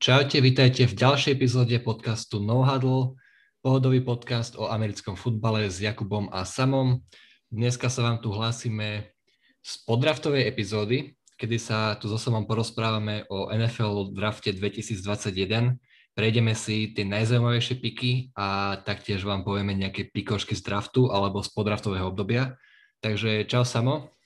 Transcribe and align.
Čaute, 0.00 0.40
vítajte 0.40 0.88
v 0.88 0.96
ďalšej 0.96 1.36
epizóde 1.36 1.76
podcastu 1.76 2.40
No 2.40 2.64
Huddle, 2.64 3.20
pohodový 3.60 4.00
podcast 4.00 4.56
o 4.56 4.64
americkom 4.64 5.12
futbale 5.12 5.68
s 5.68 5.76
Jakubom 5.76 6.32
a 6.32 6.48
Samom. 6.48 7.04
Dneska 7.52 7.92
sa 7.92 8.08
vám 8.08 8.24
tu 8.24 8.32
hlásime 8.32 9.12
z 9.60 9.72
podraftovej 9.84 10.48
epizódy, 10.48 11.20
kedy 11.36 11.60
sa 11.60 12.00
tu 12.00 12.08
so 12.08 12.16
Samom 12.16 12.48
porozprávame 12.48 13.28
o 13.28 13.52
NFL 13.52 14.16
drafte 14.16 14.56
2021. 14.56 15.76
Prejdeme 16.16 16.56
si 16.56 16.96
tie 16.96 17.04
najzaujímavejšie 17.04 17.76
piky 17.84 18.32
a 18.40 18.80
taktiež 18.80 19.20
vám 19.28 19.44
povieme 19.44 19.76
nejaké 19.76 20.08
pikošky 20.08 20.56
z 20.56 20.64
draftu 20.64 21.12
alebo 21.12 21.44
z 21.44 21.52
podraftového 21.52 22.08
obdobia. 22.08 22.56
Takže 23.04 23.44
čau 23.44 23.68
Samo. 23.68 24.16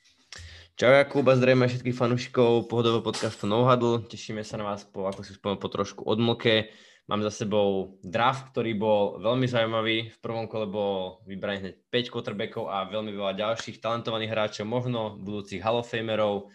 Čau 0.75 0.91
Jakub 0.91 1.23
a 1.31 1.39
zdravíme 1.39 1.71
všetkých 1.71 1.95
fanúšikov 1.95 2.67
pohodového 2.67 2.99
podcastu 2.99 3.47
No 3.47 3.63
Huddle. 3.63 4.03
Tešíme 4.11 4.43
sa 4.43 4.59
na 4.59 4.67
vás 4.75 4.83
po, 4.83 5.07
ako 5.07 5.23
si 5.23 5.31
spomenul, 5.31 5.63
po 5.63 5.71
trošku 5.71 6.03
odmlke. 6.03 6.67
Mám 7.07 7.23
za 7.23 7.31
sebou 7.31 7.95
draft, 8.03 8.51
ktorý 8.51 8.75
bol 8.75 9.15
veľmi 9.23 9.47
zaujímavý. 9.47 10.11
V 10.11 10.19
prvom 10.19 10.51
kole 10.51 10.67
bol 10.67 11.23
vybraný 11.23 11.63
hneď 11.63 11.75
5 11.79 12.11
quarterbackov 12.11 12.67
a 12.67 12.91
veľmi 12.91 13.15
veľa 13.15 13.39
ďalších 13.39 13.79
talentovaných 13.79 14.35
hráčov, 14.35 14.67
možno 14.67 15.15
budúcich 15.15 15.63
Hall 15.63 15.79
of 15.79 15.87
Famerov. 15.87 16.51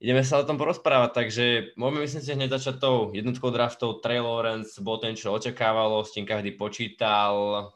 Ideme 0.00 0.24
sa 0.24 0.40
o 0.40 0.48
tom 0.48 0.56
porozprávať, 0.56 1.10
takže 1.12 1.76
môžeme 1.76 2.08
myslím 2.08 2.24
si 2.24 2.32
hneď 2.32 2.56
začať 2.56 2.80
tou 2.80 3.12
jednotkou 3.12 3.52
draftov. 3.52 4.00
Trey 4.00 4.16
Lawrence 4.16 4.80
bol 4.80 4.96
ten, 4.96 5.12
čo 5.12 5.36
očakávalo, 5.36 6.08
s 6.08 6.16
tým 6.16 6.24
každý 6.24 6.56
počítal. 6.56 7.68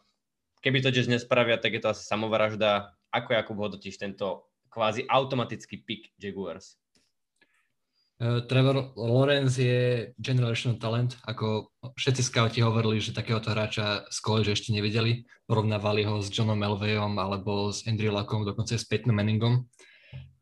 Keby 0.64 0.80
to 0.80 0.88
dnes 0.88 1.20
nespravia, 1.20 1.60
tak 1.60 1.76
je 1.76 1.84
to 1.84 1.92
asi 1.92 2.08
samovražda. 2.08 2.96
Ako 3.12 3.36
Jakub 3.36 3.60
hodnotíš 3.60 4.00
tento 4.00 4.49
kvázi 4.70 5.04
automatický 5.10 5.82
pick 5.82 6.14
Jaguars? 6.16 6.78
Uh, 8.20 8.44
Trevor 8.44 8.92
Lawrence 9.00 9.56
je 9.56 10.12
generational 10.20 10.76
talent, 10.76 11.16
ako 11.24 11.72
všetci 11.96 12.20
scouti 12.20 12.60
hovorili, 12.60 13.00
že 13.00 13.16
takéhoto 13.16 13.48
hráča 13.48 14.04
z 14.12 14.18
college 14.20 14.52
ešte 14.52 14.76
nevideli. 14.76 15.24
Porovnávali 15.48 16.04
ho 16.04 16.20
s 16.20 16.28
Johnom 16.28 16.60
Elvejom 16.60 17.16
alebo 17.16 17.72
s 17.72 17.88
Andrew 17.88 18.12
Luckom, 18.12 18.44
dokonca 18.44 18.76
s 18.76 18.84
Peytonom 18.84 19.16
Manningom. 19.16 19.64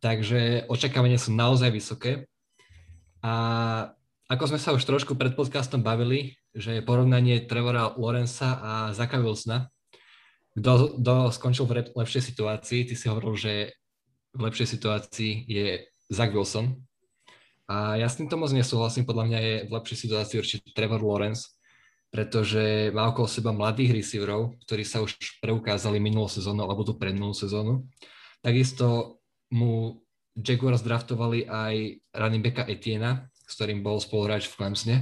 Takže 0.03 0.67
očakávania 0.67 1.23
sú 1.23 1.35
naozaj 1.35 1.71
vysoké. 1.71 2.27
A 3.23 3.35
ako 4.27 4.45
sme 4.55 4.59
sa 4.59 4.75
už 4.75 4.83
trošku 4.83 5.15
pred 5.15 5.39
podcastom 5.39 5.81
bavili, 5.81 6.37
že 6.53 6.79
je 6.79 6.87
porovnanie 6.87 7.47
Trevora 7.47 7.95
Lorenza 7.95 8.59
a 8.59 8.73
Zaka 8.91 9.23
Wilsona, 9.23 9.71
kto 10.59 11.31
skončil 11.31 11.65
v 11.65 11.95
lepšej 11.95 12.35
situácii, 12.35 12.91
ty 12.91 12.95
si 12.99 13.07
hovoril, 13.07 13.39
že 13.39 13.53
v 14.39 14.41
lepšej 14.47 14.79
situácii 14.79 15.33
je 15.51 15.83
Zach 16.07 16.31
Wilson. 16.31 16.79
A 17.67 17.99
ja 17.99 18.07
s 18.07 18.17
týmto 18.17 18.39
moc 18.39 18.55
nesúhlasím, 18.55 19.05
podľa 19.05 19.25
mňa 19.29 19.39
je 19.43 19.55
v 19.67 19.71
lepšej 19.75 19.99
situácii 20.09 20.37
určite 20.39 20.71
Trevor 20.73 21.03
Lawrence, 21.03 21.59
pretože 22.09 22.89
má 22.95 23.11
okolo 23.11 23.29
seba 23.29 23.51
mladých 23.53 23.99
receiverov, 23.99 24.57
ktorí 24.65 24.87
sa 24.87 25.05
už 25.05 25.19
preukázali 25.43 26.01
minulú 26.01 26.31
sezónu 26.31 26.65
alebo 26.65 26.87
tú 26.87 26.97
predminulú 26.97 27.37
sezónu. 27.37 27.85
Takisto 28.41 29.21
mu 29.53 30.01
Jaguars 30.39 30.81
draftovali 30.87 31.45
aj 31.45 31.75
running 32.15 32.41
backa 32.41 32.65
Etiena, 32.71 33.27
s 33.35 33.53
ktorým 33.59 33.83
bol 33.83 33.99
spoluhráč 33.99 34.47
v 34.49 34.55
Clemsone, 34.55 34.97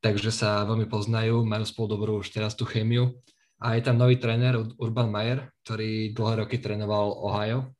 takže 0.00 0.32
sa 0.32 0.64
veľmi 0.64 0.88
poznajú, 0.88 1.44
majú 1.44 1.62
spolu 1.68 1.86
dobrú 1.92 2.12
už 2.24 2.32
teraz 2.32 2.56
tú 2.56 2.64
chémiu. 2.64 3.20
A 3.60 3.76
je 3.76 3.84
tam 3.84 4.00
nový 4.00 4.16
tréner 4.18 4.58
Urban 4.80 5.12
Meyer, 5.12 5.54
ktorý 5.62 6.10
dlhé 6.16 6.34
roky 6.44 6.56
trénoval 6.58 7.14
Ohio 7.14 7.75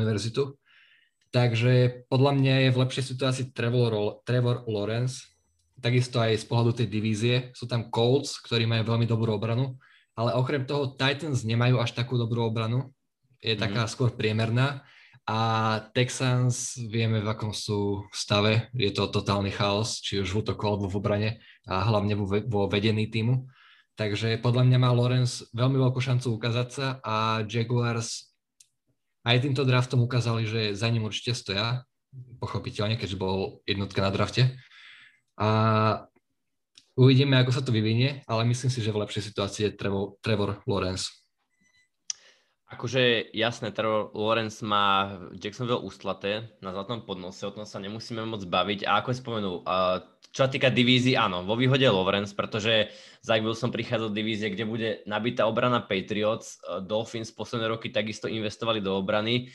univerzitu. 0.00 0.56
Takže 1.32 2.04
podľa 2.12 2.32
mňa 2.36 2.54
je 2.68 2.70
v 2.72 2.80
lepšej 2.84 3.04
situácii 3.16 3.44
Trevor, 3.56 4.20
Trevor 4.28 4.68
Lawrence, 4.68 5.32
takisto 5.80 6.20
aj 6.20 6.36
z 6.36 6.44
pohľadu 6.44 6.72
tej 6.84 6.88
divízie. 6.92 7.36
Sú 7.56 7.64
tam 7.64 7.88
Colts, 7.88 8.36
ktorí 8.44 8.68
majú 8.68 8.92
veľmi 8.92 9.08
dobrú 9.08 9.32
obranu, 9.34 9.80
ale 10.12 10.36
okrem 10.36 10.68
toho 10.68 10.92
Titans 10.92 11.42
nemajú 11.42 11.80
až 11.80 11.96
takú 11.96 12.20
dobrú 12.20 12.44
obranu. 12.44 12.92
Je 13.40 13.56
taká 13.56 13.88
mm. 13.88 13.90
skôr 13.90 14.12
priemerná. 14.12 14.84
A 15.22 15.78
Texans 15.94 16.74
vieme, 16.90 17.22
v 17.22 17.30
akom 17.30 17.54
sú 17.54 18.06
stave. 18.10 18.68
Je 18.74 18.90
to 18.90 19.06
totálny 19.06 19.54
chaos, 19.54 20.02
či 20.02 20.18
už 20.18 20.34
v 20.34 20.38
útoku 20.42 20.66
alebo 20.66 20.90
v 20.90 20.98
obrane 20.98 21.30
a 21.64 21.86
hlavne 21.86 22.18
vo, 22.18 22.26
vo 22.26 22.66
vedení 22.66 23.06
týmu. 23.06 23.46
Takže 23.94 24.40
podľa 24.42 24.66
mňa 24.66 24.78
má 24.82 24.90
Lawrence 24.90 25.46
veľmi 25.54 25.78
veľkú 25.78 26.00
šancu 26.02 26.34
ukázať 26.34 26.68
sa 26.74 26.86
a 27.06 27.46
Jaguars 27.46 28.31
aj 29.22 29.42
týmto 29.42 29.62
draftom 29.62 30.02
ukázali, 30.02 30.46
že 30.46 30.60
za 30.74 30.90
ním 30.90 31.06
určite 31.06 31.38
stoja, 31.38 31.86
pochopiteľne, 32.42 32.98
keďže 32.98 33.16
bol 33.16 33.62
jednotka 33.64 34.02
na 34.02 34.10
drafte. 34.10 34.58
A 35.38 35.48
uvidíme, 36.98 37.38
ako 37.38 37.54
sa 37.54 37.62
to 37.62 37.70
vyvinie, 37.70 38.26
ale 38.26 38.42
myslím 38.50 38.68
si, 38.68 38.82
že 38.82 38.92
v 38.92 39.06
lepšej 39.06 39.32
situácii 39.32 39.62
je 39.70 39.76
Trevor, 39.78 40.18
Trevor 40.20 40.60
Lawrence. 40.66 41.21
Akože 42.72 43.28
jasné, 43.36 43.68
Trevor 43.68 44.08
Lawrence 44.16 44.64
má 44.64 45.20
Jacksonville 45.36 45.84
ústlaté 45.84 46.48
na 46.64 46.72
zlatom 46.72 47.04
podnose, 47.04 47.44
o 47.44 47.52
tom 47.52 47.68
sa 47.68 47.76
nemusíme 47.76 48.24
moc 48.24 48.40
baviť. 48.48 48.88
A 48.88 49.04
ako 49.04 49.12
spomenul, 49.12 49.56
čo 50.32 50.40
sa 50.40 50.48
týka 50.48 50.72
divízy, 50.72 51.12
áno, 51.12 51.44
vo 51.44 51.52
výhode 51.52 51.84
Lawrence, 51.84 52.32
pretože 52.32 52.88
Zach 53.20 53.44
Wilson 53.44 53.68
prichádza 53.68 54.08
do 54.08 54.16
divízie, 54.16 54.48
kde 54.48 54.64
bude 54.64 54.88
nabitá 55.04 55.44
obrana 55.44 55.84
Patriots. 55.84 56.64
Dolphins 56.88 57.28
posledné 57.28 57.68
roky 57.68 57.92
takisto 57.92 58.24
investovali 58.24 58.80
do 58.80 58.96
obrany. 58.96 59.52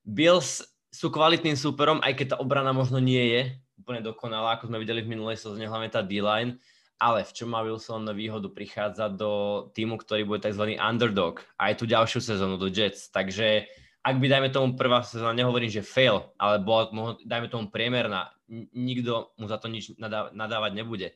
Bills 0.00 0.64
sú 0.88 1.12
kvalitným 1.12 1.60
súperom, 1.60 2.00
aj 2.00 2.16
keď 2.16 2.26
tá 2.32 2.36
obrana 2.40 2.72
možno 2.72 2.96
nie 2.96 3.36
je 3.36 3.40
úplne 3.76 4.00
dokonalá, 4.00 4.56
ako 4.56 4.72
sme 4.72 4.80
videli 4.80 5.04
v 5.04 5.12
minulej 5.12 5.36
sezóne, 5.36 5.68
hlavne 5.68 5.92
tá 5.92 6.00
D-line 6.00 6.56
ale 6.96 7.24
v 7.24 7.32
čom 7.32 7.52
má 7.52 7.60
Wilson 7.60 8.08
výhodu 8.16 8.48
prichádza 8.48 9.12
do 9.12 9.66
týmu, 9.76 10.00
ktorý 10.00 10.24
bude 10.24 10.44
tzv. 10.44 10.76
underdog 10.80 11.44
aj 11.60 11.76
tú 11.76 11.84
ďalšiu 11.84 12.20
sezónu 12.24 12.56
do 12.56 12.72
Jets. 12.72 13.12
Takže 13.12 13.68
ak 14.06 14.16
by, 14.22 14.26
dajme 14.30 14.48
tomu, 14.54 14.78
prvá 14.78 15.02
sezóna, 15.02 15.34
nehovorím, 15.34 15.66
že 15.66 15.82
fail, 15.82 16.30
ale 16.38 16.62
bola, 16.62 16.88
dajme 17.26 17.50
tomu, 17.50 17.64
priemerná, 17.74 18.30
nikto 18.70 19.34
mu 19.34 19.50
za 19.50 19.58
to 19.58 19.66
nič 19.66 19.98
nadávať 20.32 20.72
nebude. 20.78 21.10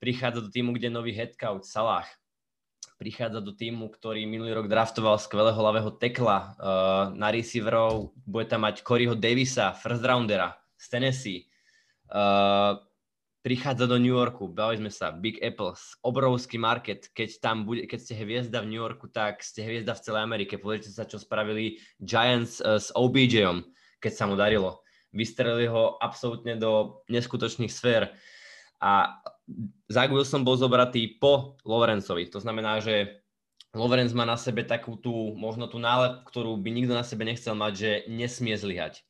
Prichádza 0.00 0.40
do 0.40 0.48
týmu, 0.48 0.72
kde 0.72 0.88
nový 0.88 1.12
head 1.12 1.36
coach 1.36 1.68
Salah, 1.68 2.08
prichádza 2.96 3.44
do 3.44 3.52
týmu, 3.52 3.92
ktorý 3.92 4.24
minulý 4.24 4.56
rok 4.56 4.72
draftoval 4.72 5.20
skvelého 5.20 5.60
ľavého 5.60 5.92
tekla 6.00 6.38
uh, 6.40 6.52
na 7.12 7.28
receiverov, 7.28 8.16
bude 8.24 8.48
tam 8.48 8.64
mať 8.64 8.80
Coreyho 8.80 9.12
Davisa, 9.12 9.76
first 9.76 10.00
roundera 10.00 10.56
z 10.80 10.86
Tennessee. 10.88 11.44
Uh, 12.08 12.80
prichádza 13.46 13.86
do 13.86 13.94
New 14.02 14.10
Yorku, 14.10 14.50
bali 14.50 14.74
sme 14.82 14.90
sa, 14.90 15.14
Big 15.14 15.38
Apple, 15.38 15.78
obrovský 16.02 16.58
market, 16.58 17.14
keď 17.14 17.38
tam 17.38 17.62
bude, 17.62 17.86
keď 17.86 17.98
ste 18.02 18.18
hviezda 18.18 18.58
v 18.58 18.74
New 18.74 18.82
Yorku, 18.82 19.06
tak 19.06 19.38
ste 19.38 19.62
hviezda 19.62 19.94
v 19.94 20.02
celej 20.02 20.26
Amerike. 20.26 20.58
Pozrite 20.58 20.90
sa, 20.90 21.06
čo 21.06 21.22
spravili 21.22 21.78
Giants 22.02 22.58
uh, 22.58 22.82
s 22.82 22.90
OBJom, 22.90 23.62
keď 24.02 24.12
sa 24.18 24.26
mu 24.26 24.34
darilo. 24.34 24.82
Vystrelili 25.14 25.70
ho 25.70 25.94
absolútne 26.02 26.58
do 26.58 27.06
neskutočných 27.06 27.70
sfér. 27.70 28.18
A 28.82 29.22
Zach 29.86 30.10
Wilson 30.10 30.42
bol 30.42 30.58
zobratý 30.58 31.14
po 31.14 31.54
Lorenzovi. 31.62 32.26
To 32.34 32.42
znamená, 32.42 32.82
že 32.82 33.22
Lorenz 33.78 34.10
má 34.10 34.26
na 34.26 34.34
sebe 34.34 34.66
takú 34.66 34.98
tú, 34.98 35.38
možno 35.38 35.70
tú 35.70 35.78
nálepku, 35.78 36.26
ktorú 36.26 36.58
by 36.58 36.70
nikto 36.74 36.98
na 36.98 37.06
sebe 37.06 37.22
nechcel 37.22 37.54
mať, 37.54 37.72
že 37.78 37.90
nesmie 38.10 38.58
zlyhať 38.58 39.06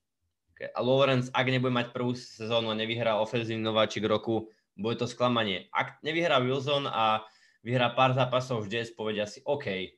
a 0.60 0.80
Lawrence, 0.80 1.28
ak 1.32 1.46
nebude 1.52 1.72
mať 1.72 1.92
prvú 1.92 2.16
sezónu 2.16 2.72
a 2.72 2.78
nevyhrá 2.78 3.20
ofenzívny 3.20 3.60
nováčik 3.60 4.04
roku, 4.08 4.48
bude 4.76 4.96
to 4.96 5.08
sklamanie. 5.08 5.68
Ak 5.72 6.00
nevyhrá 6.00 6.40
Wilson 6.40 6.88
a 6.88 7.24
vyhrá 7.60 7.92
pár 7.92 8.16
zápasov 8.16 8.64
v 8.64 8.80
Jets, 8.80 8.92
povedia 8.92 9.28
si 9.28 9.44
OK, 9.44 9.96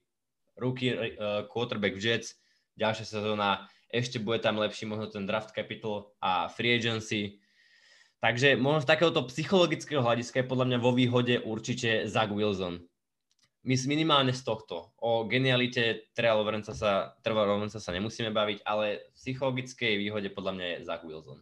rookie 0.58 0.94
uh, 0.94 1.46
quarterback 1.46 1.94
v 1.94 2.02
Jets, 2.02 2.38
ďalšia 2.74 3.06
sezóna, 3.06 3.70
ešte 3.90 4.18
bude 4.18 4.42
tam 4.42 4.58
lepší 4.58 4.86
možno 4.86 5.08
ten 5.10 5.24
draft 5.24 5.54
capital 5.54 6.12
a 6.18 6.50
free 6.50 6.74
agency. 6.74 7.38
Takže 8.18 8.58
možno 8.58 8.82
z 8.82 8.90
takéhoto 8.90 9.22
psychologického 9.30 10.02
hľadiska 10.02 10.42
je 10.42 10.50
podľa 10.50 10.66
mňa 10.74 10.78
vo 10.82 10.90
výhode 10.90 11.38
určite 11.38 12.10
Zach 12.10 12.34
Wilson 12.34 12.82
minimálne 13.66 14.30
z 14.30 14.42
tohto. 14.46 14.94
O 15.02 15.26
genialite 15.26 16.08
Trevor 16.14 16.46
Lawrence 16.46 16.72
sa, 16.74 17.14
Trevor 17.24 17.48
Lawrence 17.48 17.78
sa 17.78 17.90
nemusíme 17.90 18.30
baviť, 18.30 18.62
ale 18.62 19.10
v 19.10 19.16
psychologickej 19.18 19.92
výhode 19.98 20.28
podľa 20.30 20.52
mňa 20.54 20.66
je 20.66 20.76
Zach 20.86 21.02
Wilson. 21.02 21.38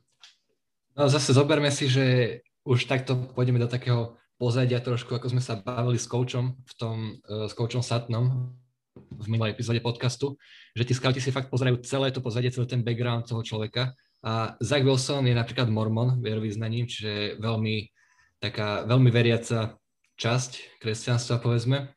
No 0.97 1.13
zase 1.13 1.37
zoberme 1.37 1.69
si, 1.69 1.93
že 1.93 2.41
už 2.65 2.89
takto 2.89 3.31
pôjdeme 3.37 3.61
do 3.61 3.69
takého 3.69 4.17
pozadia 4.41 4.81
trošku, 4.81 5.13
ako 5.13 5.33
sme 5.33 5.43
sa 5.45 5.61
bavili 5.61 6.01
s 6.01 6.09
koučom 6.09 6.57
v 6.57 6.73
tom, 6.77 6.97
uh, 7.29 7.47
s 7.49 7.53
koučom 7.53 7.85
Satnom 7.85 8.53
v 8.97 9.27
minulej 9.29 9.53
epizóde 9.53 9.85
podcastu, 9.85 10.41
že 10.73 10.89
tí 10.89 10.97
scouti 10.97 11.21
si 11.21 11.29
fakt 11.29 11.53
pozerajú 11.53 11.85
celé 11.85 12.09
to 12.13 12.25
pozadie, 12.25 12.49
celý 12.49 12.65
ten 12.65 12.81
background 12.81 13.29
toho 13.29 13.45
človeka. 13.45 13.93
A 14.25 14.57
Zach 14.65 14.81
Wilson 14.81 15.29
je 15.29 15.37
napríklad 15.37 15.69
mormon 15.69 16.17
vierovýznaním, 16.25 16.89
čiže 16.89 17.37
veľmi 17.37 17.93
taká 18.41 18.85
veľmi 18.89 19.09
veriaca 19.13 19.77
časť 20.17 20.81
kresťanstva, 20.81 21.45
povedzme 21.45 21.96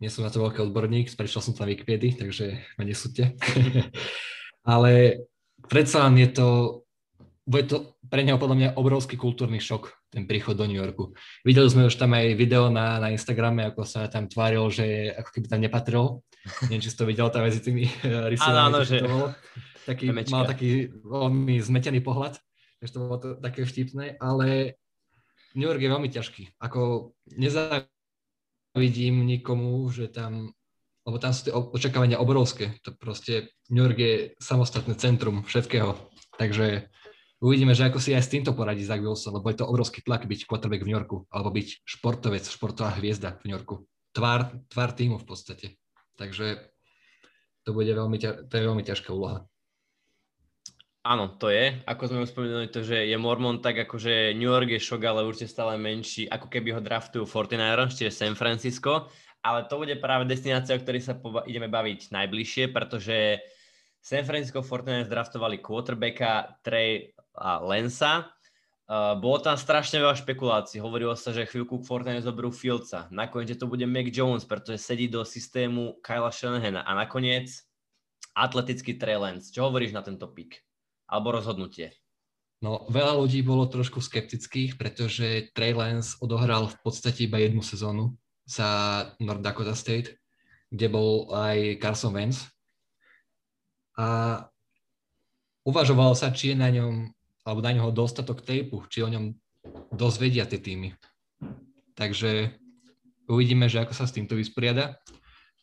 nie 0.00 0.08
som 0.08 0.24
na 0.24 0.32
to 0.32 0.40
veľký 0.40 0.64
odborník, 0.64 1.12
prečo 1.12 1.44
som 1.44 1.52
tam 1.52 1.68
Wikipedia, 1.68 2.16
takže 2.16 2.56
ma 2.80 2.82
nesúďte. 2.88 3.36
Ale 4.72 5.22
predsa 5.68 6.08
len 6.08 6.24
je 6.24 6.28
to 6.32 6.48
bude 7.50 7.66
to 7.66 7.98
pre 8.06 8.22
neho 8.22 8.38
podľa 8.38 8.56
mňa 8.56 8.68
obrovský 8.78 9.18
kultúrny 9.18 9.58
šok, 9.58 9.90
ten 10.06 10.22
príchod 10.22 10.54
do 10.54 10.70
New 10.70 10.78
Yorku. 10.78 11.18
Videli 11.42 11.66
sme 11.66 11.90
už 11.90 11.98
tam 11.98 12.14
aj 12.14 12.38
video 12.38 12.70
na, 12.70 13.02
na 13.02 13.10
Instagrame, 13.10 13.66
ako 13.66 13.82
sa 13.82 14.06
tam 14.06 14.30
tváril, 14.30 14.70
že 14.70 15.10
ako 15.18 15.30
keby 15.34 15.46
tam 15.50 15.60
nepatril. 15.62 16.04
Neviem, 16.70 16.82
či 16.84 16.94
si 16.94 16.98
to 16.98 17.10
videl 17.10 17.26
tam 17.34 17.42
medzi 17.42 17.58
tými 17.58 17.90
rysami. 18.32 18.54
Áno, 18.54 18.60
áno, 18.70 18.78
že... 18.86 19.02
Bolo. 19.02 19.34
Taký, 19.80 20.12
mal 20.30 20.46
taký 20.46 20.92
veľmi 21.02 21.58
zmetený 21.58 21.98
pohľad, 22.04 22.38
že 22.78 22.90
to 22.94 22.98
bolo 23.02 23.16
to 23.18 23.28
také 23.42 23.66
vtipné, 23.66 24.14
ale 24.22 24.78
New 25.58 25.66
York 25.66 25.82
je 25.82 25.90
veľmi 25.90 26.06
ťažký. 26.06 26.62
Ako 26.62 27.10
nezavidím 28.74 29.26
nikomu, 29.26 29.90
že 29.90 30.08
tam 30.08 30.54
lebo 31.10 31.18
tam 31.18 31.34
sú 31.34 31.50
tie 31.50 31.54
očakávania 31.56 32.22
obrovské. 32.22 32.78
To 32.86 32.94
proste 32.94 33.50
New 33.66 33.82
York 33.82 33.98
je 33.98 34.14
samostatné 34.38 34.94
centrum 34.94 35.42
všetkého. 35.42 35.98
Takže 36.38 36.86
uvidíme, 37.42 37.74
že 37.74 37.90
ako 37.90 37.98
si 37.98 38.14
aj 38.14 38.22
s 38.22 38.30
týmto 38.30 38.54
poradí 38.54 38.86
Zach 38.86 39.02
Wilson, 39.02 39.34
lebo 39.34 39.50
je 39.50 39.58
to 39.58 39.66
obrovský 39.66 40.06
tlak 40.06 40.30
byť 40.30 40.46
quarterback 40.46 40.86
v 40.86 40.86
New 40.86 40.94
Yorku, 40.94 41.26
alebo 41.34 41.50
byť 41.50 41.82
športovec, 41.82 42.46
športová 42.46 42.94
hviezda 43.02 43.42
v 43.42 43.50
New 43.50 43.54
Yorku. 43.58 43.90
Tvár, 44.14 44.54
tvár 44.70 44.90
týmu 44.94 45.18
v 45.18 45.26
podstate. 45.26 45.66
Takže 46.14 46.62
to, 47.66 47.74
bude 47.74 47.90
veľmi, 47.90 48.18
to 48.22 48.52
je 48.54 48.62
veľmi 48.70 48.86
ťažká 48.86 49.10
úloha. 49.10 49.49
Áno, 51.00 51.32
to 51.40 51.48
je. 51.48 51.80
Ako 51.88 52.12
sme 52.12 52.28
už 52.28 52.36
to, 52.68 52.84
že 52.84 53.08
je 53.08 53.16
Mormon, 53.16 53.64
tak 53.64 53.88
akože 53.88 54.36
New 54.36 54.52
York 54.52 54.76
je 54.76 54.84
šok, 54.84 55.00
ale 55.08 55.24
určite 55.24 55.48
stále 55.48 55.80
menší, 55.80 56.28
ako 56.28 56.52
keby 56.52 56.76
ho 56.76 56.80
draftujú 56.84 57.24
49ers, 57.24 57.96
čiže 57.96 58.12
San 58.12 58.36
Francisco. 58.36 59.08
Ale 59.40 59.64
to 59.64 59.80
bude 59.80 59.96
práve 59.96 60.28
destinácia, 60.28 60.76
o 60.76 60.82
ktorej 60.84 61.00
sa 61.00 61.16
poba- 61.16 61.48
ideme 61.48 61.72
baviť 61.72 62.12
najbližšie, 62.12 62.68
pretože 62.68 63.40
San 64.04 64.28
Francisco 64.28 64.60
49ers 64.60 65.08
draftovali 65.08 65.64
quarterbacka 65.64 66.60
Trey 66.60 67.16
Lensa. 67.64 68.28
Uh, 68.90 69.16
bolo 69.16 69.40
tam 69.40 69.56
strašne 69.56 70.04
veľa 70.04 70.20
špekulácií. 70.20 70.84
Hovorilo 70.84 71.16
sa, 71.16 71.32
že 71.32 71.48
chvíľku 71.48 71.80
49ers 71.80 72.28
zoberú 72.28 72.52
Fieldsa. 72.52 73.08
Nakoniec 73.08 73.56
to 73.56 73.64
bude 73.64 73.88
Mac 73.88 74.12
Jones, 74.12 74.44
pretože 74.44 74.84
sedí 74.84 75.08
do 75.08 75.24
systému 75.24 75.96
Kyla 76.04 76.28
Shanahana. 76.28 76.84
A 76.84 76.92
nakoniec 76.92 77.48
atletický 78.36 79.00
Trey 79.00 79.16
Lance. 79.16 79.48
Čo 79.48 79.72
hovoríš 79.72 79.96
na 79.96 80.04
tento 80.04 80.28
pick? 80.28 80.60
Alebo 81.10 81.34
rozhodnutie? 81.34 81.90
No, 82.62 82.86
veľa 82.86 83.18
ľudí 83.18 83.42
bolo 83.42 83.66
trošku 83.66 83.98
skeptických, 83.98 84.78
pretože 84.78 85.50
Trey 85.56 85.74
Lance 85.74 86.14
odohral 86.22 86.70
v 86.70 86.76
podstate 86.84 87.26
iba 87.26 87.40
jednu 87.40 87.64
sezónu 87.64 88.14
za 88.46 88.68
North 89.18 89.42
Dakota 89.42 89.74
State, 89.74 90.20
kde 90.70 90.86
bol 90.92 91.32
aj 91.34 91.80
Carson 91.82 92.14
Wentz. 92.14 92.46
A 93.96 94.38
uvažovalo 95.64 96.12
sa, 96.14 96.30
či 96.30 96.52
je 96.52 96.56
na 96.60 96.68
ňom, 96.70 97.10
alebo 97.42 97.60
na 97.64 97.72
ňoho 97.74 97.90
dostatok 97.90 98.44
tejpu, 98.44 98.86
či 98.92 99.02
o 99.02 99.08
ňom 99.08 99.34
dosť 99.90 100.46
tie 100.52 100.60
týmy. 100.60 100.94
Takže 101.96 102.54
uvidíme, 103.28 103.72
že 103.72 103.80
ako 103.80 103.92
sa 103.96 104.04
s 104.04 104.14
týmto 104.14 104.36
vysporiada, 104.36 105.00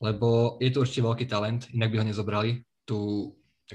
lebo 0.01 0.57
je 0.61 0.69
to 0.73 0.81
určite 0.81 1.05
veľký 1.05 1.25
talent, 1.29 1.69
inak 1.73 1.93
by 1.93 1.97
ho 2.01 2.09
nezobrali. 2.09 2.51
Tu 2.85 2.97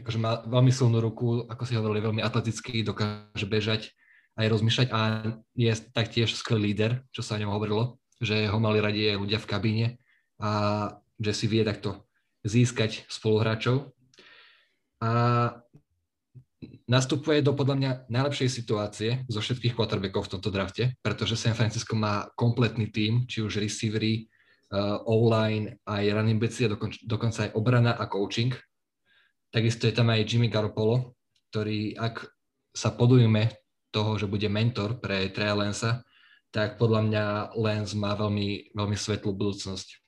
akože 0.00 0.18
má 0.18 0.40
veľmi 0.48 0.72
silnú 0.72 1.02
ruku, 1.04 1.44
ako 1.50 1.62
si 1.68 1.76
hovorili, 1.76 2.00
veľmi 2.00 2.22
atletický, 2.24 2.80
dokáže 2.80 3.44
bežať 3.44 3.92
aj 4.40 4.46
rozmýšľať 4.48 4.88
a 4.88 5.00
je 5.52 5.72
taktiež 5.92 6.32
skvelý 6.32 6.72
líder, 6.72 7.04
čo 7.12 7.20
sa 7.20 7.36
o 7.36 7.40
ňom 7.44 7.52
hovorilo, 7.52 8.00
že 8.16 8.48
ho 8.48 8.56
mali 8.56 8.80
radi 8.80 9.12
aj 9.12 9.20
ľudia 9.20 9.38
v 9.42 9.48
kabíne 9.50 9.86
a 10.40 10.50
že 11.20 11.32
si 11.36 11.46
vie 11.46 11.60
takto 11.60 12.08
získať 12.42 13.04
spoluhráčov. 13.12 13.92
A 15.02 15.10
nastupuje 16.86 17.42
do 17.42 17.52
podľa 17.52 17.76
mňa 17.76 17.90
najlepšej 18.08 18.48
situácie 18.48 19.10
zo 19.26 19.42
všetkých 19.42 19.74
quarterbackov 19.74 20.30
v 20.30 20.32
tomto 20.38 20.50
drafte, 20.50 20.94
pretože 21.02 21.36
San 21.36 21.58
Francisco 21.58 21.98
má 21.98 22.30
kompletný 22.38 22.88
tím, 22.88 23.26
či 23.26 23.42
už 23.42 23.58
receivery, 23.58 24.30
uh, 24.70 25.02
O-line, 25.04 25.76
aj 25.84 26.02
running 26.14 26.38
backs, 26.38 26.62
dokonca 27.02 27.50
aj 27.50 27.54
obrana 27.58 27.98
a 27.98 28.06
coaching. 28.06 28.54
Takisto 29.52 29.84
je 29.84 29.93
tam 29.93 30.08
aj 30.08 30.25
Jimmy 30.25 30.49
Garoppolo, 30.49 31.12
ktorý 31.52 31.93
ak 32.00 32.25
sa 32.72 32.88
podujme 32.88 33.52
toho, 33.93 34.16
že 34.16 34.25
bude 34.25 34.49
mentor 34.49 34.96
pre 34.96 35.28
Treja 35.28 35.52
Lensa, 35.52 36.00
tak 36.49 36.81
podľa 36.81 37.00
mňa 37.04 37.25
Lens 37.60 37.93
má 37.93 38.16
veľmi, 38.16 38.72
veľmi 38.72 38.96
svetlú 38.96 39.37
budúcnosť. 39.37 40.00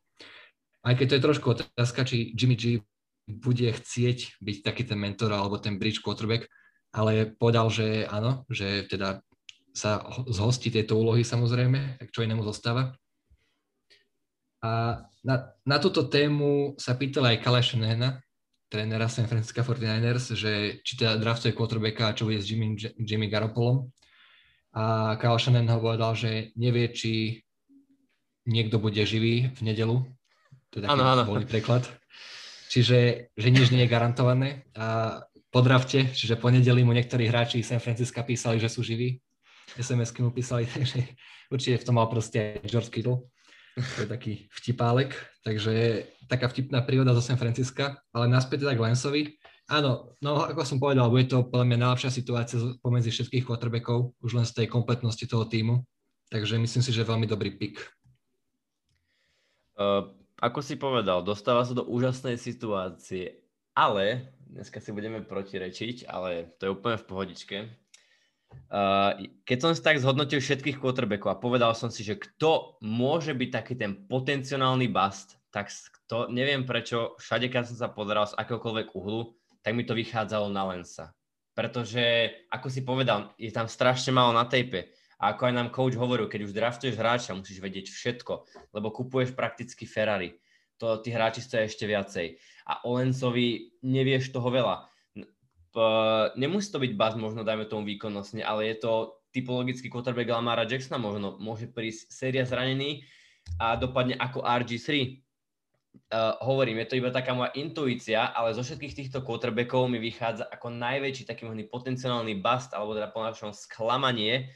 Aj 0.84 0.96
keď 0.96 1.06
to 1.08 1.16
je 1.16 1.26
trošku 1.28 1.46
otázka, 1.52 2.08
či 2.08 2.32
Jimmy 2.32 2.56
G 2.56 2.80
bude 3.28 3.68
chcieť 3.68 4.40
byť 4.40 4.56
taký 4.64 4.88
ten 4.88 4.96
mentor 4.96 5.32
alebo 5.36 5.60
ten 5.60 5.76
bridge 5.76 6.00
quarterback, 6.00 6.48
ale 6.96 7.36
povedal, 7.36 7.68
že 7.68 8.08
áno, 8.08 8.48
že 8.48 8.88
teda 8.88 9.20
sa 9.76 10.00
zhostí 10.24 10.72
tejto 10.72 10.96
úlohy 10.96 11.20
samozrejme, 11.20 12.00
tak 12.00 12.08
čo 12.16 12.24
inému 12.24 12.40
zostáva. 12.48 12.96
A 14.64 15.04
na, 15.20 15.52
na 15.68 15.76
túto 15.76 16.08
tému 16.08 16.80
sa 16.80 16.96
pýtal 16.96 17.28
aj 17.28 17.44
Nehna, 17.76 18.23
trénera 18.74 19.06
San 19.06 19.30
Francisco 19.30 19.62
49ers, 19.62 20.34
že 20.34 20.82
či 20.82 20.98
teda 20.98 21.14
draftuje 21.14 21.54
quarterbacka 21.54 22.10
a 22.10 22.16
čo 22.18 22.26
bude 22.26 22.42
s 22.42 22.50
Jimmy, 22.50 22.74
Jimmy 22.98 23.30
Garoppolom. 23.30 23.86
A 24.74 25.14
Kyle 25.22 25.38
Shannon 25.38 25.70
ho 25.70 25.78
povedal, 25.78 26.18
že 26.18 26.50
nevie, 26.58 26.90
či 26.90 27.38
niekto 28.50 28.82
bude 28.82 28.98
živý 29.06 29.54
v 29.54 29.60
nedelu. 29.62 30.02
To 30.74 30.82
je 30.82 30.82
taký 30.82 30.98
ano, 30.98 31.06
ano. 31.06 31.22
voľný 31.22 31.46
preklad. 31.46 31.86
Čiže 32.66 33.30
že 33.30 33.48
nič 33.54 33.70
nie 33.70 33.86
je 33.86 33.92
garantované. 33.94 34.66
A 34.74 35.22
po 35.54 35.62
drafte, 35.62 36.10
čiže 36.10 36.34
po 36.34 36.50
nedeli 36.50 36.82
mu 36.82 36.90
niektorí 36.90 37.30
hráči 37.30 37.62
San 37.62 37.78
Francisco 37.78 38.18
písali, 38.26 38.58
že 38.58 38.66
sú 38.66 38.82
živí. 38.82 39.22
SMS-ky 39.78 40.26
mu 40.26 40.34
písali, 40.34 40.66
takže 40.74 41.14
určite 41.46 41.78
v 41.78 41.86
tom 41.86 42.02
mal 42.02 42.10
proste 42.10 42.58
George 42.66 42.90
Kittle. 42.90 43.30
To 43.74 44.06
je 44.06 44.08
taký 44.08 44.32
vtipálek, 44.54 45.18
takže 45.42 46.06
taká 46.30 46.46
vtipná 46.46 46.78
príroda 46.86 47.10
zo 47.10 47.22
San 47.22 47.34
Francisca, 47.34 47.98
ale 48.14 48.30
naspäť 48.30 48.62
teda 48.62 48.78
k 48.78 48.84
Lensovi. 48.86 49.22
Áno, 49.66 50.14
no 50.22 50.46
ako 50.46 50.62
som 50.62 50.78
povedal, 50.78 51.10
bude 51.10 51.26
to 51.26 51.42
podľa 51.48 51.66
mňa 51.74 51.78
najlepšia 51.82 52.10
situácia 52.12 52.60
pomedzi 52.84 53.10
všetkých 53.10 53.42
quarterbackov, 53.42 54.14
už 54.22 54.30
len 54.36 54.46
z 54.46 54.62
tej 54.62 54.66
kompletnosti 54.70 55.24
toho 55.26 55.48
týmu, 55.48 55.82
takže 56.30 56.60
myslím 56.60 56.82
si, 56.84 56.92
že 56.94 57.02
veľmi 57.02 57.26
dobrý 57.26 57.56
pick. 57.56 57.82
Uh, 59.74 60.14
ako 60.38 60.62
si 60.62 60.78
povedal, 60.78 61.26
dostáva 61.26 61.66
sa 61.66 61.74
do 61.74 61.82
úžasnej 61.82 62.38
situácie, 62.38 63.42
ale 63.74 64.36
dneska 64.46 64.78
si 64.78 64.94
budeme 64.94 65.24
protirečiť, 65.24 66.06
ale 66.06 66.54
to 66.60 66.68
je 66.68 66.74
úplne 66.78 67.00
v 67.00 67.08
pohodičke 67.10 67.56
keď 69.44 69.58
som 69.60 69.70
si 69.70 69.80
tak 69.84 70.02
zhodnotil 70.02 70.42
všetkých 70.42 70.82
quarterbackov 70.82 71.30
a 71.30 71.40
povedal 71.40 71.72
som 71.78 71.92
si, 71.92 72.02
že 72.02 72.18
kto 72.18 72.80
môže 72.82 73.30
byť 73.30 73.50
taký 73.54 73.74
ten 73.78 74.06
potenciálny 74.08 74.90
bust, 74.90 75.38
tak 75.54 75.70
to 76.10 76.26
neviem 76.28 76.66
prečo, 76.66 77.14
všade 77.22 77.46
keď 77.46 77.70
som 77.70 77.76
sa 77.78 77.88
pozeral 77.88 78.26
z 78.26 78.34
akéhokoľvek 78.34 78.92
uhlu, 78.98 79.38
tak 79.62 79.72
mi 79.78 79.86
to 79.86 79.94
vychádzalo 79.94 80.50
na 80.50 80.66
Lensa. 80.74 81.14
Pretože, 81.54 82.34
ako 82.50 82.66
si 82.66 82.82
povedal, 82.82 83.30
je 83.38 83.54
tam 83.54 83.70
strašne 83.70 84.10
málo 84.10 84.34
na 84.34 84.44
tejpe. 84.44 84.90
A 85.22 85.32
ako 85.32 85.46
aj 85.46 85.54
nám 85.54 85.70
coach 85.70 85.94
hovoril, 85.94 86.26
keď 86.26 86.50
už 86.50 86.52
draftuješ 86.52 86.98
hráča, 86.98 87.38
musíš 87.38 87.62
vedieť 87.62 87.86
všetko, 87.86 88.32
lebo 88.74 88.90
kupuješ 88.90 89.32
prakticky 89.38 89.86
Ferrari. 89.86 90.34
To 90.82 90.98
tí 90.98 91.14
hráči 91.14 91.38
stojí 91.38 91.70
ešte 91.70 91.86
viacej. 91.86 92.34
A 92.66 92.82
o 92.82 92.98
Lensovi 92.98 93.78
nevieš 93.86 94.34
toho 94.34 94.50
veľa 94.50 94.90
nemusí 96.38 96.70
to 96.70 96.78
byť 96.78 96.92
buzz 96.94 97.14
možno, 97.18 97.42
dajme 97.42 97.66
tomu 97.66 97.82
výkonnostne, 97.86 98.46
ale 98.46 98.70
je 98.70 98.76
to 98.78 98.92
typologický 99.34 99.90
quarterback 99.90 100.30
Lamara 100.30 100.62
Jacksona 100.62 101.02
možno. 101.02 101.34
Môže 101.42 101.66
prísť 101.66 102.14
séria 102.14 102.46
zranený 102.46 103.02
a 103.58 103.74
dopadne 103.74 104.14
ako 104.14 104.46
RG3. 104.46 105.20
Uh, 106.10 106.34
hovorím, 106.42 106.82
je 106.82 106.90
to 106.90 106.98
iba 106.98 107.10
taká 107.10 107.34
moja 107.34 107.54
intuícia, 107.54 108.30
ale 108.34 108.54
zo 108.54 108.66
všetkých 108.66 108.94
týchto 108.98 109.22
quarterbackov 109.22 109.86
mi 109.86 109.98
vychádza 110.02 110.46
ako 110.50 110.74
najväčší 110.74 111.26
taký 111.26 111.46
možný 111.46 111.66
potenciálny 111.70 112.38
bust, 112.38 112.74
alebo 112.74 112.94
teda 112.94 113.14
po 113.14 113.22
našom 113.22 113.54
sklamanie 113.54 114.50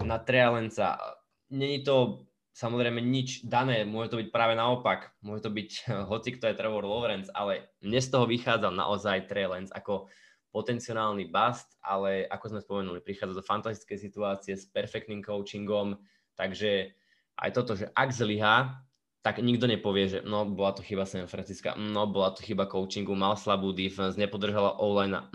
na 0.00 0.20
Trealenca. 0.20 1.00
Není 1.48 1.84
to 1.84 2.28
samozrejme 2.52 3.00
nič 3.00 3.48
dané, 3.48 3.86
môže 3.86 4.12
to 4.12 4.20
byť 4.20 4.28
práve 4.34 4.58
naopak, 4.58 5.14
môže 5.22 5.46
to 5.46 5.50
byť 5.54 5.70
hoci 6.10 6.36
kto 6.36 6.50
je 6.52 6.58
Trevor 6.58 6.84
Lawrence, 6.84 7.30
ale 7.32 7.70
mne 7.80 8.00
z 8.02 8.08
toho 8.10 8.26
vychádzal 8.26 8.72
naozaj 8.74 9.30
Trealenc 9.30 9.70
ako 9.70 10.10
potenciálny 10.50 11.28
bust, 11.28 11.76
ale 11.84 12.24
ako 12.28 12.44
sme 12.56 12.60
spomenuli, 12.64 13.04
prichádza 13.04 13.38
do 13.38 13.44
fantastické 13.44 14.00
situácie 14.00 14.56
s 14.56 14.64
perfektným 14.68 15.20
coachingom, 15.20 16.00
takže 16.34 16.96
aj 17.38 17.50
toto, 17.54 17.78
že 17.78 17.92
ak 17.94 18.10
zlyhá, 18.10 18.82
tak 19.22 19.42
nikto 19.42 19.68
nepovie, 19.68 20.08
že 20.08 20.18
no, 20.24 20.46
bola 20.46 20.72
to 20.72 20.80
chyba 20.80 21.04
San 21.04 21.28
Francisco, 21.28 21.74
no, 21.76 22.06
bola 22.08 22.32
to 22.32 22.40
chyba 22.40 22.70
coachingu, 22.70 23.12
mal 23.12 23.34
slabú 23.34 23.74
defense, 23.74 24.16
nepodržala 24.16 24.78
online, 24.78 25.26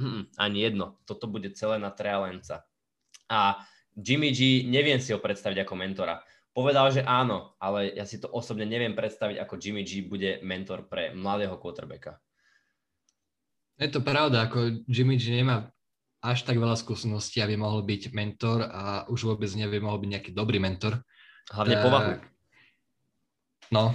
ani 0.44 0.66
jedno. 0.66 0.98
Toto 1.04 1.30
bude 1.30 1.52
celé 1.54 1.78
na 1.78 1.92
Trealenca. 1.92 2.66
A 3.30 3.62
Jimmy 3.94 4.34
G, 4.34 4.66
neviem 4.66 4.98
si 4.98 5.14
ho 5.14 5.22
predstaviť 5.22 5.68
ako 5.68 5.74
mentora. 5.78 6.26
Povedal, 6.54 6.90
že 6.94 7.02
áno, 7.06 7.58
ale 7.58 7.94
ja 7.94 8.06
si 8.06 8.22
to 8.22 8.30
osobne 8.30 8.66
neviem 8.66 8.94
predstaviť, 8.94 9.42
ako 9.42 9.58
Jimmy 9.58 9.86
G 9.86 10.06
bude 10.06 10.42
mentor 10.46 10.86
pre 10.90 11.14
mladého 11.14 11.58
quarterbacka. 11.58 12.18
Je 13.82 13.90
to 13.90 14.06
pravda, 14.06 14.46
ako 14.46 14.86
Jimmy 14.86 15.18
G 15.18 15.34
nemá 15.34 15.70
až 16.24 16.48
tak 16.48 16.56
veľa 16.56 16.80
skúseností, 16.80 17.44
aby 17.44 17.60
mohol 17.60 17.84
byť 17.84 18.16
mentor 18.16 18.64
a 18.64 19.04
už 19.12 19.28
vôbec 19.28 19.52
nevie, 19.60 19.84
mohol 19.84 20.00
byť 20.00 20.10
nejaký 20.10 20.32
dobrý 20.32 20.62
mentor. 20.62 21.04
Hlavne 21.52 21.76
tak, 21.76 21.84
povahu. 21.84 22.12
No, 23.76 23.92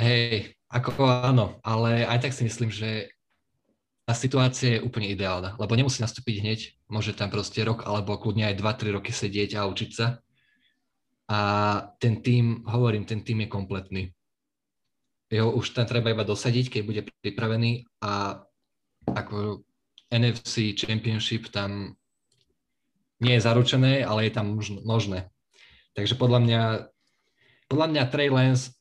hej, 0.00 0.56
ako 0.72 1.04
áno, 1.04 1.60
ale 1.60 2.08
aj 2.08 2.24
tak 2.24 2.32
si 2.32 2.48
myslím, 2.48 2.72
že 2.72 3.12
tá 4.08 4.16
situácia 4.16 4.78
je 4.78 4.84
úplne 4.84 5.12
ideálna, 5.12 5.54
lebo 5.60 5.76
nemusí 5.76 6.00
nastúpiť 6.00 6.36
hneď, 6.40 6.60
môže 6.88 7.12
tam 7.12 7.28
proste 7.28 7.60
rok 7.62 7.84
alebo 7.84 8.16
kľudne 8.16 8.48
aj 8.48 8.58
2-3 8.58 8.96
roky 8.96 9.12
sedieť 9.12 9.60
a 9.60 9.68
učiť 9.68 9.90
sa. 9.92 10.18
A 11.28 11.38
ten 12.00 12.24
tým, 12.24 12.64
hovorím, 12.66 13.04
ten 13.06 13.20
tým 13.22 13.44
je 13.44 13.48
kompletný. 13.48 14.02
Jeho 15.32 15.52
už 15.54 15.72
tam 15.72 15.88
treba 15.88 16.12
iba 16.12 16.24
dosadiť, 16.28 16.66
keď 16.68 16.82
bude 16.84 17.00
pripravený 17.24 17.88
a 18.04 18.42
ako 19.06 19.66
NFC 20.12 20.76
Championship 20.76 21.48
tam 21.48 21.96
nie 23.22 23.38
je 23.38 23.44
zaručené, 23.46 24.02
ale 24.02 24.28
je 24.28 24.32
tam 24.34 24.58
možné. 24.82 25.30
Takže 25.94 26.18
podľa 26.18 26.40
mňa, 26.42 26.62
podľa 27.70 27.86
mňa 27.94 28.02
Trey 28.10 28.28
Lance 28.28 28.74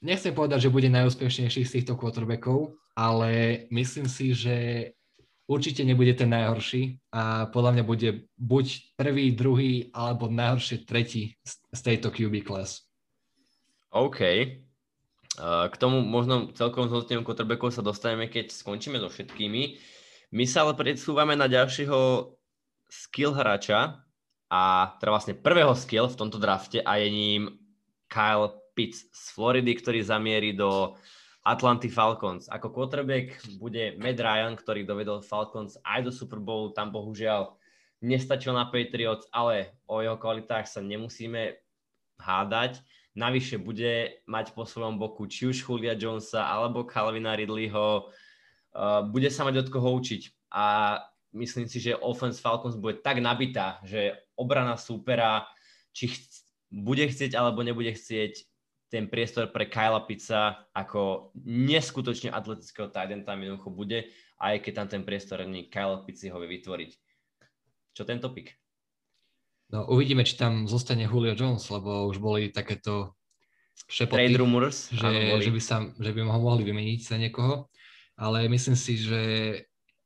nechcem 0.00 0.32
povedať, 0.32 0.66
že 0.66 0.74
bude 0.74 0.88
najúspešnejší 0.88 1.62
z 1.66 1.72
týchto 1.80 1.94
quarterbackov, 1.94 2.74
ale 2.96 3.64
myslím 3.68 4.08
si, 4.08 4.32
že 4.32 4.56
určite 5.46 5.84
nebude 5.86 6.10
ten 6.16 6.32
najhorší 6.32 6.98
a 7.14 7.46
podľa 7.52 7.78
mňa 7.78 7.84
bude 7.86 8.08
buď 8.34 8.66
prvý, 8.98 9.30
druhý 9.36 9.72
alebo 9.94 10.26
najhoršie 10.26 10.88
tretí 10.88 11.38
z 11.46 11.80
tejto 11.80 12.10
QB 12.10 12.42
class. 12.42 12.86
OK. 13.94 14.20
K 15.36 15.74
tomu 15.76 16.00
možno 16.00 16.48
celkom 16.56 16.88
zhodnoteniu 16.88 17.20
quarterbackov 17.20 17.68
sa 17.68 17.84
dostaneme, 17.84 18.32
keď 18.32 18.50
skončíme 18.50 18.96
so 18.96 19.12
všetkými. 19.12 19.76
My 20.32 20.44
sa 20.48 20.64
ale 20.64 20.74
predsúvame 20.74 21.36
na 21.36 21.46
ďalšieho 21.46 22.32
skill 22.88 23.36
hráča 23.36 24.00
a 24.48 24.94
teda 24.96 25.10
vlastne 25.12 25.34
prvého 25.36 25.76
skill 25.76 26.08
v 26.08 26.18
tomto 26.18 26.40
drafte 26.40 26.80
a 26.80 26.98
je 26.98 27.08
ním 27.12 27.42
Kyle 28.08 28.54
Pitts 28.72 29.06
z 29.12 29.24
Floridy, 29.34 29.76
ktorý 29.76 30.00
zamierí 30.02 30.56
do 30.56 30.96
Atlanty 31.46 31.86
Falcons. 31.86 32.50
Ako 32.50 32.74
quarterback 32.74 33.38
bude 33.62 33.94
Matt 34.02 34.18
Ryan, 34.18 34.58
ktorý 34.58 34.82
dovedol 34.82 35.22
Falcons 35.22 35.78
aj 35.86 36.06
do 36.06 36.10
Super 36.10 36.42
Bowlu, 36.42 36.74
tam 36.74 36.90
bohužiaľ 36.90 37.54
nestačil 38.02 38.52
na 38.52 38.68
Patriots, 38.68 39.30
ale 39.30 39.78
o 39.86 40.02
jeho 40.02 40.18
kvalitách 40.18 40.66
sa 40.68 40.82
nemusíme 40.82 41.56
hádať. 42.18 42.82
Navyše 43.16 43.56
bude 43.56 44.20
mať 44.28 44.52
po 44.52 44.68
svojom 44.68 45.00
boku 45.00 45.24
či 45.24 45.48
už 45.48 45.64
Julia 45.64 45.96
Jonesa 45.96 46.44
alebo 46.44 46.84
Calvina 46.84 47.32
Ridleyho. 47.32 48.12
Uh, 48.76 49.08
bude 49.08 49.32
sa 49.32 49.48
mať 49.48 49.64
od 49.64 49.68
koho 49.72 49.96
učiť. 49.96 50.52
A 50.52 51.00
myslím 51.32 51.64
si, 51.64 51.80
že 51.80 51.96
offense 51.96 52.44
Falcons 52.44 52.76
bude 52.76 53.00
tak 53.00 53.24
nabitá, 53.24 53.80
že 53.88 54.12
obrana 54.36 54.76
súpera, 54.76 55.48
či 55.96 56.12
ch- 56.12 56.44
bude 56.68 57.08
chcieť 57.08 57.32
alebo 57.32 57.64
nebude 57.64 57.96
chcieť 57.96 58.44
ten 58.92 59.10
priestor 59.10 59.50
pre 59.50 59.66
Kyla 59.66 60.04
Pizza 60.06 60.68
ako 60.70 61.32
neskutočne 61.42 62.30
atletického 62.30 62.92
tight 62.92 63.10
tam 63.26 63.42
jednoducho 63.42 63.70
bude, 63.72 64.12
aj 64.38 64.62
keď 64.62 64.72
tam 64.72 64.88
ten 64.88 65.02
priestor 65.02 65.42
ani 65.42 65.66
Kyle 65.66 66.04
Pizzi 66.06 66.30
ho 66.30 66.38
vie 66.38 66.60
vytvoriť. 66.60 66.90
Čo 67.96 68.02
tento 68.04 68.28
pik? 68.30 68.52
No 69.74 69.90
uvidíme, 69.90 70.22
či 70.22 70.38
tam 70.38 70.70
zostane 70.70 71.10
Julio 71.10 71.34
Jones, 71.34 71.66
lebo 71.74 72.06
už 72.06 72.22
boli 72.22 72.54
takéto 72.54 73.18
šepoty, 73.90 74.30
Trade 74.30 74.38
rumors, 74.38 74.88
že, 74.94 75.06
áno, 75.06 75.42
že, 75.42 75.50
by 75.50 75.60
sa, 75.60 75.76
že 75.98 76.10
by 76.14 76.22
ho 76.22 76.38
mohli 76.38 76.62
vymeniť 76.62 77.00
za 77.02 77.16
niekoho. 77.18 77.66
Ale 78.16 78.48
myslím 78.48 78.78
si, 78.78 78.96
že 78.96 79.22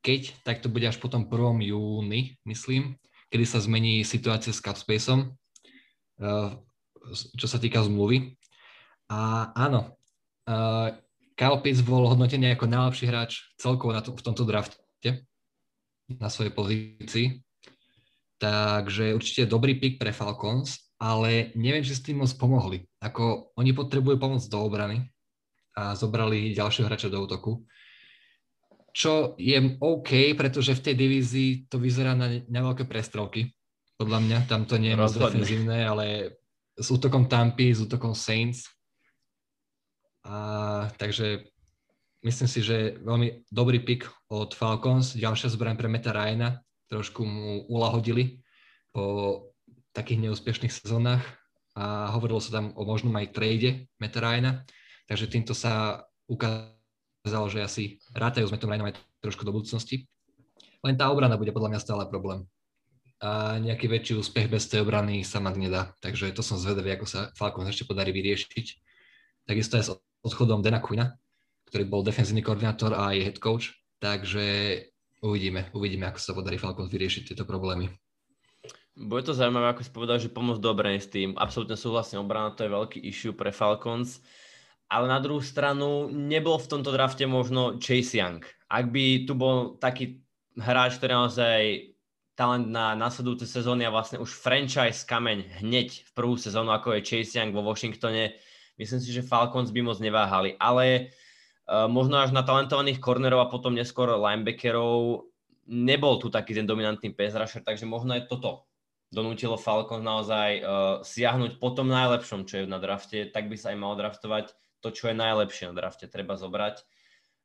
keď, 0.01 0.43
tak 0.43 0.65
to 0.65 0.73
bude 0.73 0.89
až 0.89 0.97
potom 0.97 1.29
1. 1.29 1.71
júni, 1.71 2.41
myslím, 2.49 2.97
kedy 3.29 3.45
sa 3.45 3.61
zmení 3.63 4.03
situácia 4.03 4.51
s 4.51 4.65
Capspaceom, 4.65 5.31
eh, 6.25 6.51
čo 7.37 7.47
sa 7.47 7.61
týka 7.61 7.85
zmluvy. 7.85 8.41
A 9.11 9.51
áno, 9.59 9.99
uh, 10.47 10.95
Kyle 11.35 11.59
Pitts 11.59 11.83
bol 11.83 12.07
hodnotený 12.07 12.55
ako 12.55 12.71
najlepší 12.71 13.11
hráč 13.11 13.51
celkovo 13.59 13.91
na 13.91 13.99
to, 14.07 14.15
v 14.15 14.23
tomto 14.23 14.47
drafte 14.47 15.27
na 16.07 16.31
svojej 16.31 16.55
pozícii. 16.55 17.27
Takže 18.41 19.13
určite 19.13 19.45
dobrý 19.45 19.77
pick 19.77 20.01
pre 20.01 20.17
Falcons, 20.17 20.97
ale 20.97 21.53
neviem, 21.61 21.85
či 21.85 21.93
s 21.93 22.01
tým 22.01 22.25
moc 22.25 22.33
pomohli. 22.41 22.81
Ako 23.05 23.53
oni 23.61 23.77
potrebujú 23.77 24.17
pomoc 24.17 24.41
do 24.49 24.65
obrany 24.65 25.05
a 25.77 25.93
zobrali 25.93 26.57
ďalšieho 26.57 26.89
hráča 26.89 27.13
do 27.13 27.21
útoku. 27.21 27.69
Čo 28.97 29.37
je 29.37 29.77
OK, 29.77 30.33
pretože 30.41 30.73
v 30.73 30.85
tej 30.89 30.95
divízii 30.97 31.51
to 31.69 31.77
vyzerá 31.77 32.17
na, 32.17 32.41
na 32.49 32.61
veľké 32.65 32.89
prestrelky. 32.89 33.53
Podľa 34.01 34.19
mňa 34.25 34.39
tam 34.49 34.65
to 34.65 34.81
nie 34.81 34.97
je 34.97 34.99
moc 34.99 35.13
defenzívne, 35.13 35.77
ale 35.85 36.07
s 36.81 36.89
útokom 36.89 37.29
Tampy, 37.29 37.77
s 37.77 37.85
útokom 37.85 38.17
Saints. 38.17 38.65
A, 40.25 40.89
takže 40.97 41.45
myslím 42.25 42.49
si, 42.49 42.61
že 42.65 42.97
veľmi 43.05 43.53
dobrý 43.53 43.85
pick 43.85 44.09
od 44.33 44.57
Falcons. 44.57 45.13
Ďalšia 45.13 45.53
zbraň 45.53 45.77
pre 45.77 45.93
Meta 45.93 46.17
Ryana, 46.17 46.57
trošku 46.91 47.23
mu 47.23 47.65
ulahodili 47.71 48.43
po 48.91 49.47
takých 49.95 50.27
neúspešných 50.27 50.75
sezónach 50.75 51.23
a 51.79 52.11
hovorilo 52.11 52.43
sa 52.43 52.59
tam 52.59 52.75
o 52.75 52.83
možnom 52.83 53.15
aj 53.15 53.31
trade 53.31 53.87
Meta 54.03 54.19
Ryana, 54.19 54.67
takže 55.07 55.31
týmto 55.31 55.55
sa 55.55 56.03
ukázalo, 56.27 57.47
že 57.47 57.63
asi 57.63 57.83
rátajú 58.11 58.51
s 58.51 58.53
Metom 58.53 58.71
Ryanom 58.71 58.91
aj 58.91 58.99
trošku 59.23 59.47
do 59.47 59.55
budúcnosti. 59.55 60.11
Len 60.83 60.99
tá 60.99 61.13
obrana 61.13 61.39
bude 61.39 61.55
podľa 61.55 61.77
mňa 61.77 61.81
stále 61.81 62.03
problém. 62.11 62.47
A 63.21 63.61
nejaký 63.61 63.85
väčší 63.85 64.17
úspech 64.17 64.49
bez 64.49 64.65
tej 64.65 64.81
obrany 64.81 65.21
sa 65.21 65.45
mať 65.45 65.55
nedá. 65.61 65.93
Takže 66.01 66.33
to 66.33 66.41
som 66.41 66.57
zvedavý, 66.57 66.97
ako 66.97 67.05
sa 67.05 67.21
Falcons 67.37 67.69
ešte 67.69 67.85
podarí 67.85 68.17
vyriešiť. 68.17 68.67
Takisto 69.45 69.77
aj 69.77 69.85
s 69.85 69.91
odchodom 70.25 70.65
Dana 70.65 70.81
Quina, 70.81 71.21
ktorý 71.69 71.85
bol 71.85 72.01
defenzívny 72.01 72.41
koordinátor 72.41 72.97
a 72.97 73.13
je 73.13 73.29
head 73.29 73.37
coach. 73.37 73.77
Takže 74.01 74.47
uvidíme, 75.21 75.69
uvidíme, 75.77 76.09
ako 76.09 76.19
sa 76.21 76.33
podarí 76.37 76.57
Falcons 76.57 76.93
vyriešiť 76.93 77.33
tieto 77.33 77.45
problémy. 77.45 77.89
Bude 79.01 79.25
to 79.25 79.33
zaujímavé, 79.33 79.73
ako 79.73 79.83
si 79.87 79.93
povedal, 79.95 80.19
že 80.21 80.29
pomôcť 80.29 80.61
dobre 80.61 80.99
s 80.99 81.09
tým. 81.09 81.33
Absolútne 81.39 81.79
súhlasím, 81.79 82.21
obrana 82.21 82.53
to 82.53 82.67
je 82.67 82.75
veľký 82.75 82.99
issue 83.07 83.33
pre 83.33 83.55
Falcons. 83.55 84.21
Ale 84.91 85.07
na 85.07 85.23
druhú 85.23 85.39
stranu 85.39 86.11
nebol 86.11 86.59
v 86.59 86.67
tomto 86.67 86.91
drafte 86.91 87.23
možno 87.23 87.79
Chase 87.79 88.19
Young. 88.19 88.43
Ak 88.67 88.91
by 88.91 89.25
tu 89.25 89.39
bol 89.39 89.79
taký 89.79 90.19
hráč, 90.59 90.99
ktorý 90.99 91.13
naozaj 91.15 91.61
talent 92.35 92.67
na 92.73 92.99
nasledujúce 92.99 93.47
sezóny 93.47 93.87
a 93.87 93.95
vlastne 93.95 94.19
už 94.19 94.35
franchise 94.35 95.07
kameň 95.07 95.63
hneď 95.63 95.89
v 96.09 96.11
prvú 96.11 96.35
sezónu, 96.35 96.75
ako 96.75 96.99
je 96.99 97.07
Chase 97.07 97.39
Young 97.39 97.55
vo 97.55 97.63
Washingtone, 97.63 98.35
myslím 98.83 99.01
si, 99.01 99.15
že 99.15 99.23
Falcons 99.23 99.71
by 99.71 99.81
moc 99.87 100.03
neváhali. 100.03 100.59
Ale 100.59 101.15
možno 101.71 102.19
až 102.19 102.35
na 102.35 102.43
talentovaných 102.43 102.99
cornerov 102.99 103.47
a 103.47 103.51
potom 103.53 103.79
neskôr 103.79 104.11
linebackerov 104.11 105.31
nebol 105.71 106.19
tu 106.19 106.27
taký 106.27 106.59
ten 106.59 106.67
dominantný 106.67 107.15
pass 107.15 107.39
rusher, 107.39 107.63
takže 107.63 107.87
možno 107.87 108.19
je 108.19 108.27
toto 108.27 108.67
donútilo 109.11 109.59
Falcons 109.59 110.07
naozaj 110.07 110.51
uh, 110.63 110.67
siahnuť 111.03 111.59
po 111.59 111.75
tom 111.75 111.91
najlepšom, 111.91 112.47
čo 112.47 112.63
je 112.63 112.71
na 112.71 112.79
drafte, 112.79 113.27
tak 113.31 113.51
by 113.51 113.59
sa 113.59 113.75
aj 113.75 113.79
malo 113.79 113.99
draftovať 113.99 114.55
to, 114.83 114.89
čo 114.95 115.11
je 115.11 115.19
najlepšie 115.19 115.71
na 115.71 115.75
drafte, 115.75 116.07
treba 116.07 116.39
zobrať. 116.39 116.83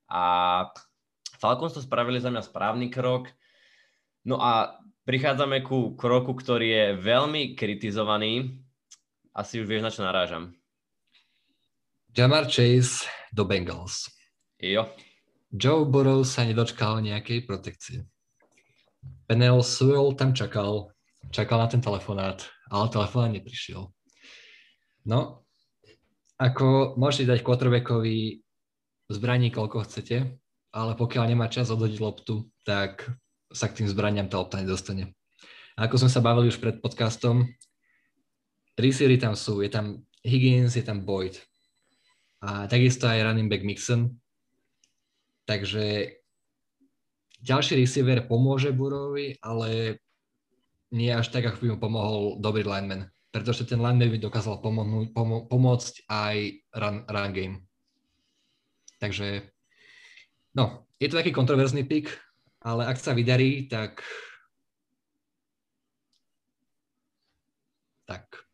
A 0.09 0.23
Falcons 1.41 1.73
to 1.73 1.81
spravili 1.81 2.21
za 2.21 2.29
mňa 2.29 2.45
správny 2.45 2.87
krok. 2.93 3.33
No 4.25 4.37
a 4.37 4.77
prichádzame 5.09 5.65
ku 5.65 5.97
kroku, 5.97 6.37
ktorý 6.37 6.67
je 6.69 6.85
veľmi 7.01 7.57
kritizovaný. 7.57 8.61
Asi 9.33 9.59
už 9.59 9.67
vieš, 9.67 9.83
na 9.83 9.91
čo 9.91 10.05
narážam. 10.05 10.53
Jamar 12.15 12.47
Chase 12.47 13.03
do 13.35 13.43
Bengals. 13.43 14.14
Jo. 14.59 14.87
Joe 15.51 15.87
Burrow 15.87 16.23
sa 16.23 16.47
nedočkal 16.47 17.03
nejakej 17.03 17.43
protekcie. 17.47 18.07
Penel 19.27 19.59
Sewell 19.61 20.15
tam 20.15 20.31
čakal, 20.31 20.91
čakal 21.31 21.59
na 21.59 21.67
ten 21.67 21.81
telefonát, 21.81 22.43
ale 22.71 22.91
telefonát 22.91 23.31
neprišiel. 23.31 23.91
No, 25.05 25.45
ako 26.35 26.97
môžete 26.99 27.31
dať 27.31 27.39
quarterbackovi 27.45 28.43
zbraní, 29.07 29.53
koľko 29.53 29.85
chcete, 29.85 30.35
ale 30.75 30.91
pokiaľ 30.97 31.23
nemá 31.31 31.47
čas 31.47 31.71
odhodiť 31.71 31.99
loptu, 32.01 32.49
tak 32.67 33.07
sa 33.53 33.71
k 33.71 33.83
tým 33.83 33.87
zbraniam 33.87 34.27
tá 34.27 34.41
lopta 34.41 34.59
nedostane. 34.59 35.15
A 35.79 35.87
ako 35.87 36.03
sme 36.03 36.11
sa 36.11 36.23
bavili 36.23 36.51
už 36.51 36.59
pred 36.59 36.79
podcastom, 36.83 37.47
receivery 38.75 39.15
tam 39.15 39.35
sú, 39.35 39.63
je 39.63 39.71
tam 39.71 40.03
Higgins, 40.25 40.75
je 40.75 40.83
tam 40.83 41.03
Boyd. 41.05 41.39
A 42.43 42.67
takisto 42.67 43.07
aj 43.07 43.23
running 43.23 43.47
back 43.47 43.63
Mixon. 43.63 44.19
Takže 45.45 46.17
ďalší 47.41 47.77
receiver 47.77 48.25
pomôže 48.25 48.73
Burovi, 48.73 49.37
ale 49.41 50.01
nie 50.89 51.13
až 51.13 51.29
tak, 51.29 51.45
ako 51.45 51.61
by 51.61 51.67
mu 51.73 51.77
pomohol 51.77 52.17
dobrý 52.41 52.65
lineman. 52.65 53.09
Pretože 53.29 53.69
ten 53.69 53.77
lineman 53.77 54.09
by 54.13 54.19
dokázal 54.21 54.61
pomohnúť, 54.61 55.13
pomo- 55.13 55.45
pomôcť 55.45 56.09
aj 56.09 56.35
run, 56.81 56.97
run 57.05 57.31
game. 57.33 57.55
Takže, 58.97 59.45
no, 60.55 60.87
je 60.97 61.07
to 61.11 61.19
taký 61.19 61.35
kontroverzný 61.35 61.83
pick, 61.85 62.09
ale 62.63 62.87
ak 62.89 62.97
sa 62.97 63.13
vydarí, 63.13 63.69
tak 63.69 64.01
tak. 68.05 68.44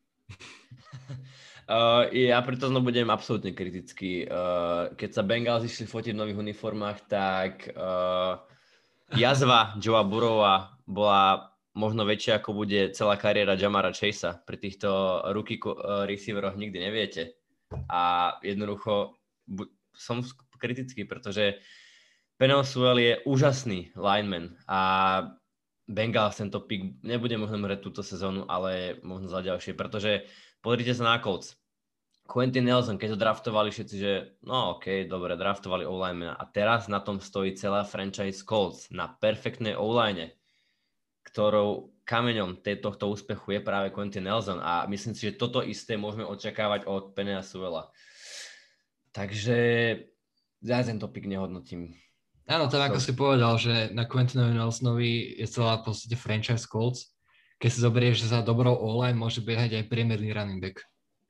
Uh, 1.72 2.04
ja 2.12 2.36
preto 2.44 2.68
znovu 2.68 2.92
budem 2.92 3.08
absolútne 3.08 3.56
kritický. 3.56 4.28
Uh, 4.28 4.92
keď 4.92 5.10
sa 5.16 5.22
Bengals 5.24 5.64
išli 5.64 5.88
fotiť 5.88 6.12
v 6.12 6.20
nových 6.20 6.42
uniformách, 6.44 6.98
tak 7.08 7.72
uh, 7.72 8.44
jazva 9.16 9.72
Joea 9.80 10.04
Burova 10.04 10.76
bola 10.84 11.48
možno 11.72 12.04
väčšia, 12.04 12.44
ako 12.44 12.52
bude 12.52 12.92
celá 12.92 13.16
kariéra 13.16 13.56
Jamara 13.56 13.88
Chasea. 13.88 14.36
Pri 14.44 14.60
týchto 14.60 15.24
rookie 15.32 15.56
uh, 15.64 16.04
receiveroch 16.04 16.60
nikdy 16.60 16.76
neviete. 16.76 17.40
A 17.88 18.36
jednoducho 18.44 19.16
bu- 19.48 19.72
som 19.96 20.20
kritický, 20.60 21.08
pretože 21.08 21.56
Penel 22.36 22.68
Sewell 22.68 23.00
je 23.00 23.14
úžasný 23.24 23.96
lineman 23.96 24.60
a 24.68 24.80
Bengals 25.88 26.36
tento 26.36 26.60
pick 26.68 27.00
nebude 27.00 27.40
možno 27.40 27.64
hrať 27.64 27.80
túto 27.80 28.04
sezónu, 28.04 28.44
ale 28.44 29.00
možno 29.00 29.32
za 29.32 29.40
ďalšie, 29.40 29.72
pretože 29.72 30.28
pozrite 30.60 30.92
sa 30.92 31.16
na 31.16 31.16
Colts. 31.16 31.61
Quentin 32.32 32.64
Nelson, 32.64 32.96
keď 32.96 33.12
to 33.12 33.20
draftovali 33.20 33.68
všetci, 33.68 33.96
že 34.00 34.40
no 34.48 34.80
ok, 34.80 35.04
dobre, 35.04 35.36
draftovali 35.36 35.84
o 35.84 36.00
a 36.32 36.44
teraz 36.48 36.88
na 36.88 37.04
tom 37.04 37.20
stojí 37.20 37.52
celá 37.52 37.84
franchise 37.84 38.40
Colts 38.40 38.88
na 38.88 39.12
perfektnej 39.12 39.76
o 39.76 39.92
ktorou 41.28 41.92
kameňom 42.08 42.64
tohto 42.80 43.12
úspechu 43.12 43.56
je 43.56 43.60
práve 43.60 43.92
Quentin 43.92 44.24
Nelson 44.24 44.64
a 44.64 44.88
myslím 44.88 45.12
si, 45.12 45.28
že 45.28 45.36
toto 45.36 45.60
isté 45.60 46.00
môžeme 46.00 46.24
očakávať 46.24 46.88
od 46.88 47.12
Penea 47.12 47.44
Suela. 47.44 47.92
Takže 49.12 49.58
ja 50.64 50.80
tento 50.80 51.12
pick 51.12 51.28
nehodnotím. 51.28 51.92
Áno, 52.48 52.66
tak 52.66 52.90
ako 52.90 52.98
si 52.98 53.12
povedal, 53.12 53.54
že 53.60 53.92
na 53.94 54.08
Quentinovi 54.08 54.56
Nelsonovi 54.56 55.36
je 55.36 55.46
celá 55.46 55.78
v 55.78 55.92
podstate 55.92 56.16
franchise 56.16 56.66
Colts. 56.66 57.12
Keď 57.60 57.70
si 57.70 57.78
zoberieš, 57.84 58.16
že 58.26 58.32
za 58.34 58.40
dobrou 58.42 58.74
online 58.74 59.14
môže 59.14 59.44
behať 59.44 59.78
aj 59.78 59.86
priemerný 59.86 60.34
running 60.34 60.58
back. 60.58 60.82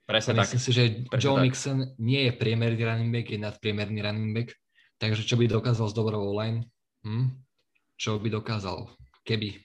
Presne 0.02 0.34
Myslím 0.34 0.58
tak. 0.58 0.66
si, 0.66 0.70
že 0.74 0.82
Presne 1.06 1.22
Joe 1.22 1.38
tak. 1.38 1.44
Mixon 1.46 1.78
nie 2.02 2.26
je 2.26 2.32
priemerný 2.34 2.82
running 2.82 3.10
back, 3.14 3.26
je 3.30 3.38
nadpriemerný 3.38 3.98
running 4.02 4.34
back. 4.34 4.50
Takže 4.98 5.22
čo 5.22 5.38
by 5.38 5.46
dokázal 5.46 5.86
s 5.90 5.94
dobrou 5.94 6.22
online? 6.26 6.66
Hm? 7.06 7.30
Čo 7.98 8.18
by 8.18 8.28
dokázal? 8.30 8.90
Keby. 9.22 9.62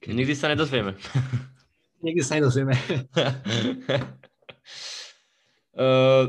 Keby. 0.00 0.12
Nikdy 0.16 0.34
sa 0.36 0.48
nedozvieme. 0.48 0.96
Nikdy 2.04 2.22
sa 2.24 2.40
nedozvieme. 2.40 2.72
uh, 5.80 6.24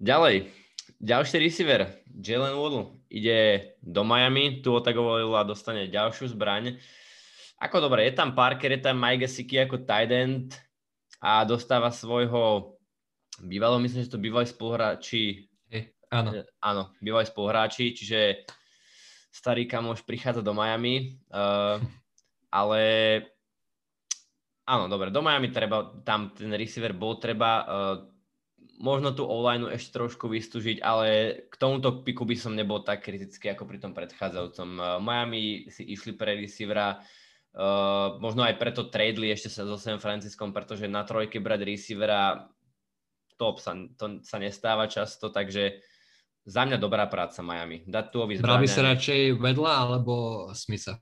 ďalej. 0.00 0.48
Ďalší 1.00 1.40
receiver, 1.40 1.96
Jalen 2.12 2.52
Waddle, 2.52 3.00
ide 3.08 3.72
do 3.80 4.04
Miami, 4.04 4.60
tu 4.60 4.76
otagoval 4.76 5.32
a 5.32 5.48
dostane 5.48 5.88
ďalšiu 5.88 6.36
zbraň. 6.36 6.76
Ako 7.56 7.80
dobre, 7.80 8.04
je 8.04 8.12
tam 8.12 8.36
Parker, 8.36 8.76
je 8.76 8.84
tam 8.84 9.00
Mike 9.00 9.24
Gesicki 9.24 9.56
ako 9.64 9.80
tight 9.84 10.12
end 10.12 10.52
a 11.20 11.44
dostáva 11.44 11.92
svojho 11.92 12.74
bývalého, 13.44 13.80
myslím, 13.84 14.02
že 14.08 14.12
to 14.12 14.20
bývalý 14.20 14.48
spoluhráči, 14.48 15.48
Hej, 15.68 15.92
áno. 16.08 16.30
E, 16.32 16.40
áno, 16.64 16.82
bývalí 17.04 17.28
spoluhráči, 17.28 17.92
čiže 17.92 18.48
starý 19.30 19.68
kamoš 19.68 20.02
prichádza 20.02 20.40
do 20.40 20.56
Miami, 20.56 21.20
uh, 21.30 21.78
ale 22.58 22.82
áno, 24.64 24.88
dobre, 24.88 25.12
do 25.12 25.20
Miami 25.20 25.52
treba, 25.52 25.92
tam 26.02 26.32
ten 26.32 26.50
receiver 26.56 26.96
bol 26.96 27.20
treba, 27.20 27.50
uh, 27.62 27.96
možno 28.80 29.12
tú 29.12 29.28
online 29.28 29.76
ešte 29.76 30.00
trošku 30.00 30.24
vystúžiť, 30.24 30.80
ale 30.80 31.08
k 31.52 31.54
tomuto 31.60 32.00
piku 32.00 32.24
by 32.24 32.32
som 32.32 32.56
nebol 32.56 32.80
tak 32.80 33.04
kritický 33.04 33.52
ako 33.52 33.68
pri 33.68 33.76
tom 33.76 33.92
predchádzajúcom. 33.92 34.68
Uh, 34.80 34.84
Miami 35.04 35.68
si 35.68 35.84
išli 35.84 36.16
pre 36.16 36.34
receivera, 36.34 36.96
uh, 36.96 37.04
možno 38.22 38.46
aj 38.46 38.54
preto 38.62 38.86
tradeli 38.86 39.34
ešte 39.34 39.50
sa 39.50 39.66
so 39.66 39.74
San 39.74 39.98
Franciskom, 39.98 40.54
pretože 40.54 40.86
na 40.86 41.02
trojke 41.02 41.42
brať 41.42 41.66
receivera 41.66 42.46
top 43.34 43.58
sa, 43.58 43.74
to 43.96 44.20
sa 44.22 44.36
nestáva 44.36 44.86
často, 44.86 45.32
takže 45.32 45.80
za 46.44 46.62
mňa 46.64 46.76
dobrá 46.76 47.08
práca 47.08 47.40
Miami. 47.40 47.84
Dať 47.88 48.04
tu 48.12 48.20
Bral 48.24 48.60
by 48.60 48.68
sa 48.68 48.82
radšej 48.94 49.40
vedľa 49.40 49.72
alebo 49.76 50.14
Smitha? 50.52 51.00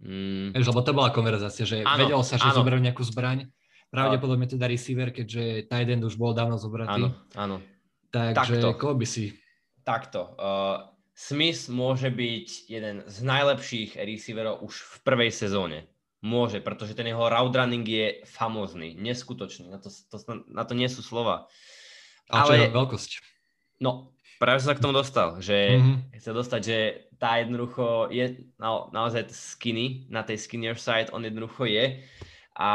Mm, 0.00 0.56
Vieš, 0.56 0.68
lebo 0.72 0.80
to 0.80 0.96
bola 0.96 1.12
konverzácia, 1.12 1.68
že 1.68 1.84
Áno, 1.84 2.08
vedel 2.08 2.20
sa, 2.24 2.40
že 2.40 2.48
áno. 2.48 2.56
zoberú 2.56 2.80
nejakú 2.80 3.04
zbraň. 3.04 3.52
Pravdepodobne 3.92 4.48
teda 4.48 4.64
receiver, 4.70 5.12
keďže 5.12 5.66
tight 5.68 5.90
end 5.90 6.06
už 6.06 6.16
bol 6.16 6.32
dávno 6.32 6.56
zobratý. 6.56 7.04
áno, 7.04 7.08
áno. 7.36 7.56
Takže 8.10 8.58
Takto. 8.58 8.78
koho 8.80 8.94
by 8.96 9.06
si? 9.06 9.34
Takto. 9.84 10.34
Uh, 10.38 10.88
Smith 11.14 11.68
môže 11.68 12.08
byť 12.08 12.48
jeden 12.70 13.04
z 13.04 13.16
najlepších 13.20 14.00
receiverov 14.00 14.64
už 14.64 14.74
v 14.80 14.94
prvej 15.04 15.30
sezóne. 15.30 15.84
Môže, 16.20 16.60
pretože 16.60 16.92
ten 16.92 17.08
jeho 17.08 17.32
route 17.32 17.56
running 17.56 17.84
je 17.84 18.20
famózny, 18.28 18.92
neskutočný. 18.96 19.72
Na 19.72 19.80
to, 19.80 19.88
to, 19.88 20.16
na 20.52 20.64
to 20.68 20.76
nie 20.76 20.88
sú 20.88 21.00
slova. 21.00 21.48
A 22.28 22.44
čo 22.44 22.54
je 22.56 22.68
veľkosť? 22.68 23.10
No, 23.80 24.12
práve 24.36 24.60
som 24.60 24.72
sa 24.72 24.76
k 24.76 24.84
tomu 24.84 24.92
dostal, 24.92 25.40
že 25.40 25.80
Mhm. 25.80 26.12
chce 26.20 26.30
dostať, 26.36 26.60
že 26.60 26.78
tá 27.16 27.40
jednoducho 27.40 28.08
je 28.12 28.48
na, 28.60 28.88
naozaj 28.92 29.32
skinny, 29.32 30.08
na 30.12 30.20
tej 30.24 30.40
skinnier 30.40 30.76
side 30.76 31.12
on 31.12 31.24
jednoducho 31.24 31.64
je. 31.68 32.04
A 32.56 32.70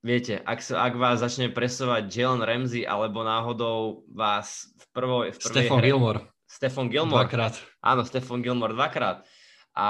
viete, 0.00 0.40
ak, 0.44 0.60
sa, 0.64 0.84
ak 0.84 0.96
vás 0.96 1.20
začne 1.20 1.52
presovať 1.52 2.08
Jalen 2.08 2.44
Ramsey, 2.44 2.88
alebo 2.88 3.24
náhodou 3.24 4.08
vás 4.08 4.72
v, 4.76 4.84
prvoj, 4.96 5.26
v 5.32 5.38
prvej 5.40 5.52
Stefan 5.52 5.80
hre... 5.80 5.88
Gilmore. 5.92 6.20
Stefan 6.54 6.86
Gilmore. 6.86 7.26
Dvakrát. 7.26 7.58
Áno, 7.82 8.06
Stefan 8.06 8.38
Gilmore 8.38 8.78
dvakrát. 8.78 9.26
A 9.74 9.88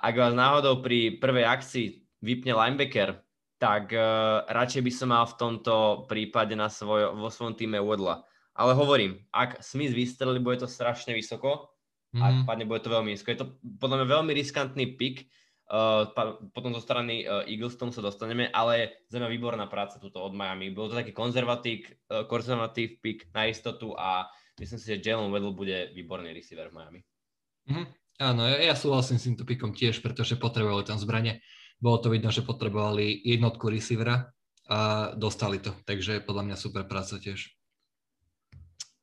ak 0.00 0.16
vás 0.16 0.32
náhodou 0.32 0.80
pri 0.80 1.20
prvej 1.20 1.44
akcii 1.44 1.86
vypne 2.24 2.56
linebacker, 2.56 3.20
tak 3.60 3.92
uh, 3.92 4.40
radšej 4.48 4.80
by 4.80 4.92
som 4.92 5.08
mal 5.12 5.28
v 5.28 5.36
tomto 5.36 6.08
prípade 6.08 6.56
na 6.56 6.72
svoj, 6.72 7.12
vo 7.12 7.28
svojom 7.28 7.52
týme 7.52 7.76
Wedla. 7.84 8.24
Ale 8.56 8.72
hovorím, 8.72 9.20
ak 9.28 9.60
Smith 9.60 9.92
vystrelí, 9.92 10.40
bude 10.40 10.64
to 10.64 10.68
strašne 10.68 11.12
vysoko, 11.12 11.68
ak 12.16 12.32
Mhm. 12.32 12.44
padne, 12.48 12.64
bude 12.64 12.80
to 12.80 12.88
veľmi 12.88 13.12
nízko. 13.12 13.28
Je 13.28 13.40
to 13.44 13.52
podľa 13.76 14.00
mňa 14.00 14.08
veľmi 14.08 14.32
riskantný 14.32 14.96
pick, 14.96 15.28
uh, 15.68 16.08
pa, 16.16 16.40
potom 16.56 16.72
zo 16.72 16.80
strany 16.80 17.28
uh, 17.28 17.44
Eagles 17.44 17.76
tomu 17.76 17.92
sa 17.92 18.00
dostaneme, 18.00 18.48
ale 18.48 19.04
za 19.12 19.20
mňa 19.20 19.28
výborná 19.28 19.68
práca 19.68 20.00
tuto 20.00 20.24
od 20.24 20.32
Miami. 20.32 20.72
Bol 20.72 20.88
to 20.88 20.96
taký 20.96 21.12
konzervatív, 21.12 21.84
uh, 22.08 22.24
konzervatív 22.24 23.04
pick 23.04 23.28
na 23.36 23.52
istotu 23.52 23.92
a 23.92 24.32
myslím 24.60 24.78
si, 24.78 24.86
že 24.86 25.00
Jalen 25.02 25.32
Weddle 25.32 25.52
bude 25.52 25.92
výborný 25.92 26.32
receiver 26.32 26.68
v 26.72 26.76
Miami. 26.76 27.00
Mhm. 27.68 27.84
Áno, 28.16 28.48
ja, 28.48 28.72
ja 28.72 28.74
súhlasím 28.74 29.20
s 29.20 29.28
týmto 29.28 29.44
pikom 29.44 29.76
tiež, 29.76 30.00
pretože 30.00 30.40
potrebovali 30.40 30.88
tam 30.88 30.96
zbranie. 30.96 31.44
Bolo 31.76 32.00
to 32.00 32.08
vidno, 32.08 32.32
že 32.32 32.40
potrebovali 32.40 33.20
jednotku 33.20 33.68
receivera 33.68 34.32
a 34.72 35.12
dostali 35.12 35.60
to. 35.60 35.76
Takže 35.84 36.24
podľa 36.24 36.42
mňa 36.48 36.56
super 36.56 36.88
práca 36.88 37.20
tiež. 37.20 37.52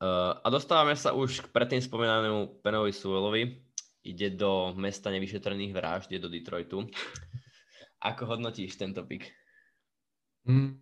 Uh, 0.02 0.34
a 0.42 0.50
dostávame 0.50 0.98
sa 0.98 1.14
už 1.14 1.46
k 1.46 1.52
predtým 1.54 1.78
spomínanému 1.78 2.58
Penovi 2.66 2.90
Suelovi. 2.90 3.62
Ide 4.04 4.34
do 4.34 4.74
mesta 4.74 5.08
nevyšetrených 5.14 5.72
vražd, 5.72 6.10
je 6.10 6.20
do 6.20 6.28
Detroitu. 6.28 6.84
Ako 8.10 8.26
hodnotíš 8.26 8.76
tento 8.76 9.06
pick? 9.06 9.30
Mm. 10.44 10.76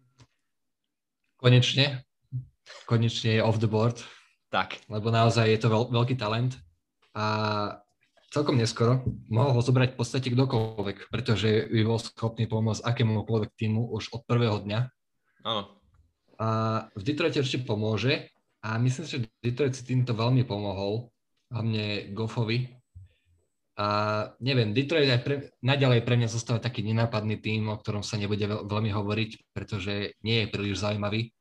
Konečne. 1.36 2.02
Konečne 2.88 3.38
je 3.38 3.44
off 3.44 3.60
the 3.60 3.68
board, 3.68 4.00
Tak, 4.52 4.84
lebo 4.92 5.08
naozaj 5.08 5.48
je 5.48 5.58
to 5.64 5.72
veľ, 5.72 5.88
veľký 5.88 6.20
talent 6.20 6.60
a 7.16 7.24
celkom 8.28 8.60
neskoro 8.60 9.00
mohol 9.32 9.56
ho 9.56 9.64
zobrať 9.64 9.96
v 9.96 9.98
podstate 9.98 10.28
kdokoľvek, 10.28 11.08
pretože 11.08 11.72
by 11.72 11.82
bol 11.88 11.96
schopný 11.96 12.44
pomôcť 12.44 12.84
akémukoľvek 12.84 13.50
týmu 13.56 13.88
už 13.96 14.12
od 14.12 14.28
prvého 14.28 14.60
dňa. 14.60 14.80
áno. 15.48 15.72
A 16.36 16.48
v 16.92 17.02
Detroite 17.06 17.40
určite 17.40 17.64
pomôže 17.64 18.28
a 18.60 18.76
myslím 18.76 19.04
si, 19.08 19.12
že 19.16 19.24
Detroit 19.40 19.72
si 19.72 19.88
týmto 19.88 20.12
veľmi 20.12 20.44
pomohol, 20.44 21.08
hlavne 21.48 22.12
Goffovi. 22.12 22.76
A 23.80 23.86
neviem, 24.36 24.76
Detroit 24.76 25.08
aj 25.08 25.22
pre, 25.24 25.36
naďalej 25.64 26.04
pre 26.04 26.20
mňa 26.20 26.28
zostáva 26.28 26.60
taký 26.60 26.84
nenápadný 26.84 27.40
tým, 27.40 27.72
o 27.72 27.80
ktorom 27.80 28.04
sa 28.04 28.20
nebude 28.20 28.44
veľ, 28.44 28.68
veľmi 28.68 28.90
hovoriť, 28.92 29.30
pretože 29.56 30.12
nie 30.20 30.44
je 30.44 30.50
príliš 30.52 30.84
zaujímavý 30.84 31.32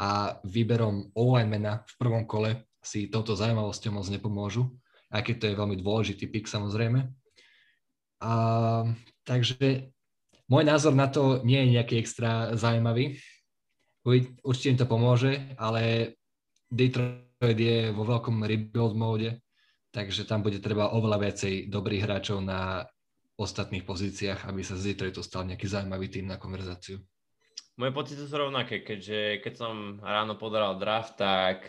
a 0.00 0.40
výberom 0.48 1.12
O-linemana 1.12 1.84
v 1.84 1.94
prvom 2.00 2.24
kole 2.24 2.64
si 2.80 3.12
touto 3.12 3.36
zaujímavosťou 3.36 3.92
moc 3.92 4.08
nepomôžu, 4.08 4.64
aj 5.12 5.22
keď 5.28 5.34
to 5.36 5.46
je 5.52 5.60
veľmi 5.60 5.76
dôležitý 5.76 6.24
pick 6.32 6.48
samozrejme. 6.48 7.04
A, 8.24 8.32
takže 9.28 9.92
môj 10.48 10.64
názor 10.64 10.96
na 10.96 11.12
to 11.12 11.44
nie 11.44 11.60
je 11.60 11.72
nejaký 11.76 12.00
extra 12.00 12.56
zaujímavý. 12.56 13.20
Určite 14.40 14.70
im 14.72 14.80
to 14.80 14.88
pomôže, 14.88 15.36
ale 15.60 16.16
Detroit 16.72 17.58
je 17.60 17.92
vo 17.92 18.08
veľkom 18.08 18.40
rebuild 18.48 18.96
móde, 18.96 19.36
takže 19.92 20.24
tam 20.24 20.40
bude 20.40 20.64
treba 20.64 20.96
oveľa 20.96 21.28
viacej 21.28 21.68
dobrých 21.68 22.08
hráčov 22.08 22.40
na 22.40 22.88
ostatných 23.36 23.84
pozíciách, 23.84 24.48
aby 24.48 24.64
sa 24.64 24.80
z 24.80 24.96
Detroitu 24.96 25.20
stal 25.20 25.44
nejaký 25.44 25.68
zaujímavý 25.68 26.08
tým 26.08 26.32
na 26.32 26.40
konverzáciu. 26.40 27.04
Moje 27.80 27.96
pocity 27.96 28.20
sú 28.28 28.36
rovnaké, 28.36 28.84
keďže 28.84 29.40
keď 29.40 29.54
som 29.56 30.04
ráno 30.04 30.36
pozeral 30.36 30.76
draft, 30.76 31.16
tak 31.16 31.64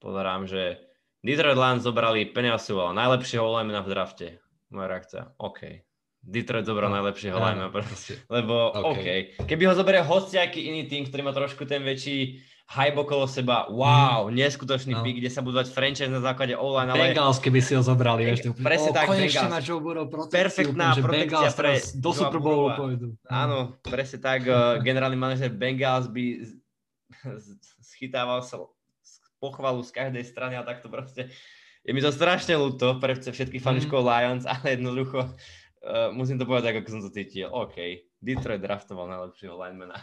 pozerám, 0.00 0.48
že 0.48 0.80
Detroit 1.20 1.60
Lions 1.60 1.84
zobrali 1.84 2.24
Penea 2.32 2.56
Sewella, 2.56 2.96
najlepšieho 2.96 3.44
linemana 3.44 3.84
v 3.84 3.92
drafte. 3.92 4.28
moja 4.72 4.88
reakcia, 4.88 5.22
OK. 5.36 5.84
Detroit 6.24 6.64
zobral 6.64 6.88
no, 6.88 6.96
najlepšieho 6.96 7.36
proste. 7.68 8.24
lebo 8.32 8.72
OK. 8.72 8.96
OK. 8.96 9.08
Keby 9.44 9.68
ho 9.68 9.76
zoberie 9.76 10.00
hociaký 10.00 10.64
iný 10.64 10.88
tým, 10.88 11.04
ktorý 11.04 11.20
má 11.20 11.36
trošku 11.36 11.68
ten 11.68 11.84
väčší 11.84 12.40
hype 12.64 12.96
okolo 12.96 13.28
seba, 13.28 13.68
wow, 13.68 14.32
neskutočný 14.32 14.96
No. 14.96 15.04
pick, 15.04 15.20
kde 15.20 15.28
sa 15.28 15.44
budú 15.44 15.60
dať 15.60 15.68
franchise 15.68 16.08
na 16.08 16.18
základe 16.18 16.56
online, 16.56 16.90
ale 16.90 17.00
Bengals, 17.12 17.36
keby 17.36 17.60
si 17.60 17.76
ho 17.76 17.84
zobrali, 17.84 18.24
úplne, 18.24 18.64
Presne 18.64 18.90
o, 18.90 18.96
tak, 18.96 19.06
konečne 19.06 19.28
Bengals. 19.28 19.52
má 19.52 19.60
Joe 19.60 19.80
Burrow 19.80 20.06
protekciu, 20.08 20.34
Perfektná 20.34 20.86
úplne, 20.90 21.04
protekcia 21.04 21.28
Bengals 21.28 21.54
pre 21.54 21.72
do 22.00 22.10
Super 22.10 22.40
Bowlu 22.40 22.68
pôjdu. 22.72 23.06
áno, 23.28 23.58
presne 23.80 24.18
tak, 24.18 24.48
uh, 24.48 24.56
generálny 24.88 25.14
manažer 25.14 25.52
Bengals 25.52 26.08
by 26.08 26.24
schytával 27.80 28.40
sa 28.40 28.60
pochvalu 29.38 29.84
z 29.84 29.92
každej 29.92 30.24
strany 30.24 30.56
a 30.56 30.64
takto 30.64 30.88
proste. 30.88 31.28
Je 31.84 31.92
mi 31.92 32.00
to 32.00 32.08
strašne 32.08 32.56
ľúto 32.56 32.96
pre 32.96 33.12
všetkých 33.12 33.60
fanúškov 33.60 34.00
Lions, 34.00 34.48
ale 34.52 34.80
jednoducho 34.80 35.20
uh, 35.20 36.08
musím 36.16 36.40
to 36.40 36.48
povedať, 36.48 36.80
ako 36.80 36.88
som 36.88 37.02
to 37.04 37.12
cítil. 37.12 37.52
OK, 37.52 37.76
Detroit 38.18 38.64
draftoval 38.64 39.04
najlepšieho 39.04 39.52
linemana 39.52 40.00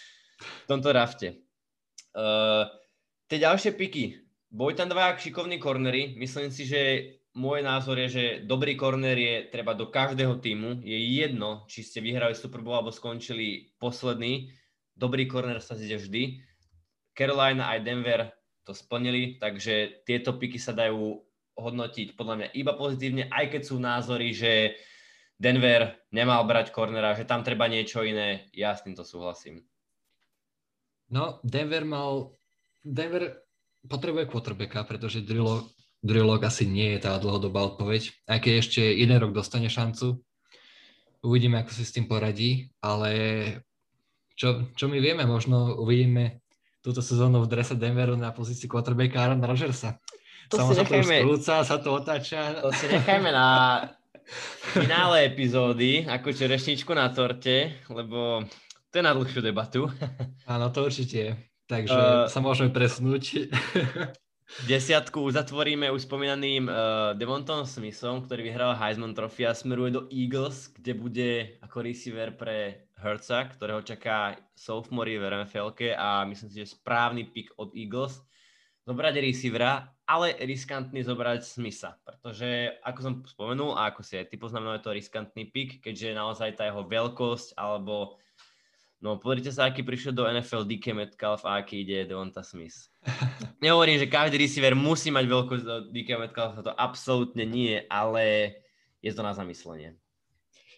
v 0.64 0.66
tomto 0.66 0.88
drafte. 0.88 1.44
Uh, 2.18 2.66
tie 3.30 3.38
ďalšie 3.38 3.78
piky. 3.78 4.18
Boli 4.50 4.74
tam 4.74 4.90
dva 4.90 5.14
šikovní 5.14 5.62
kornery. 5.62 6.18
Myslím 6.18 6.50
si, 6.50 6.66
že 6.66 6.80
môj 7.38 7.62
názor 7.62 7.94
je, 8.02 8.08
že 8.10 8.24
dobrý 8.42 8.74
korner 8.74 9.14
je 9.14 9.46
treba 9.54 9.78
do 9.78 9.86
každého 9.86 10.42
týmu. 10.42 10.82
Je 10.82 10.98
jedno, 10.98 11.62
či 11.70 11.86
ste 11.86 12.02
vyhrali 12.02 12.34
Super 12.34 12.58
Bowl 12.58 12.74
alebo 12.74 12.90
skončili 12.90 13.70
posledný. 13.78 14.50
Dobrý 14.98 15.30
korner 15.30 15.62
sa 15.62 15.78
zide 15.78 15.94
vždy. 15.94 16.42
Carolina 17.14 17.70
aj 17.70 17.86
Denver 17.86 18.20
to 18.66 18.74
splnili, 18.74 19.38
takže 19.38 20.02
tieto 20.02 20.34
piky 20.34 20.58
sa 20.58 20.74
dajú 20.74 21.22
hodnotiť 21.58 22.14
podľa 22.14 22.34
mňa 22.34 22.48
iba 22.54 22.72
pozitívne, 22.78 23.26
aj 23.30 23.46
keď 23.50 23.62
sú 23.66 23.76
názory, 23.82 24.30
že 24.30 24.78
Denver 25.38 25.94
nemal 26.10 26.46
brať 26.46 26.74
kornera, 26.74 27.14
že 27.14 27.26
tam 27.26 27.46
treba 27.46 27.70
niečo 27.70 28.02
iné. 28.02 28.50
Ja 28.54 28.74
s 28.74 28.82
týmto 28.82 29.06
súhlasím. 29.06 29.62
No, 31.08 31.40
Denver 31.44 31.84
mal... 31.84 32.32
Denver 32.84 33.44
potrebuje 33.84 34.28
quarterbacka, 34.28 34.84
pretože 34.84 35.24
Lock 36.02 36.42
asi 36.44 36.64
nie 36.64 36.94
je 36.96 37.04
tá 37.04 37.18
dlhodobá 37.18 37.64
odpoveď. 37.74 38.12
Aj 38.30 38.38
keď 38.38 38.52
ešte 38.62 38.80
jeden 38.80 39.18
rok 39.18 39.34
dostane 39.34 39.68
šancu. 39.68 40.20
Uvidíme, 41.24 41.58
ako 41.58 41.70
si 41.74 41.82
s 41.82 41.94
tým 41.94 42.06
poradí, 42.06 42.70
ale 42.78 43.10
čo, 44.38 44.70
čo 44.78 44.86
my 44.86 45.02
vieme, 45.02 45.26
možno 45.26 45.74
uvidíme 45.82 46.38
túto 46.78 47.02
sezónu 47.02 47.42
v 47.42 47.50
drese 47.50 47.74
Denveru 47.74 48.14
na 48.14 48.30
pozícii 48.30 48.70
quarterbacka 48.70 49.18
Aaron 49.18 49.42
Rodgersa. 49.42 49.98
To 50.48 50.56
Samo 50.56 50.70
si 50.70 50.78
sa 50.78 50.84
to 50.86 50.94
nechajme- 50.94 51.20
skrúca, 51.26 51.54
sa 51.66 51.76
to 51.82 51.88
otáča. 51.92 52.62
To 52.62 52.70
si 52.72 52.86
nechajme 52.88 53.28
na 53.34 53.48
finále 54.72 55.28
epizódy, 55.28 56.06
ako 56.06 56.32
čerešničku 56.32 56.94
na 56.94 57.10
torte, 57.10 57.74
lebo 57.90 58.46
to 58.88 58.94
je 58.98 59.04
na 59.04 59.12
dlhšiu 59.12 59.40
debatu. 59.44 59.88
Áno, 60.52 60.72
to 60.72 60.88
určite. 60.88 61.36
Takže 61.68 61.92
Uh, 61.92 62.24
sa 62.32 62.40
môžeme 62.40 62.72
presnúť. 62.72 63.24
Desiatku 64.64 65.20
uzatvoríme 65.28 65.92
už 65.92 66.08
spomínaným 66.08 66.64
uh, 66.64 67.12
Devonton 67.12 67.68
Smithom, 67.68 68.24
ktorý 68.24 68.48
vyhral 68.48 68.72
Heisman 68.72 69.12
Trophy 69.12 69.44
a 69.44 69.52
smeruje 69.52 69.92
do 69.92 70.02
Eagles, 70.08 70.72
kde 70.72 70.96
bude 70.96 71.30
ako 71.60 71.84
receiver 71.84 72.32
pre 72.32 72.88
Hertza, 72.96 73.44
ktorého 73.44 73.84
čaká 73.84 74.40
sophomore 74.56 75.20
v 75.20 75.44
nfl 75.44 75.76
a 75.92 76.24
myslím 76.24 76.48
si, 76.48 76.64
že 76.64 76.72
správny 76.72 77.28
pick 77.28 77.52
od 77.60 77.76
Eagles. 77.76 78.24
Zobrať 78.88 79.20
receivera, 79.20 79.84
ale 80.08 80.32
riskantný 80.40 81.04
zobrať 81.04 81.44
Smitha, 81.44 82.00
pretože 82.00 82.72
ako 82.80 83.00
som 83.04 83.14
spomenul 83.28 83.76
a 83.76 83.92
ako 83.92 84.00
si 84.00 84.16
aj 84.16 84.32
ty 84.32 84.40
poznamenal, 84.40 84.80
je 84.80 84.88
to 84.88 84.96
riskantný 84.96 85.44
pick, 85.52 85.84
keďže 85.84 86.16
naozaj 86.16 86.56
tá 86.56 86.64
jeho 86.72 86.88
veľkosť 86.88 87.52
alebo 87.60 88.16
No, 88.98 89.14
pozrite 89.14 89.54
sa, 89.54 89.70
aký 89.70 89.86
prišiel 89.86 90.10
do 90.10 90.26
NFL 90.26 90.66
DK 90.66 90.90
Metcalf 90.90 91.46
a 91.46 91.62
aký 91.62 91.86
ide 91.86 92.02
Devonta 92.02 92.42
Smith. 92.42 92.90
Nehovorím, 93.62 94.02
že 94.02 94.10
každý 94.10 94.42
receiver 94.42 94.74
musí 94.74 95.14
mať 95.14 95.24
veľkosť 95.30 95.62
do 95.62 95.76
DK 95.94 96.18
Metcalfa, 96.18 96.66
to 96.66 96.74
absolútne 96.74 97.46
nie, 97.46 97.78
ale 97.86 98.58
je 98.98 99.14
to 99.14 99.22
na 99.22 99.30
zamyslenie. 99.30 99.94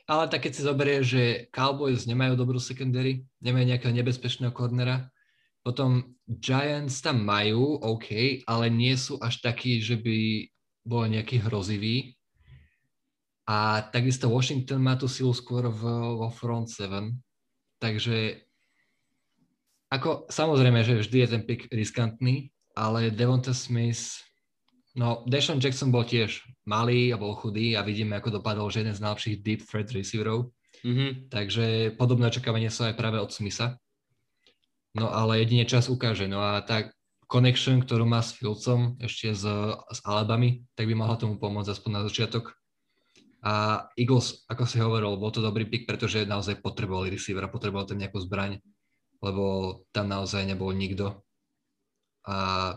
Ale 0.04 0.28
tak 0.28 0.44
keď 0.44 0.52
si 0.52 0.66
zoberie, 0.66 1.00
že 1.00 1.48
Cowboys 1.48 2.04
nemajú 2.04 2.36
dobrú 2.36 2.60
secondary, 2.60 3.24
nemajú 3.40 3.64
nejakého 3.72 3.94
nebezpečného 3.94 4.52
kornera, 4.52 5.08
potom 5.64 6.16
Giants 6.28 7.00
tam 7.00 7.24
majú, 7.24 7.80
OK, 7.80 8.42
ale 8.44 8.66
nie 8.68 8.96
sú 9.00 9.16
až 9.20 9.40
takí, 9.40 9.80
že 9.80 9.96
by 9.96 10.48
bol 10.84 11.08
nejaký 11.08 11.40
hrozivý. 11.40 12.16
A 13.48 13.84
takisto 13.92 14.28
Washington 14.28 14.80
má 14.80 14.94
tú 14.96 15.08
silu 15.08 15.32
skôr 15.32 15.68
vo 15.68 16.28
front 16.32 16.68
seven. 16.68 17.16
Takže 17.80 18.44
ako, 19.90 20.30
samozrejme, 20.30 20.86
že 20.86 21.02
vždy 21.02 21.16
je 21.26 21.28
ten 21.34 21.42
pick 21.42 21.66
riskantný, 21.72 22.54
ale 22.78 23.10
Devonta 23.10 23.50
Smith, 23.50 24.22
no 24.94 25.26
Deshaun 25.26 25.58
Jackson 25.58 25.90
bol 25.90 26.06
tiež 26.06 26.46
malý 26.62 27.10
a 27.10 27.18
bol 27.18 27.34
chudý 27.34 27.74
a 27.74 27.82
vidíme, 27.82 28.14
ako 28.14 28.38
dopadol, 28.38 28.70
že 28.70 28.86
jeden 28.86 28.94
z 28.94 29.02
najlepších 29.02 29.36
deep 29.42 29.66
threat 29.66 29.90
receiverov. 29.90 30.54
Mhm. 30.86 31.28
Takže 31.28 31.96
podobné 31.98 32.30
očakávanie 32.30 32.70
sú 32.70 32.86
aj 32.86 32.94
práve 32.94 33.18
od 33.18 33.34
Smitha. 33.34 33.76
No 34.94 35.10
ale 35.10 35.42
jedine 35.42 35.66
čas 35.66 35.90
ukáže. 35.90 36.26
No 36.30 36.42
a 36.42 36.62
tá 36.62 36.90
connection, 37.30 37.78
ktorú 37.78 38.06
má 38.06 38.22
s 38.22 38.34
Filcom 38.34 38.98
ešte 38.98 39.30
s, 39.30 39.44
s 39.70 39.98
Alabami, 40.02 40.66
tak 40.74 40.90
by 40.90 40.94
mohla 40.98 41.14
tomu 41.14 41.38
pomôcť 41.38 41.70
aspoň 41.70 41.90
na 41.94 42.02
začiatok. 42.10 42.58
A 43.40 43.84
Eagles, 43.96 44.44
ako 44.52 44.68
si 44.68 44.76
hovoril, 44.76 45.16
bol 45.16 45.32
to 45.32 45.40
dobrý 45.40 45.64
pick, 45.64 45.88
pretože 45.88 46.28
naozaj 46.28 46.60
potrebovali 46.60 47.16
receivera, 47.16 47.48
potrebovali 47.48 47.88
tam 47.88 48.00
nejakú 48.00 48.20
zbraň, 48.20 48.60
lebo 49.24 49.44
tam 49.96 50.12
naozaj 50.12 50.44
nebol 50.44 50.76
nikto. 50.76 51.24
A 52.28 52.76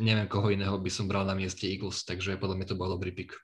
neviem, 0.00 0.24
koho 0.24 0.48
iného 0.48 0.72
by 0.80 0.88
som 0.88 1.04
bral 1.04 1.28
na 1.28 1.36
mieste 1.36 1.68
Eagles, 1.68 2.08
takže 2.08 2.40
podľa 2.40 2.56
mňa 2.56 2.66
to 2.72 2.80
bol 2.80 2.88
dobrý 2.88 3.12
pick. 3.12 3.36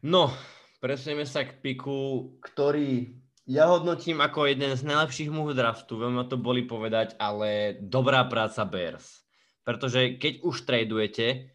No, 0.00 0.32
presunieme 0.80 1.28
sa 1.28 1.44
k 1.44 1.60
piku, 1.60 2.32
ktorý 2.40 3.20
ja 3.44 3.68
hodnotím 3.68 4.24
ako 4.24 4.48
jeden 4.48 4.72
z 4.72 4.86
najlepších 4.86 5.28
múh 5.28 5.52
draftu, 5.52 6.00
veľmi 6.00 6.24
to 6.24 6.40
boli 6.40 6.64
povedať, 6.64 7.20
ale 7.20 7.76
dobrá 7.84 8.24
práca 8.24 8.64
Bears. 8.64 9.20
Pretože 9.60 10.16
keď 10.16 10.40
už 10.40 10.64
tradujete, 10.64 11.52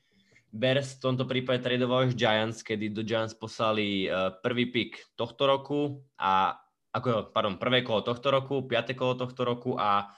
Bears 0.56 0.96
v 0.96 1.04
tomto 1.04 1.28
prípade 1.28 1.60
tradoval 1.60 2.08
už 2.08 2.16
Giants, 2.16 2.64
kedy 2.64 2.96
do 2.96 3.04
Giants 3.04 3.36
poslali 3.36 4.08
uh, 4.08 4.32
prvý 4.40 4.72
pick 4.72 5.04
tohto 5.20 5.44
roku 5.44 6.00
a 6.16 6.56
ako, 6.96 7.36
pardon, 7.36 7.60
prvé 7.60 7.84
kolo 7.84 8.08
tohto 8.08 8.32
roku, 8.32 8.64
piaté 8.64 8.96
kolo 8.96 9.20
tohto 9.20 9.44
roku 9.44 9.76
a 9.76 10.16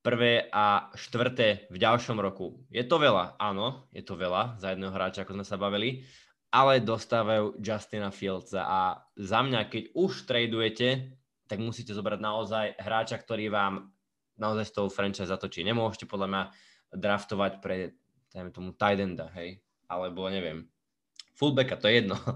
prvé 0.00 0.48
a 0.48 0.88
štvrté 0.96 1.68
v 1.68 1.76
ďalšom 1.76 2.16
roku. 2.16 2.64
Je 2.72 2.80
to 2.84 2.96
veľa? 2.96 3.36
Áno, 3.36 3.88
je 3.92 4.00
to 4.00 4.16
veľa 4.16 4.56
za 4.56 4.72
jedného 4.72 4.92
hráča, 4.92 5.24
ako 5.24 5.36
sme 5.40 5.44
sa 5.44 5.60
bavili, 5.60 6.04
ale 6.48 6.80
dostávajú 6.80 7.60
Justina 7.60 8.08
Fieldsa 8.08 8.64
a 8.64 8.80
za 9.16 9.40
mňa, 9.44 9.68
keď 9.68 9.96
už 9.96 10.24
tradujete, 10.24 11.16
tak 11.44 11.60
musíte 11.60 11.96
zobrať 11.96 12.20
naozaj 12.20 12.66
hráča, 12.80 13.16
ktorý 13.20 13.52
vám 13.52 13.92
naozaj 14.36 14.68
z 14.68 14.72
toho 14.76 14.88
franchise 14.88 15.28
zatočí. 15.28 15.64
Nemôžete 15.64 16.04
podľa 16.04 16.28
mňa 16.28 16.42
draftovať 16.94 17.52
pre, 17.64 17.96
dajme 18.32 18.50
tomu, 18.52 18.72
tight 18.76 19.00
hej, 19.40 19.63
alebo 19.88 20.26
neviem, 20.30 20.68
fullbacka, 21.36 21.76
to 21.76 21.88
je 21.90 22.04
jedno. 22.04 22.18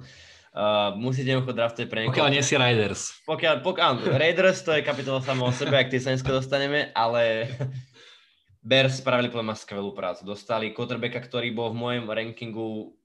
Uh, 0.49 0.97
musíte 0.97 1.29
jednoducho 1.29 1.55
draftovať 1.55 1.87
pre 1.87 1.99
niekoho. 2.03 2.19
Pokiaľ 2.19 2.31
nie 2.35 2.43
si 2.43 2.57
Riders. 2.59 3.15
Pokiaľ, 3.29 3.55
pokiaľ, 3.63 3.91
Raiders 4.17 4.65
to 4.65 4.75
je 4.75 4.83
kapitola 4.83 5.23
samo 5.23 5.47
o 5.47 5.53
sebe, 5.55 5.77
ak 5.77 5.93
tie 5.93 6.03
sa 6.03 6.11
neskôr 6.11 6.35
dostaneme, 6.35 6.89
ale 6.99 7.53
Bears 8.69 8.99
spravili 8.99 9.31
podľa 9.31 9.55
mňa 9.55 9.57
skvelú 9.61 9.95
prácu. 9.95 10.27
Dostali 10.27 10.75
quarterbacka, 10.75 11.21
ktorý 11.21 11.55
bol 11.55 11.71
v 11.71 11.81
mojom 11.85 12.11
rankingu 12.11 12.97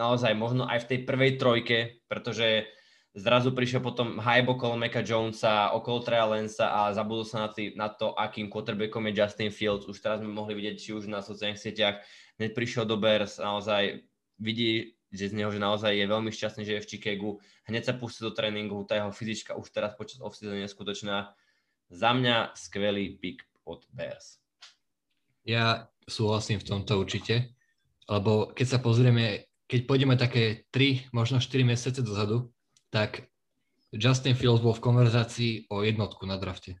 naozaj 0.00 0.32
možno 0.34 0.66
aj 0.66 0.82
v 0.82 0.88
tej 0.90 0.98
prvej 1.06 1.32
trojke, 1.38 1.78
pretože 2.10 2.66
zrazu 3.12 3.52
prišiel 3.52 3.84
potom 3.84 4.16
hype 4.16 4.48
okolo 4.48 4.74
Meka 4.80 5.04
Jonesa, 5.04 5.70
okolo 5.76 6.00
Treya 6.00 6.24
Lensa 6.24 6.72
a 6.72 6.80
zabudol 6.96 7.28
sa 7.28 7.46
na, 7.46 7.48
tý, 7.52 7.76
na 7.76 7.92
to, 7.92 8.16
akým 8.16 8.48
quarterbackom 8.48 9.04
je 9.12 9.16
Justin 9.20 9.52
Fields. 9.52 9.84
Už 9.84 10.00
teraz 10.00 10.24
sme 10.24 10.32
mohli 10.32 10.56
vidieť, 10.56 10.76
či 10.80 10.90
už 10.96 11.12
na 11.12 11.20
sociálnych 11.20 11.60
sieťach, 11.60 12.00
hneď 12.40 12.50
prišiel 12.56 12.84
do 12.88 12.96
Bears, 12.96 13.40
naozaj 13.40 14.04
vidí, 14.40 14.96
že 15.12 15.28
z 15.28 15.36
neho 15.36 15.52
že 15.52 15.60
naozaj 15.60 15.92
je 15.92 16.06
veľmi 16.08 16.32
šťastný, 16.32 16.62
že 16.64 16.80
je 16.80 16.82
v 16.82 16.88
Chicagu. 16.88 17.30
Hneď 17.68 17.92
sa 17.92 17.94
pustí 17.94 18.24
do 18.24 18.32
tréningu, 18.32 18.80
tá 18.88 18.96
jeho 18.96 19.12
fyzička 19.12 19.54
už 19.54 19.68
teraz 19.68 19.92
počas 19.94 20.18
off-season 20.24 20.56
je 20.56 20.64
neskutočná. 20.64 21.36
Za 21.92 22.10
mňa 22.16 22.56
skvelý 22.56 23.20
pick 23.20 23.44
od 23.68 23.84
Bears. 23.92 24.40
Ja 25.44 25.92
súhlasím 26.08 26.64
v 26.64 26.68
tomto 26.72 26.96
určite, 26.96 27.52
lebo 28.08 28.50
keď 28.56 28.66
sa 28.66 28.78
pozrieme, 28.80 29.52
keď 29.68 29.80
pôjdeme 29.84 30.16
také 30.16 30.64
3, 30.72 31.12
možno 31.12 31.38
4 31.38 31.62
mesiace 31.68 32.00
dozadu, 32.00 32.48
tak 32.88 33.28
Justin 33.92 34.32
Fields 34.32 34.64
bol 34.64 34.72
v 34.72 34.84
konverzácii 34.84 35.52
o 35.68 35.84
jednotku 35.84 36.24
na 36.24 36.40
drafte. 36.40 36.80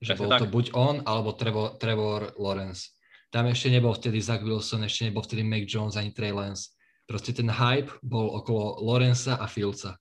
Že 0.00 0.16
bol 0.16 0.30
tak. 0.32 0.40
to 0.40 0.46
buď 0.48 0.66
on, 0.72 0.96
alebo 1.04 1.36
Trevor, 1.36 1.76
Trevor 1.76 2.32
Lawrence. 2.40 2.95
Tam 3.34 3.50
ešte 3.50 3.68
nebol 3.68 3.92
vtedy 3.92 4.22
Zach 4.22 4.42
Wilson, 4.42 4.86
ešte 4.86 5.10
nebol 5.10 5.22
vtedy 5.22 5.42
Mac 5.42 5.66
Jones 5.66 5.98
ani 5.98 6.14
Trey 6.14 6.30
Lance. 6.30 6.72
proste 7.06 7.30
ten 7.30 7.46
hype 7.46 7.90
bol 8.02 8.34
okolo 8.34 8.82
Lorenza 8.82 9.38
a 9.38 9.46
Fieldsa. 9.46 9.94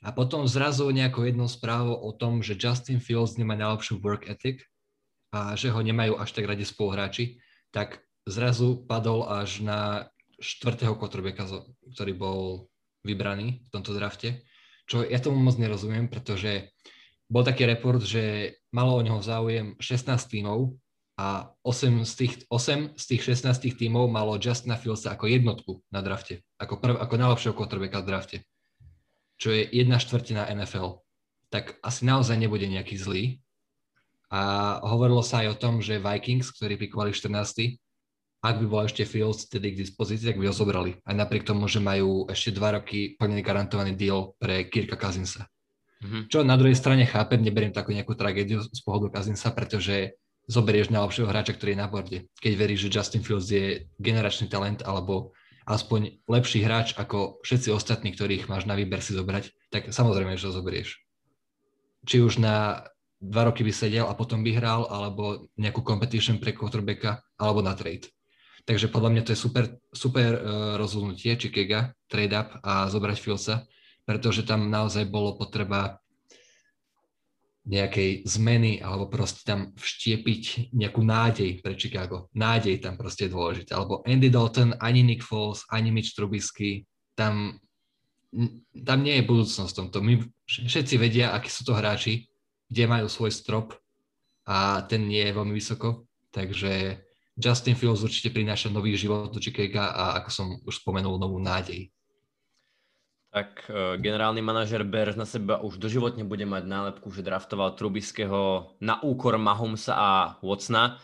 A 0.00 0.14
potom 0.14 0.46
zrazu 0.46 0.88
nejakou 0.88 1.26
jednou 1.26 1.50
správou 1.50 1.98
o 1.98 2.14
tom, 2.14 2.40
že 2.40 2.56
Justin 2.56 3.02
Fields 3.02 3.36
nemá 3.36 3.58
najlepšiu 3.58 3.98
work 3.98 4.30
ethic 4.30 4.62
a 5.34 5.58
že 5.58 5.74
ho 5.74 5.80
nemajú 5.82 6.16
až 6.16 6.32
tak 6.32 6.48
radi 6.48 6.64
spoluhráči, 6.64 7.42
tak 7.74 8.00
zrazu 8.24 8.86
padol 8.86 9.26
až 9.26 9.60
na 9.60 10.08
štvrtého 10.38 10.94
quarterbacka, 10.94 11.66
ktorý 11.92 12.12
bol 12.14 12.70
vybraný 13.02 13.64
v 13.66 13.68
tomto 13.74 13.90
drafte. 13.92 14.46
Čo 14.88 15.02
ja 15.04 15.18
tomu 15.18 15.42
moc 15.42 15.58
nerozumiem, 15.58 16.06
pretože 16.06 16.72
bol 17.28 17.44
taký 17.44 17.68
report, 17.68 18.00
že 18.00 18.56
malo 18.72 18.96
o 18.96 19.04
neho 19.04 19.20
záujem 19.20 19.76
16 19.82 20.16
tímov 20.30 20.78
a 21.18 21.50
8 21.66 22.06
z 22.06 22.12
tých, 22.14 22.34
8 22.46 22.94
z 22.94 23.04
tých 23.10 23.22
16 23.42 23.74
tímov 23.74 24.06
malo 24.06 24.38
Justina 24.38 24.78
Fieldsa 24.78 25.18
ako 25.18 25.26
jednotku 25.26 25.82
na 25.90 25.98
drafte, 25.98 26.46
ako, 26.62 26.78
prv, 26.78 26.94
ako 26.94 27.14
najlepšieho 27.18 27.54
quarterbacka 27.58 27.98
v 28.00 28.06
drafte, 28.06 28.36
čo 29.34 29.50
je 29.50 29.66
jedna 29.66 29.98
štvrtina 29.98 30.46
NFL. 30.46 31.02
Tak 31.50 31.82
asi 31.82 32.06
naozaj 32.06 32.38
nebude 32.38 32.70
nejaký 32.70 32.94
zlý. 32.94 33.42
A 34.28 34.76
hovorilo 34.84 35.24
sa 35.24 35.40
aj 35.42 35.56
o 35.56 35.60
tom, 35.60 35.80
že 35.80 35.98
Vikings, 35.98 36.52
ktorí 36.52 36.76
pikovali 36.76 37.10
14 37.16 37.80
ak 38.38 38.62
by 38.62 38.66
bol 38.70 38.86
ešte 38.86 39.02
Fields 39.02 39.50
tedy 39.50 39.74
k 39.74 39.82
dispozícii, 39.82 40.30
tak 40.30 40.38
by 40.38 40.46
ho 40.46 40.54
zobrali. 40.54 40.94
Aj 41.02 41.14
napriek 41.14 41.42
tomu, 41.42 41.66
že 41.66 41.82
majú 41.82 42.30
ešte 42.30 42.54
dva 42.54 42.78
roky 42.78 43.18
plne 43.18 43.42
garantovaný 43.42 43.98
deal 43.98 44.38
pre 44.38 44.70
Kirka 44.70 44.94
Kazinsa. 44.94 45.50
Mm-hmm. 45.98 46.22
Čo 46.30 46.46
na 46.46 46.54
druhej 46.54 46.78
strane 46.78 47.02
chápem, 47.02 47.42
neberiem 47.42 47.74
takú 47.74 47.90
nejakú 47.90 48.14
tragédiu 48.14 48.62
z 48.62 48.80
pohľadu 48.86 49.10
Kazinsa, 49.10 49.50
pretože 49.50 50.14
zoberieš 50.48 50.88
najlepšieho 50.88 51.28
hráča, 51.28 51.54
ktorý 51.54 51.76
je 51.76 51.82
na 51.84 51.88
borde. 51.88 52.18
Keď 52.40 52.52
veríš, 52.56 52.88
že 52.88 52.92
Justin 52.96 53.22
Fields 53.22 53.52
je 53.52 53.84
generačný 54.00 54.48
talent 54.48 54.80
alebo 54.82 55.36
aspoň 55.68 56.24
lepší 56.24 56.64
hráč 56.64 56.96
ako 56.96 57.44
všetci 57.44 57.68
ostatní, 57.68 58.16
ktorých 58.16 58.48
máš 58.48 58.64
na 58.64 58.72
výber 58.72 59.04
si 59.04 59.12
zobrať, 59.12 59.52
tak 59.68 59.92
samozrejme, 59.92 60.40
že 60.40 60.48
ho 60.48 60.56
zoberieš. 60.56 60.96
Či 62.08 62.24
už 62.24 62.40
na 62.40 62.88
dva 63.20 63.52
roky 63.52 63.60
by 63.60 63.72
sedel 63.76 64.08
a 64.08 64.16
potom 64.16 64.40
by 64.40 64.56
hral, 64.56 64.88
alebo 64.88 65.52
nejakú 65.60 65.84
competition 65.84 66.40
pre 66.40 66.56
quarterbacka, 66.56 67.20
alebo 67.36 67.60
na 67.60 67.76
trade. 67.76 68.08
Takže 68.64 68.88
podľa 68.88 69.10
mňa 69.12 69.22
to 69.28 69.32
je 69.36 69.40
super, 69.40 69.64
super 69.92 70.30
uh, 70.38 70.40
rozhodnutie 70.80 71.36
Chicago, 71.36 71.92
trade 72.08 72.32
up 72.32 72.56
a 72.64 72.88
zobrať 72.88 73.16
Fieldsa, 73.20 73.68
pretože 74.08 74.46
tam 74.48 74.72
naozaj 74.72 75.04
bolo 75.12 75.36
potreba 75.36 76.00
nejakej 77.68 78.24
zmeny 78.24 78.80
alebo 78.80 79.12
proste 79.12 79.44
tam 79.44 79.76
vštiepiť 79.76 80.72
nejakú 80.72 81.04
nádej 81.04 81.60
pre 81.60 81.76
Chicago. 81.76 82.32
Nádej 82.32 82.80
tam 82.80 82.96
proste 82.96 83.28
je 83.28 83.34
dôležité. 83.36 83.76
Alebo 83.76 84.00
Andy 84.08 84.32
Dalton, 84.32 84.72
ani 84.80 85.04
Nick 85.04 85.20
Foles, 85.20 85.68
ani 85.68 85.92
Mitch 85.92 86.16
Trubisky, 86.16 86.88
tam, 87.12 87.60
tam 88.72 88.98
nie 89.04 89.20
je 89.20 89.28
budúcnosť 89.28 89.68
v 89.68 89.78
tomto. 89.84 89.98
My 90.00 90.16
všetci 90.48 90.96
vedia, 90.96 91.36
akí 91.36 91.52
sú 91.52 91.68
to 91.68 91.76
hráči, 91.76 92.24
kde 92.72 92.88
majú 92.88 93.04
svoj 93.04 93.36
strop 93.36 93.76
a 94.48 94.80
ten 94.88 95.04
nie 95.04 95.28
je 95.28 95.36
veľmi 95.36 95.52
vysoko. 95.52 96.08
Takže 96.32 97.04
Justin 97.36 97.76
Fields 97.76 98.00
určite 98.00 98.32
prináša 98.32 98.72
nový 98.72 98.96
život 98.96 99.28
do 99.28 99.44
Chicago 99.44 99.84
a 99.84 100.24
ako 100.24 100.30
som 100.32 100.46
už 100.64 100.80
spomenul, 100.80 101.20
novú 101.20 101.36
nádej 101.36 101.92
tak 103.28 103.68
uh, 103.68 104.00
generálny 104.00 104.40
manažer 104.40 104.80
Bears 104.88 105.14
na 105.14 105.28
seba 105.28 105.60
už 105.60 105.76
doživotne 105.76 106.24
bude 106.24 106.48
mať 106.48 106.64
nálepku, 106.64 107.12
že 107.12 107.20
draftoval 107.20 107.76
Trubiského 107.76 108.72
na 108.80 108.96
úkor 109.04 109.36
Mahomesa 109.36 109.92
a 109.94 110.10
Watsona, 110.40 110.96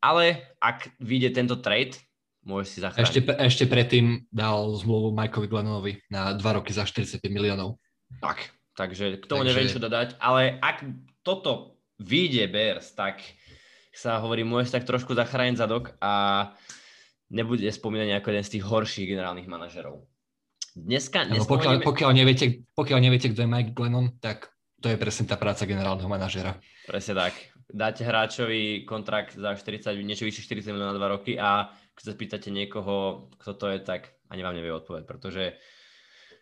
ale 0.00 0.56
ak 0.60 0.92
vyjde 1.00 1.32
tento 1.32 1.56
trade, 1.60 1.96
môže 2.44 2.72
si 2.72 2.78
zachrániť. 2.84 3.04
Ešte, 3.08 3.20
ešte 3.32 3.64
predtým 3.64 4.28
dal 4.28 4.76
zmluvu 4.76 5.12
Mikeovi 5.16 5.48
Glennovi 5.48 5.92
na 6.12 6.36
dva 6.36 6.60
roky 6.60 6.72
za 6.72 6.84
45 6.84 7.20
miliónov. 7.32 7.80
Tak, 8.20 8.52
takže 8.76 9.20
k 9.20 9.24
tomu 9.24 9.44
takže... 9.44 9.48
neviem 9.48 9.68
čo 9.72 9.80
dodať, 9.80 10.20
ale 10.20 10.60
ak 10.60 10.84
toto 11.24 11.80
vyjde 12.00 12.48
Bears, 12.48 12.92
tak 12.96 13.20
sa 13.92 14.20
hovorí, 14.20 14.44
môže 14.44 14.72
tak 14.72 14.88
trošku 14.88 15.12
zachrániť 15.12 15.60
zadok 15.60 15.92
a 16.00 16.46
nebude 17.28 17.68
spomínať 17.68 18.20
ako 18.20 18.28
jeden 18.32 18.44
z 18.44 18.52
tých 18.56 18.64
horších 18.64 19.06
generálnych 19.12 19.50
manažerov. 19.50 20.09
Dneska 20.80 21.28
pokiaľ, 21.44 21.84
pokiaľ, 21.84 22.10
neviete, 22.16 22.64
pokiaľ 22.72 22.98
neviete, 22.98 23.28
kto 23.30 23.44
je 23.44 23.48
Mike 23.50 23.72
Glennon, 23.76 24.16
tak 24.20 24.48
to 24.80 24.88
je 24.88 24.96
presne 24.96 25.28
tá 25.28 25.36
práca 25.36 25.68
generálneho 25.68 26.08
manažera. 26.08 26.56
Presne 26.88 27.14
tak. 27.28 27.34
Dáte 27.70 28.02
hráčovi 28.02 28.82
kontrakt 28.82 29.38
za 29.38 29.54
40, 29.54 29.94
niečo 30.02 30.26
vyššie 30.26 30.66
40 30.66 30.74
miliónov 30.74 30.98
na 30.98 31.02
2 31.06 31.14
roky 31.14 31.32
a 31.38 31.70
keď 31.94 32.02
sa 32.02 32.14
pýtate 32.18 32.48
niekoho, 32.50 33.28
kto 33.38 33.52
to 33.54 33.64
je, 33.70 33.78
tak 33.84 34.18
ani 34.32 34.42
vám 34.42 34.56
nevie 34.58 34.74
odpovedať, 34.74 35.04
pretože 35.06 35.44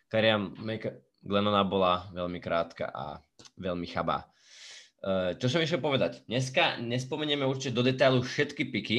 kariéra 0.09 0.41
Mike 0.41 1.21
Glennona 1.21 1.67
bola 1.67 2.09
veľmi 2.15 2.41
krátka 2.41 2.89
a 2.89 3.21
veľmi 3.61 3.85
chabá. 3.91 4.25
Eh, 4.99 5.39
čo 5.39 5.47
som 5.47 5.63
išiel 5.63 5.79
povedať? 5.79 6.27
Dneska 6.27 6.83
nespomenieme 6.83 7.47
určite 7.47 7.71
do 7.71 7.87
detailu 7.87 8.19
všetky 8.19 8.67
piky, 8.75 8.99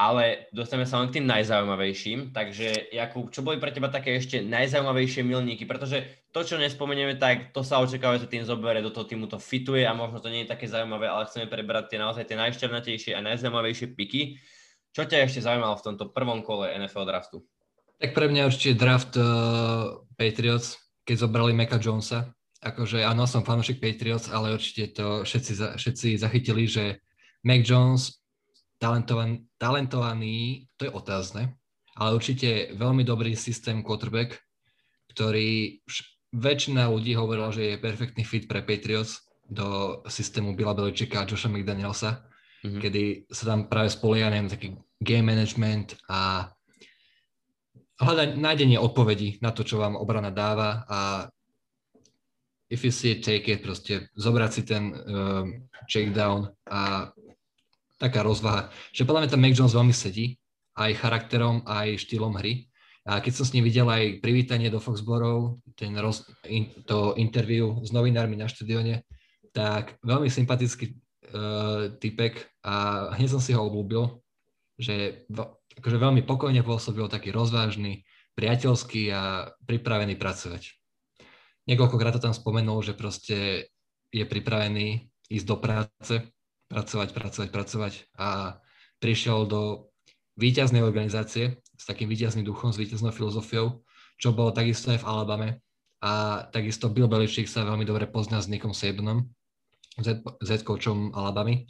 ale 0.00 0.48
dostaneme 0.48 0.88
sa 0.88 0.96
len 0.96 1.12
k 1.12 1.20
tým 1.20 1.28
najzaujímavejším. 1.28 2.32
Takže 2.32 2.88
Jakub, 2.88 3.28
čo 3.28 3.44
boli 3.44 3.60
pre 3.60 3.68
teba 3.68 3.92
také 3.92 4.16
ešte 4.16 4.40
najzaujímavejšie 4.40 5.20
milníky? 5.20 5.68
Pretože 5.68 6.24
to, 6.32 6.40
čo 6.40 6.56
nespomenieme, 6.56 7.20
tak 7.20 7.52
to 7.52 7.60
sa 7.60 7.84
očakáva, 7.84 8.16
že 8.16 8.24
tým 8.24 8.48
zoberie, 8.48 8.80
do 8.80 8.88
toho 8.88 9.04
týmu 9.04 9.28
to 9.28 9.36
fituje 9.36 9.84
a 9.84 9.92
možno 9.92 10.24
to 10.24 10.32
nie 10.32 10.48
je 10.48 10.52
také 10.56 10.64
zaujímavé, 10.72 11.04
ale 11.04 11.28
chceme 11.28 11.52
prebrať 11.52 11.92
tie 11.92 11.98
naozaj 12.00 12.24
tie 12.24 12.40
najšťavnatejšie 12.40 13.12
a 13.12 13.20
najzaujímavejšie 13.20 13.92
piky. 13.92 14.40
Čo 14.96 15.04
ťa 15.04 15.28
ešte 15.28 15.44
zaujímalo 15.44 15.76
v 15.76 15.84
tomto 15.92 16.08
prvom 16.08 16.40
kole 16.40 16.72
NFL 16.80 17.04
draftu? 17.04 17.44
Tak 18.00 18.16
pre 18.16 18.32
mňa 18.32 18.48
určite 18.48 18.80
draft 18.80 19.20
uh, 19.20 20.00
Patriots, 20.16 20.80
keď 21.04 21.28
zobrali 21.28 21.52
Meka 21.52 21.76
Jonesa. 21.76 22.32
Akože 22.64 23.04
áno, 23.04 23.28
som 23.28 23.44
fanúšik 23.44 23.84
Patriots, 23.84 24.32
ale 24.32 24.56
určite 24.56 24.96
to 24.96 25.28
všetci, 25.28 25.76
všetci 25.76 26.08
zachytili, 26.16 26.64
že 26.64 27.04
Mac 27.44 27.64
Jones 27.64 28.19
talentovaný, 28.80 29.44
talentovaný, 29.60 30.66
to 30.80 30.88
je 30.88 30.92
otázne, 30.96 31.42
ale 32.00 32.16
určite 32.16 32.72
veľmi 32.74 33.04
dobrý 33.04 33.36
systém 33.36 33.84
quarterback, 33.84 34.40
ktorý 35.12 35.78
väčšina 36.32 36.88
ľudí 36.88 37.12
hovorila, 37.12 37.52
že 37.52 37.76
je 37.76 37.82
perfektný 37.82 38.24
fit 38.24 38.48
pre 38.48 38.64
Patriots 38.64 39.20
do 39.44 40.00
systému 40.08 40.56
Billa 40.56 40.72
Beličeka 40.72 41.22
a 41.22 41.28
Josha 41.28 41.50
McDanielsa, 41.52 42.24
mm-hmm. 42.64 42.80
kedy 42.80 43.02
sa 43.28 43.52
tam 43.52 43.68
práve 43.68 43.92
spolieha 43.92 44.32
na 44.32 44.48
taký 44.48 44.78
game 45.02 45.26
management 45.26 45.98
a 46.08 46.48
hľadať 48.00 48.40
nájdenie 48.40 48.78
odpovedí 48.80 49.42
na 49.44 49.52
to, 49.52 49.60
čo 49.66 49.76
vám 49.76 49.98
obrana 49.98 50.32
dáva 50.32 50.88
a 50.88 50.98
if 52.70 52.86
you 52.86 52.94
see 52.94 53.18
it, 53.18 53.26
take 53.26 53.50
it, 53.50 53.60
proste 53.60 54.08
zobrať 54.14 54.50
si 54.54 54.62
ten 54.62 54.94
um, 54.94 55.46
check 55.90 56.14
down 56.14 56.48
a 56.70 57.10
taká 58.00 58.24
rozvaha, 58.24 58.72
že 58.96 59.04
podľa 59.04 59.28
mňa 59.28 59.30
tam 59.30 59.42
Mac 59.44 59.52
Jones 59.52 59.76
veľmi 59.76 59.92
sedí, 59.92 60.40
aj 60.80 60.96
charakterom, 60.96 61.60
aj 61.68 62.00
štýlom 62.00 62.32
hry. 62.40 62.64
A 63.04 63.20
keď 63.20 63.32
som 63.36 63.44
s 63.44 63.52
ním 63.52 63.68
videl 63.68 63.84
aj 63.88 64.24
privítanie 64.24 64.72
do 64.72 64.80
Foxborov, 64.80 65.60
ten 65.76 65.92
roz, 66.00 66.24
in, 66.48 66.72
to 66.88 67.12
interview 67.20 67.76
s 67.84 67.92
novinármi 67.92 68.40
na 68.40 68.48
štadióne, 68.48 69.04
tak 69.52 70.00
veľmi 70.00 70.32
sympatický 70.32 70.94
uh, 70.94 71.92
typek 72.00 72.40
a 72.64 73.08
hneď 73.16 73.28
som 73.28 73.42
si 73.42 73.52
ho 73.52 73.60
obľúbil, 73.66 74.20
že 74.80 75.26
akože 75.76 75.98
veľmi 76.00 76.22
pokojne 76.24 76.64
pôsobil, 76.64 77.04
taký 77.08 77.32
rozvážny, 77.34 78.04
priateľský 78.36 79.12
a 79.12 79.52
pripravený 79.68 80.16
pracovať. 80.16 80.80
Niekoľkokrát 81.68 82.16
to 82.16 82.24
tam 82.24 82.36
spomenul, 82.36 82.80
že 82.80 82.96
proste 82.96 83.68
je 84.08 84.24
pripravený 84.24 85.12
ísť 85.28 85.46
do 85.46 85.56
práce, 85.60 86.14
pracovať, 86.70 87.10
pracovať, 87.10 87.48
pracovať 87.50 87.92
a 88.14 88.62
prišiel 89.02 89.44
do 89.50 89.90
víťaznej 90.38 90.80
organizácie 90.86 91.58
s 91.74 91.84
takým 91.84 92.06
víťazným 92.06 92.46
duchom, 92.46 92.70
s 92.70 92.78
víťaznou 92.78 93.10
filozofiou, 93.10 93.82
čo 94.16 94.30
bolo 94.30 94.54
takisto 94.54 94.94
aj 94.94 95.02
v 95.02 95.08
Alabame. 95.10 95.48
A 96.00 96.44
takisto 96.48 96.88
Bill 96.88 97.10
Belichick 97.10 97.44
sa 97.44 97.66
veľmi 97.66 97.84
dobre 97.84 98.08
pozná 98.08 98.40
s 98.40 98.48
Nickom 98.48 98.72
Sabanom, 98.72 99.28
Z-coachom 100.40 101.12
Alabamy. 101.12 101.68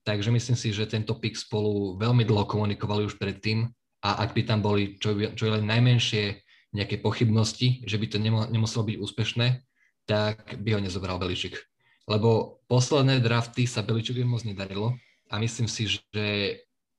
Takže 0.00 0.32
myslím 0.32 0.56
si, 0.56 0.72
že 0.72 0.88
tento 0.88 1.12
pick 1.20 1.36
spolu 1.36 2.00
veľmi 2.00 2.24
dlho 2.24 2.48
komunikovali 2.48 3.04
už 3.04 3.20
predtým 3.20 3.68
a 4.00 4.24
ak 4.24 4.32
by 4.32 4.48
tam 4.48 4.64
boli 4.64 4.96
čo, 4.96 5.12
čo 5.12 5.42
je 5.44 5.52
len 5.60 5.68
najmenšie 5.68 6.40
nejaké 6.72 7.04
pochybnosti, 7.04 7.84
že 7.84 8.00
by 8.00 8.06
to 8.08 8.16
nemuselo 8.24 8.88
byť 8.88 8.96
úspešné, 8.96 9.60
tak 10.08 10.56
by 10.56 10.78
ho 10.78 10.80
nezobral 10.80 11.20
Beličik 11.20 11.69
lebo 12.10 12.58
posledné 12.66 13.22
drafty 13.22 13.70
sa 13.70 13.86
Beličovi 13.86 14.26
moc 14.26 14.42
nedarilo 14.42 14.98
a 15.30 15.38
myslím 15.38 15.70
si, 15.70 15.86
že 15.86 16.26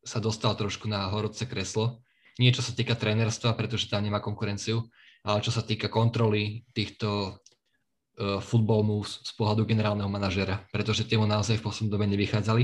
sa 0.07 0.23
dostal 0.23 0.55
trošku 0.55 0.87
na 0.87 1.11
horúce 1.11 1.43
kreslo. 1.43 1.99
Nie 2.39 2.55
čo 2.55 2.63
sa 2.63 2.71
týka 2.71 2.95
trénerstva, 2.95 3.53
pretože 3.59 3.91
tam 3.91 4.07
nemá 4.07 4.23
konkurenciu, 4.23 4.87
ale 5.27 5.43
čo 5.43 5.51
sa 5.51 5.61
týka 5.61 5.91
kontroly 5.91 6.63
týchto 6.71 7.37
uh, 7.37 8.39
football 8.39 8.87
moves 8.87 9.19
z 9.21 9.35
pohľadu 9.35 9.67
generálneho 9.67 10.07
manažera, 10.07 10.63
pretože 10.71 11.03
tie 11.05 11.19
mu 11.19 11.27
naozaj 11.27 11.59
v 11.59 11.65
poslednom 11.67 11.99
dobe 11.99 12.07
nevychádzali. 12.07 12.63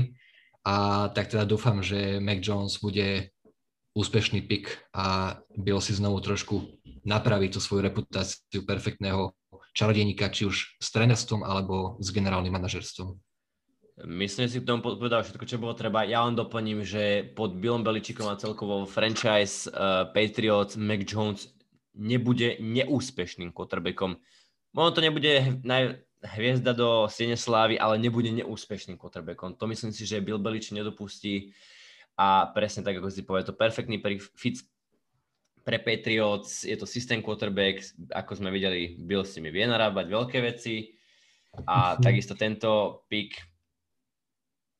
A 0.66 1.06
tak 1.12 1.30
teda 1.30 1.46
dúfam, 1.46 1.84
že 1.84 2.18
Mac 2.18 2.42
Jones 2.42 2.80
bude 2.82 3.30
úspešný 3.94 4.42
pik 4.48 4.72
a 4.96 5.38
Bill 5.54 5.78
si 5.78 5.94
znovu 5.94 6.18
trošku 6.24 6.64
napraví 7.06 7.52
tú 7.52 7.62
svoju 7.62 7.86
reputáciu 7.86 8.66
perfektného 8.66 9.37
čarodejníka, 9.78 10.34
či 10.34 10.50
už 10.50 10.82
s 10.82 10.88
trénerstvom 10.90 11.46
alebo 11.46 11.94
s 12.02 12.10
generálnym 12.10 12.50
manažerstvom. 12.50 13.14
Myslím 14.06 14.46
si 14.46 14.62
k 14.62 14.66
tomu 14.66 14.82
povedal 14.82 15.26
všetko, 15.26 15.46
čo 15.46 15.58
bolo 15.58 15.74
treba. 15.74 16.06
Ja 16.06 16.22
len 16.22 16.38
doplním, 16.38 16.86
že 16.86 17.26
pod 17.34 17.58
Billom 17.58 17.82
Beličíkom 17.82 18.30
a 18.30 18.38
celkovo 18.38 18.86
franchise 18.86 19.66
uh, 19.70 20.06
Patriots 20.14 20.78
Mac 20.78 21.02
Jones 21.02 21.50
nebude 21.98 22.62
neúspešným 22.62 23.50
quarterbackom. 23.50 24.22
Možno 24.70 24.90
to 24.94 25.02
nebude 25.02 25.58
naj, 25.66 25.98
hviezda 26.22 26.74
do 26.78 27.10
Siene 27.10 27.34
Slávy, 27.34 27.74
ale 27.74 27.98
nebude 27.98 28.30
neúspešným 28.30 28.94
quarterbackom. 28.94 29.58
To 29.58 29.66
myslím 29.66 29.90
si, 29.90 30.06
že 30.06 30.22
Bill 30.22 30.38
Belič 30.38 30.70
nedopustí 30.70 31.50
a 32.14 32.50
presne 32.54 32.86
tak, 32.86 33.02
ako 33.02 33.10
si 33.10 33.26
povedal, 33.26 33.50
to 33.50 33.58
perfektný 33.58 33.98
fit 34.38 34.62
pre 35.68 35.76
Patriots, 35.76 36.64
je 36.64 36.72
to 36.80 36.88
systém 36.88 37.20
quarterback, 37.20 37.84
ako 38.16 38.40
sme 38.40 38.48
videli, 38.48 38.96
Bill 38.96 39.28
si 39.28 39.44
mi 39.44 39.52
vie 39.52 39.68
narábať 39.68 40.08
veľké 40.08 40.40
veci. 40.40 40.96
A 41.68 42.00
takisto 42.00 42.32
tento 42.32 43.04
pick 43.12 43.36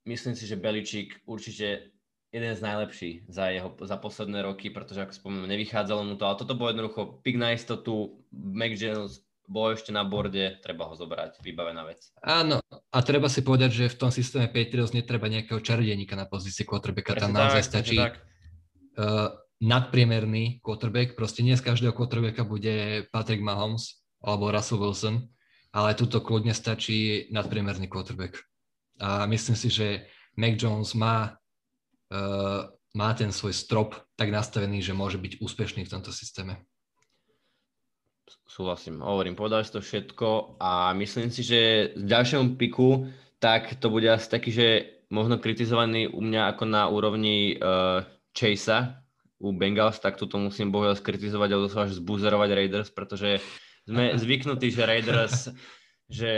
myslím 0.08 0.32
si, 0.32 0.48
že 0.48 0.56
Beličík 0.56 1.28
určite 1.28 1.92
jeden 2.32 2.52
z 2.56 2.60
najlepších 2.64 3.28
za, 3.28 3.52
jeho, 3.52 3.76
za 3.84 4.00
posledné 4.00 4.40
roky, 4.48 4.72
pretože 4.72 5.04
ako 5.04 5.12
spomínam, 5.12 5.52
nevychádzalo 5.52 6.08
mu 6.08 6.16
to, 6.16 6.24
ale 6.24 6.40
toto 6.40 6.56
bolo 6.56 6.72
jednoducho 6.72 7.20
pick 7.20 7.36
na 7.36 7.52
istotu, 7.52 8.24
Mac 8.32 8.72
Jones 8.72 9.20
bol 9.44 9.76
ešte 9.76 9.92
na 9.92 10.08
borde, 10.08 10.60
treba 10.60 10.88
ho 10.88 10.96
zobrať, 10.96 11.40
vybavená 11.40 11.84
vec. 11.84 12.12
Áno, 12.20 12.64
a 12.68 12.98
treba 13.04 13.28
si 13.32 13.44
povedať, 13.44 13.84
že 13.84 13.92
v 13.92 13.96
tom 13.96 14.12
systéme 14.12 14.48
Patriots 14.48 14.96
netreba 14.96 15.28
nejakého 15.28 15.60
čarodeníka 15.60 16.16
na 16.16 16.24
pozícii 16.24 16.64
quarterbacka, 16.68 17.16
tam 17.16 17.32
naozaj 17.32 17.64
stačí 17.64 17.96
uh, 17.96 19.32
nadpriemerný 19.58 20.62
quarterback, 20.62 21.18
proste 21.18 21.42
nie 21.42 21.58
z 21.58 21.66
každého 21.66 21.90
quarterbacka 21.94 22.46
bude 22.46 23.06
Patrick 23.10 23.42
Mahomes 23.42 23.98
alebo 24.22 24.50
Russell 24.50 24.78
Wilson, 24.78 25.26
ale 25.74 25.98
tuto 25.98 26.22
kľudne 26.22 26.54
stačí 26.54 27.26
nadpriemerný 27.34 27.90
quarterback. 27.90 28.38
A 28.98 29.26
myslím 29.30 29.54
si, 29.54 29.70
že 29.70 30.06
Mac 30.38 30.58
Jones 30.58 30.94
má, 30.94 31.34
uh, 32.10 32.66
má 32.94 33.10
ten 33.14 33.30
svoj 33.30 33.54
strop 33.54 33.94
tak 34.14 34.30
nastavený, 34.30 34.82
že 34.82 34.94
môže 34.94 35.18
byť 35.18 35.42
úspešný 35.42 35.86
v 35.86 35.92
tomto 35.92 36.10
systéme. 36.10 36.66
Súhlasím, 38.48 39.04
hovorím, 39.04 39.38
povedal 39.38 39.62
si 39.62 39.70
to 39.70 39.80
všetko 39.84 40.58
a 40.58 40.90
myslím 40.98 41.30
si, 41.30 41.46
že 41.46 41.92
v 41.94 42.04
ďalšom 42.06 42.58
piku 42.58 43.06
tak 43.38 43.78
to 43.78 43.86
bude 43.86 44.08
asi 44.10 44.26
taký, 44.26 44.50
že 44.50 44.68
možno 45.14 45.38
kritizovaný 45.38 46.10
u 46.10 46.18
mňa 46.18 46.54
ako 46.54 46.64
na 46.66 46.90
úrovni 46.90 47.54
uh, 47.54 48.02
Chasea 48.34 48.98
u 49.38 49.54
Bengals, 49.54 50.02
tak 50.02 50.18
toto 50.18 50.38
musím 50.38 50.74
bohužiaľ 50.74 50.98
skritizovať 50.98 51.48
a 51.54 51.62
doslova 51.62 51.86
až 51.86 51.98
zbuzerovať 51.98 52.50
Raiders, 52.54 52.90
pretože 52.90 53.38
sme 53.86 54.18
zvyknutí, 54.18 54.74
že 54.74 54.82
Raiders 54.84 55.54
že 56.08 56.32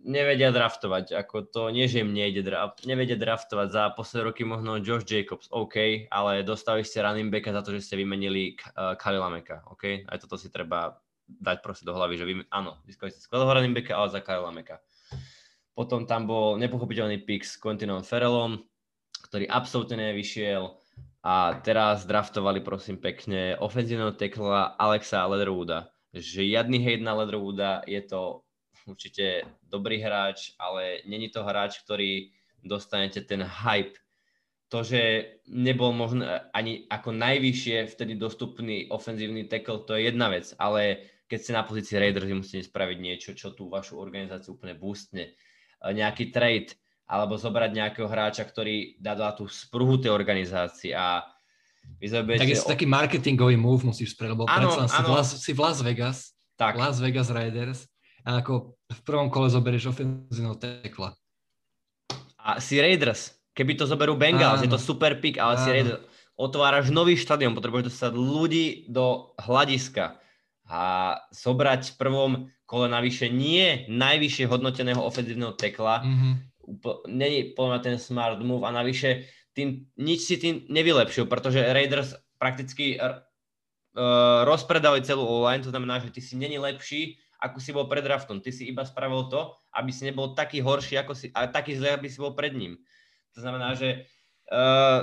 nevedia 0.00 0.48
draftovať, 0.48 1.12
ako 1.12 1.36
to 1.52 1.62
nie, 1.68 1.84
že 1.84 2.00
im 2.00 2.16
nejde 2.16 2.40
draft, 2.40 2.88
nevedia 2.88 3.20
draftovať. 3.20 3.68
Za 3.68 3.82
posledné 3.92 4.32
roky 4.32 4.48
možno 4.48 4.80
Josh 4.80 5.04
Jacobs, 5.04 5.52
OK, 5.52 6.08
ale 6.08 6.40
dostali 6.40 6.80
ste 6.80 7.04
running 7.04 7.28
backa 7.28 7.52
za 7.52 7.60
to, 7.60 7.76
že 7.76 7.84
ste 7.84 8.00
vymenili 8.00 8.56
uh, 8.56 8.96
Kalila 8.96 9.28
Meka, 9.28 9.68
OK, 9.68 10.08
aj 10.08 10.18
toto 10.24 10.40
si 10.40 10.48
treba 10.48 10.96
dať 11.28 11.60
proste 11.60 11.84
do 11.84 11.92
hlavy, 11.92 12.16
že 12.16 12.24
vy, 12.24 12.34
áno, 12.48 12.80
získali 12.88 13.12
ste 13.12 13.20
skvelého 13.20 13.52
running 13.52 13.76
backa, 13.76 13.92
ale 13.92 14.08
za 14.08 14.24
Kalila 14.24 14.56
Meka. 14.56 14.80
Potom 15.76 16.08
tam 16.08 16.24
bol 16.24 16.56
nepochopiteľný 16.56 17.20
pick 17.20 17.44
s 17.44 17.60
Quentinom 17.60 18.00
Ferrellom, 18.00 18.64
ktorý 19.28 19.52
absolútne 19.52 20.00
nevyšiel 20.00 20.80
a 21.20 21.60
teraz 21.60 22.08
draftovali 22.08 22.64
prosím 22.64 22.96
pekne 22.96 23.56
ofenzívneho 23.60 24.16
tekla 24.16 24.72
Alexa 24.80 25.20
Leatherwooda. 25.28 25.92
Žiadny 26.16 26.80
hejt 26.80 27.04
na 27.04 27.12
Leatherwooda, 27.12 27.84
je 27.84 28.00
to 28.02 28.42
určite 28.88 29.44
dobrý 29.68 30.00
hráč, 30.00 30.56
ale 30.56 31.04
není 31.04 31.28
to 31.28 31.44
hráč, 31.44 31.84
ktorý 31.84 32.32
dostanete 32.64 33.20
ten 33.20 33.44
hype. 33.44 34.00
To, 34.70 34.86
že 34.86 35.34
nebol 35.50 35.90
možno 35.90 36.24
ani 36.54 36.86
ako 36.86 37.10
najvyššie 37.10 37.90
vtedy 37.90 38.14
dostupný 38.14 38.86
ofenzívny 38.88 39.44
tackle, 39.50 39.82
to 39.82 39.98
je 39.98 40.08
jedna 40.08 40.30
vec, 40.30 40.54
ale 40.56 41.10
keď 41.26 41.38
ste 41.38 41.52
na 41.54 41.62
pozícii 41.66 41.98
Raiders, 41.98 42.26
musíte 42.32 42.66
spraviť 42.66 42.98
niečo, 42.98 43.30
čo 43.34 43.54
tú 43.54 43.70
vašu 43.70 43.98
organizáciu 43.98 44.58
úplne 44.58 44.74
boostne. 44.74 45.34
Nejaký 45.82 46.34
trade, 46.34 46.74
alebo 47.10 47.34
zobrať 47.34 47.70
nejakého 47.74 48.06
hráča, 48.06 48.46
ktorý 48.46 48.94
dá 49.02 49.18
tú 49.34 49.50
spruhu 49.50 49.98
tej 49.98 50.14
organizácii 50.14 50.94
a 50.94 51.26
vy 51.98 52.06
zoberiete... 52.06 52.46
Tak 52.46 52.54
je 52.54 52.62
o... 52.62 52.70
taký 52.70 52.86
marketingový 52.86 53.58
move 53.58 53.82
musíš 53.82 54.14
spraviť, 54.14 54.30
lebo 54.38 54.46
ano, 54.46 54.86
si, 54.86 55.02
v 55.02 55.10
Las, 55.10 55.28
si 55.42 55.50
v 55.50 55.60
Las 55.60 55.78
Vegas, 55.82 56.18
tak. 56.54 56.78
Las 56.78 57.02
Vegas 57.02 57.34
Raiders 57.34 57.90
a 58.22 58.38
ako 58.38 58.78
v 58.86 59.00
prvom 59.02 59.26
kole 59.32 59.50
zoberieš 59.50 59.90
ofenzívneho 59.90 60.54
tekla. 60.60 61.16
A 62.38 62.62
si 62.62 62.78
Raiders, 62.78 63.34
keby 63.58 63.74
to 63.74 63.84
zoberú 63.90 64.14
Bengals, 64.14 64.62
Áno. 64.62 64.64
je 64.68 64.70
to 64.70 64.80
super 64.80 65.18
pick, 65.18 65.40
ale 65.40 65.58
Áno. 65.58 65.62
si 65.66 65.68
Raiders, 65.72 66.04
otváraš 66.38 66.94
nový 66.94 67.18
štadión, 67.18 67.58
potrebuješ 67.58 67.90
dostať 67.90 68.12
ľudí 68.14 68.66
do 68.86 69.34
hľadiska 69.40 70.20
a 70.70 70.82
zobrať 71.34 71.92
v 71.92 71.98
prvom 71.98 72.32
kole 72.64 72.86
navyše 72.86 73.26
nie 73.26 73.90
najvyššie 73.90 74.46
hodnoteného 74.46 75.02
ofenzívneho 75.02 75.58
tekla, 75.58 76.06
mm-hmm. 76.06 76.32
Není 77.10 77.56
podľa 77.56 77.78
ten 77.82 77.96
smart 77.98 78.38
move 78.44 78.62
a 78.62 78.70
navyše 78.70 79.26
tým, 79.56 79.88
nič 79.98 80.20
si 80.26 80.36
tým 80.38 80.68
nevylepšil, 80.70 81.26
pretože 81.26 81.58
Raiders 81.58 82.14
prakticky 82.38 82.96
uh, 82.96 83.22
rozpredali 84.46 85.02
celú 85.02 85.26
online, 85.26 85.66
to 85.66 85.74
znamená, 85.74 85.98
že 85.98 86.14
ty 86.14 86.20
si 86.22 86.38
není 86.38 86.58
lepší 86.58 87.18
ako 87.40 87.56
si 87.58 87.72
bol 87.72 87.88
pred 87.88 88.04
draftom. 88.04 88.38
Ty 88.38 88.52
si 88.52 88.68
iba 88.68 88.84
spravil 88.84 89.32
to, 89.32 89.56
aby 89.72 89.90
si 89.90 90.04
nebol 90.04 90.36
taký 90.36 90.60
horší, 90.60 91.00
ako 91.00 91.16
si, 91.16 91.32
a 91.32 91.48
taký 91.48 91.80
zlý, 91.80 91.96
aby 91.96 92.08
si 92.12 92.20
bol 92.20 92.36
pred 92.36 92.52
ním. 92.52 92.76
To 93.34 93.40
znamená, 93.40 93.72
že 93.72 94.04
uh, 94.52 95.00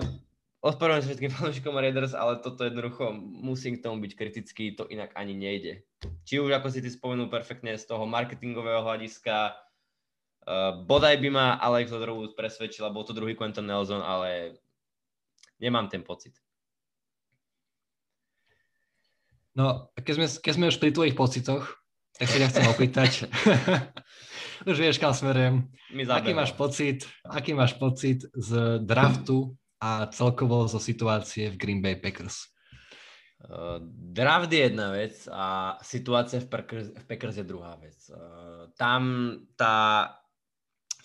ospravedlňujem 0.62 1.03
sa 1.03 1.10
všetkým 1.10 1.34
fanúšikom 1.41 1.73
Raiders, 1.73 2.13
ale 2.13 2.38
toto 2.39 2.62
jednoducho 2.62 3.10
musím 3.17 3.82
k 3.82 3.84
tomu 3.89 3.97
byť 4.06 4.13
kritický, 4.13 4.77
to 4.77 4.86
inak 4.93 5.12
ani 5.17 5.34
nejde. 5.34 5.82
Či 6.30 6.38
už, 6.38 6.53
ako 6.53 6.69
si 6.69 6.80
ty 6.86 6.93
spomenul 6.93 7.34
perfektne, 7.34 7.73
z 7.73 7.89
toho 7.89 8.06
marketingového 8.06 8.86
hľadiska, 8.86 9.58
uh, 10.47 10.79
bodaj 10.88 11.19
by 11.19 11.29
ma 11.29 11.45
Alex 11.60 11.91
Odrovú 11.91 12.31
presvedčil, 12.31 12.88
bol 12.89 13.03
to 13.03 13.12
druhý 13.12 13.36
Quentin 13.36 13.67
Nelson, 13.67 13.99
ale 13.99 14.55
nemám 15.60 15.91
ten 15.91 16.01
pocit. 16.01 16.39
No, 19.57 19.89
keď 19.97 20.13
sme, 20.15 20.27
keď 20.29 20.53
sme 20.53 20.69
už 20.69 20.77
pri 20.77 20.93
tvojich 20.93 21.17
pocitoch, 21.17 21.65
tak 22.17 22.29
si 22.29 22.41
ja 22.41 22.49
chcem 22.49 22.65
opýtať. 22.69 23.29
Už 24.69 24.77
vieš, 24.77 24.97
kam 24.97 25.13
smerujem. 25.13 25.69
Aký 26.10 26.33
máš 26.33 26.53
pocit, 26.57 27.05
aký 27.21 27.53
máš 27.53 27.77
pocit 27.77 28.25
z 28.33 28.81
draftu 28.81 29.53
a 29.77 30.10
celkovo 30.10 30.65
zo 30.65 30.81
situácie 30.81 31.53
v 31.53 31.60
Green 31.62 31.81
Bay 31.81 31.93
Packers? 31.93 32.49
Uh, 33.38 33.77
draft 33.86 34.49
je 34.49 34.65
jedna 34.65 34.97
vec 34.97 35.13
a 35.29 35.77
situácia 35.86 36.41
v 36.41 36.49
Packers, 36.49 36.89
v 36.89 37.03
Packers 37.05 37.38
je 37.38 37.45
druhá 37.45 37.77
vec. 37.77 37.97
Uh, 38.10 38.73
tam 38.73 39.38
tá 39.53 40.16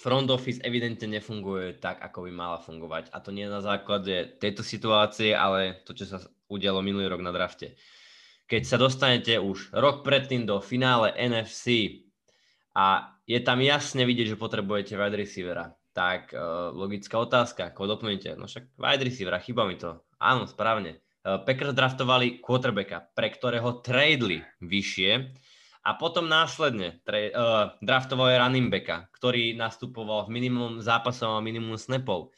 front 0.02 0.26
office 0.34 0.58
evidentne 0.66 1.06
nefunguje 1.06 1.78
tak, 1.78 2.02
ako 2.02 2.26
by 2.26 2.30
mala 2.34 2.58
fungovať. 2.58 3.14
A 3.14 3.22
to 3.22 3.30
nie 3.30 3.46
na 3.46 3.62
základe 3.62 4.34
tejto 4.42 4.66
situácie, 4.66 5.30
ale 5.30 5.78
to, 5.86 5.94
čo 5.94 6.10
sa 6.10 6.18
udialo 6.50 6.82
minulý 6.82 7.06
rok 7.06 7.22
na 7.22 7.30
drafte. 7.30 7.78
Keď 8.50 8.62
sa 8.66 8.76
dostanete 8.76 9.38
už 9.38 9.70
rok 9.70 10.02
predtým 10.02 10.42
do 10.42 10.58
finále 10.58 11.14
NFC 11.14 12.02
a 12.74 13.14
je 13.22 13.38
tam 13.38 13.62
jasne 13.62 14.02
vidieť, 14.02 14.34
že 14.34 14.42
potrebujete 14.42 14.98
wide 14.98 15.14
receivera, 15.14 15.70
tak 15.94 16.34
uh, 16.34 16.74
logická 16.74 17.22
otázka, 17.22 17.70
ako 17.70 17.96
doplníte, 17.96 18.34
no 18.34 18.50
však 18.50 18.74
wide 18.76 19.06
receivera, 19.06 19.38
chyba 19.38 19.64
mi 19.64 19.78
to. 19.78 20.02
Áno, 20.18 20.50
správne. 20.50 20.98
Uh, 21.22 21.38
Packers 21.46 21.72
draftovali 21.72 22.42
quarterbacka, 22.42 23.14
pre 23.14 23.30
ktorého 23.30 23.78
tradeli 23.78 24.42
vyššie 24.58 25.10
a 25.82 25.98
potom 25.98 26.30
následne 26.30 27.02
tra- 27.02 27.34
uh, 27.34 27.74
draftovali 27.82 28.38
running 28.38 28.70
backa, 28.70 29.10
ktorý 29.18 29.58
nastupoval 29.58 30.30
v 30.30 30.38
minimum 30.38 30.78
zápasov 30.78 31.38
a 31.38 31.42
minimum 31.42 31.74
snapov. 31.74 32.30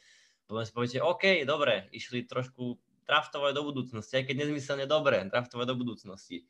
Potom 0.49 0.65
si 0.65 0.73
poviete, 0.73 0.99
OK, 1.01 1.45
dobre, 1.45 1.89
išli 1.93 2.25
trošku 2.25 2.77
draftovať 3.05 3.53
do 3.53 3.63
budúcnosti, 3.69 4.17
aj 4.17 4.25
keď 4.29 4.35
nezmyselne 4.45 4.85
dobre, 4.89 5.21
draftovať 5.29 5.65
do 5.69 5.75
budúcnosti. 5.77 6.49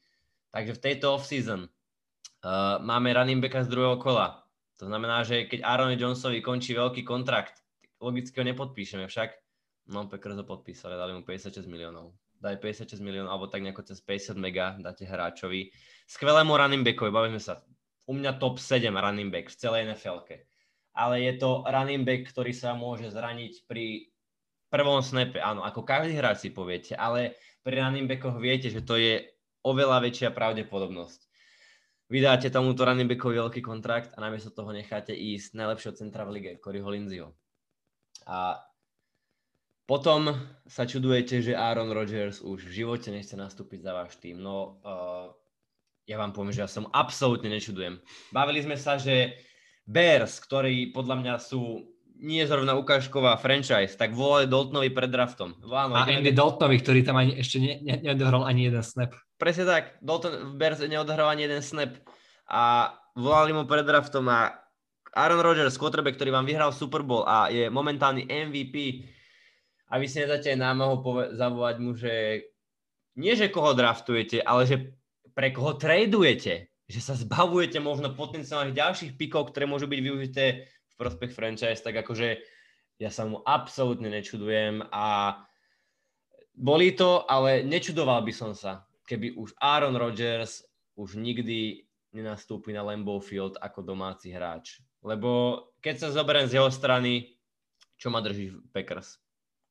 Takže 0.56 0.80
v 0.80 0.84
tejto 0.84 1.20
off-season 1.20 1.68
uh, 1.68 2.80
máme 2.80 3.12
running 3.12 3.44
backa 3.44 3.68
z 3.68 3.72
druhého 3.72 4.00
kola. 4.00 4.48
To 4.80 4.88
znamená, 4.88 5.24
že 5.24 5.48
keď 5.48 5.64
Aaron 5.68 5.96
Jonesovi 5.96 6.40
končí 6.40 6.76
veľký 6.76 7.04
kontrakt, 7.04 7.64
logicky 8.00 8.40
ho 8.40 8.46
nepodpíšeme 8.48 9.08
však. 9.08 9.36
No, 9.92 10.08
Packers 10.08 10.40
ho 10.40 10.48
podpísali, 10.48 10.96
dali 10.96 11.12
mu 11.14 11.22
56 11.24 11.68
miliónov. 11.70 12.16
Daj 12.46 12.62
56 12.62 13.02
miliónov, 13.02 13.34
alebo 13.34 13.50
tak 13.50 13.66
nejako 13.66 13.90
cez 13.90 13.98
50 14.06 14.38
mega 14.38 14.78
dáte 14.78 15.02
hráčovi. 15.02 15.74
Skvelému 16.06 16.54
running 16.54 16.86
backovi, 16.86 17.10
bavíme 17.10 17.42
sa. 17.42 17.66
U 18.06 18.14
mňa 18.14 18.38
top 18.38 18.62
7 18.62 18.94
running 18.94 19.34
back 19.34 19.50
v 19.50 19.58
celej 19.58 19.90
nfl. 19.90 20.22
Ale 20.94 21.16
je 21.26 21.34
to 21.42 21.66
running 21.66 22.06
back, 22.06 22.30
ktorý 22.30 22.54
sa 22.54 22.78
môže 22.78 23.10
zraniť 23.10 23.66
pri 23.66 24.14
prvom 24.70 25.02
snape, 25.02 25.42
áno, 25.42 25.66
ako 25.66 25.82
každý 25.82 26.20
hráč 26.20 26.46
si 26.46 26.50
poviete, 26.54 26.94
ale 26.94 27.40
pri 27.66 27.82
running 27.82 28.06
backoch 28.06 28.38
viete, 28.38 28.70
že 28.70 28.86
to 28.86 29.00
je 29.00 29.26
oveľa 29.66 30.06
väčšia 30.06 30.30
pravdepodobnosť. 30.30 31.26
Vydáte 32.06 32.54
tomuto 32.54 32.86
running 32.86 33.10
backovi 33.10 33.42
veľký 33.42 33.62
kontrakt 33.66 34.14
a 34.14 34.22
namiesto 34.22 34.54
toho 34.54 34.70
necháte 34.70 35.18
ísť 35.18 35.58
najlepšieho 35.58 35.98
centra 35.98 36.22
v 36.30 36.38
lige, 36.38 36.52
Coryho 36.62 36.86
Lindsayho. 36.86 37.34
A 38.30 38.62
potom 39.86 40.34
sa 40.66 40.90
čudujete, 40.90 41.46
že 41.46 41.54
Aaron 41.54 41.94
Rodgers 41.94 42.42
už 42.42 42.66
v 42.66 42.76
živote 42.84 43.14
nechce 43.14 43.38
nastúpiť 43.38 43.86
za 43.86 43.94
váš 43.94 44.18
tým. 44.18 44.42
No, 44.42 44.82
uh, 44.82 45.30
ja 46.10 46.18
vám 46.18 46.34
poviem, 46.34 46.54
že 46.54 46.66
ja 46.66 46.70
som 46.70 46.90
absolútne 46.90 47.50
nečudujem. 47.54 48.02
Bavili 48.34 48.66
sme 48.66 48.78
sa, 48.82 48.98
že 48.98 49.38
Bears, 49.86 50.42
ktorí 50.42 50.90
podľa 50.90 51.16
mňa 51.22 51.34
sú 51.38 51.86
nie 52.16 52.42
zrovna 52.48 52.80
ukážková 52.80 53.36
franchise, 53.38 53.94
tak 54.00 54.16
volali 54.16 54.48
Daltonovi 54.48 54.90
pred 54.90 55.12
draftom. 55.12 55.54
Áno, 55.68 55.94
a 56.00 56.08
Andy 56.08 56.32
Daltonovi, 56.32 56.80
ktorý 56.80 57.04
tam 57.04 57.20
ani, 57.20 57.36
ešte 57.38 57.60
ne, 57.60 57.78
ne, 57.84 57.96
neodohral 58.02 58.48
ani 58.48 58.72
jeden 58.72 58.82
snap. 58.82 59.14
Presne 59.36 59.68
tak, 59.68 60.00
Dalton 60.00 60.50
v 60.50 60.54
Bears 60.56 60.80
neodohral 60.80 61.28
ani 61.28 61.46
jeden 61.46 61.60
snap 61.60 61.92
a 62.48 62.96
volali 63.20 63.52
mu 63.52 63.68
pred 63.68 63.84
draftom 63.84 64.26
a 64.32 64.56
Aaron 65.16 65.44
Rodgers, 65.44 65.76
quarterback, 65.76 66.16
ktorý 66.16 66.32
vám 66.32 66.48
vyhral 66.48 66.72
Super 66.72 67.04
Bowl 67.04 67.28
a 67.28 67.52
je 67.52 67.68
momentálny 67.68 68.28
MVP 68.28 69.08
a 69.96 70.00
vy 70.02 70.12
si 70.12 70.20
nedáte 70.20 70.52
aj 70.52 70.60
námahu 70.60 71.00
zavolať 71.40 71.76
mu, 71.80 71.96
že 71.96 72.44
nie, 73.16 73.32
že 73.32 73.48
koho 73.48 73.72
draftujete, 73.72 74.44
ale 74.44 74.68
že 74.68 74.92
pre 75.32 75.56
koho 75.56 75.80
tradujete 75.80 76.76
že 76.86 77.02
sa 77.02 77.18
zbavujete 77.18 77.82
možno 77.82 78.14
potenciálnych 78.14 78.78
ďalších 78.78 79.18
pikov, 79.18 79.50
ktoré 79.50 79.66
môžu 79.66 79.90
byť 79.90 80.00
využité 80.02 80.70
v 80.70 80.96
prospech 80.96 81.34
franchise, 81.34 81.82
tak 81.82 81.98
akože 81.98 82.38
ja 83.02 83.10
sa 83.10 83.26
mu 83.26 83.42
absolútne 83.44 84.08
nečudujem 84.08 84.86
a 84.94 85.36
boli 86.56 86.96
to, 86.96 87.28
ale 87.28 87.66
nečudoval 87.66 88.24
by 88.24 88.32
som 88.32 88.56
sa, 88.56 88.88
keby 89.10 89.36
už 89.36 89.58
Aaron 89.60 89.98
Rodgers 89.98 90.64
už 90.96 91.20
nikdy 91.20 91.84
nenastúpi 92.16 92.72
na 92.72 92.86
Lambeau 92.86 93.20
Field 93.20 93.60
ako 93.60 93.84
domáci 93.84 94.32
hráč. 94.32 94.80
Lebo 95.04 95.60
keď 95.84 96.08
sa 96.08 96.16
zoberiem 96.16 96.48
z 96.48 96.62
jeho 96.62 96.72
strany, 96.72 97.36
čo 98.00 98.08
ma 98.08 98.24
drží 98.24 98.56
Packers? 98.72 99.20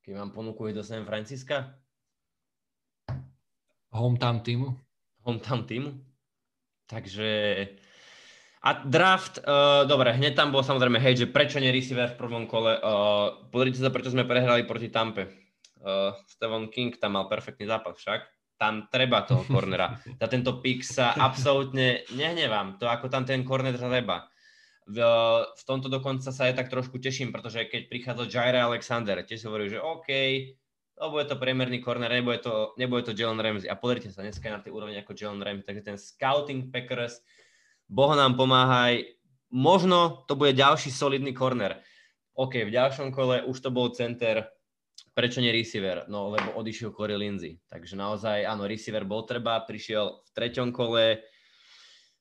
Keď 0.05 0.21
vám 0.21 0.37
ponúku 0.37 0.69
do 0.69 0.85
San 0.85 1.09
Francisca? 1.09 1.81
Hometown 3.89 4.45
týmu? 4.45 4.77
Hometown 5.25 5.65
týmu? 5.65 5.97
Takže 6.85 7.33
a 8.65 8.85
draft, 8.85 9.41
uh, 9.45 9.89
dobre, 9.89 10.13
hneď 10.13 10.37
tam 10.37 10.53
bol 10.53 10.61
samozrejme, 10.61 11.01
hej, 11.01 11.25
že 11.25 11.33
prečo 11.33 11.57
nie 11.57 11.73
receiver 11.73 12.13
v 12.13 12.21
prvom 12.21 12.45
kole. 12.45 12.77
Uh, 12.81 13.49
pozrite 13.49 13.81
sa, 13.81 13.89
prečo 13.89 14.13
sme 14.13 14.29
prehrali 14.29 14.69
proti 14.69 14.93
Tampe. 14.93 15.29
Uh, 15.81 16.17
Steven 16.29 16.69
King 16.69 16.97
tam 16.97 17.17
mal 17.17 17.25
perfektný 17.25 17.65
zápas 17.65 17.97
však. 17.97 18.25
Tam 18.61 18.89
treba 18.93 19.25
toho 19.25 19.45
kornera. 19.53 19.97
Za 20.21 20.29
tento 20.29 20.65
pick 20.65 20.85
sa 20.85 21.17
absolútne 21.17 22.05
nehnevám. 22.13 22.77
To 22.81 22.89
ako 22.89 23.09
tam 23.09 23.25
ten 23.25 23.41
korner 23.41 23.77
treba. 23.77 24.29
V, 24.85 24.99
v 25.49 25.63
tomto 25.65 25.89
dokonca 25.89 26.29
sa 26.29 26.43
aj 26.45 26.61
tak 26.61 26.69
trošku 26.69 27.01
teším, 27.01 27.33
pretože 27.33 27.65
keď 27.65 27.89
prichádza 27.89 28.29
Jaira 28.29 28.69
Alexander, 28.69 29.25
tiež 29.25 29.49
hovorí, 29.49 29.73
že 29.73 29.81
OK, 29.81 30.09
to 30.95 31.11
bude 31.11 31.27
to 31.27 31.41
priemerný 31.41 31.81
corner, 31.81 32.13
nebude 32.13 32.45
to, 32.45 32.77
nebude 32.77 33.09
to 33.09 33.17
Jalen 33.17 33.41
Ramsey. 33.41 33.67
A 33.67 33.81
pozrite 33.81 34.13
sa, 34.13 34.21
dneska 34.21 34.47
je 34.47 34.55
na 34.55 34.63
tej 34.63 34.77
úrovni 34.77 34.95
ako 35.01 35.17
Jalen 35.17 35.41
Ramsey, 35.41 35.65
takže 35.65 35.83
ten 35.83 35.97
scouting 35.97 36.69
Packers, 36.69 37.25
Boh 37.89 38.13
nám 38.17 38.37
pomáhaj, 38.37 39.05
možno 39.53 40.25
to 40.29 40.37
bude 40.37 40.57
ďalší 40.57 40.93
solidný 40.93 41.33
corner. 41.37 41.81
OK, 42.35 42.67
v 42.67 42.75
ďalšom 42.75 43.15
kole 43.15 43.47
už 43.47 43.57
to 43.61 43.71
bol 43.71 43.95
center, 43.95 44.51
prečo 45.15 45.39
nie 45.39 45.55
receiver? 45.55 46.05
No, 46.11 46.35
lebo 46.35 46.59
odišiel 46.59 46.91
Corey 46.91 47.15
Lindsay. 47.15 47.63
Takže 47.71 47.95
naozaj, 47.95 48.43
áno, 48.43 48.67
receiver 48.67 49.07
bol 49.07 49.23
treba, 49.23 49.63
prišiel 49.63 50.27
v 50.27 50.31
treťom 50.35 50.75
kole, 50.75 51.23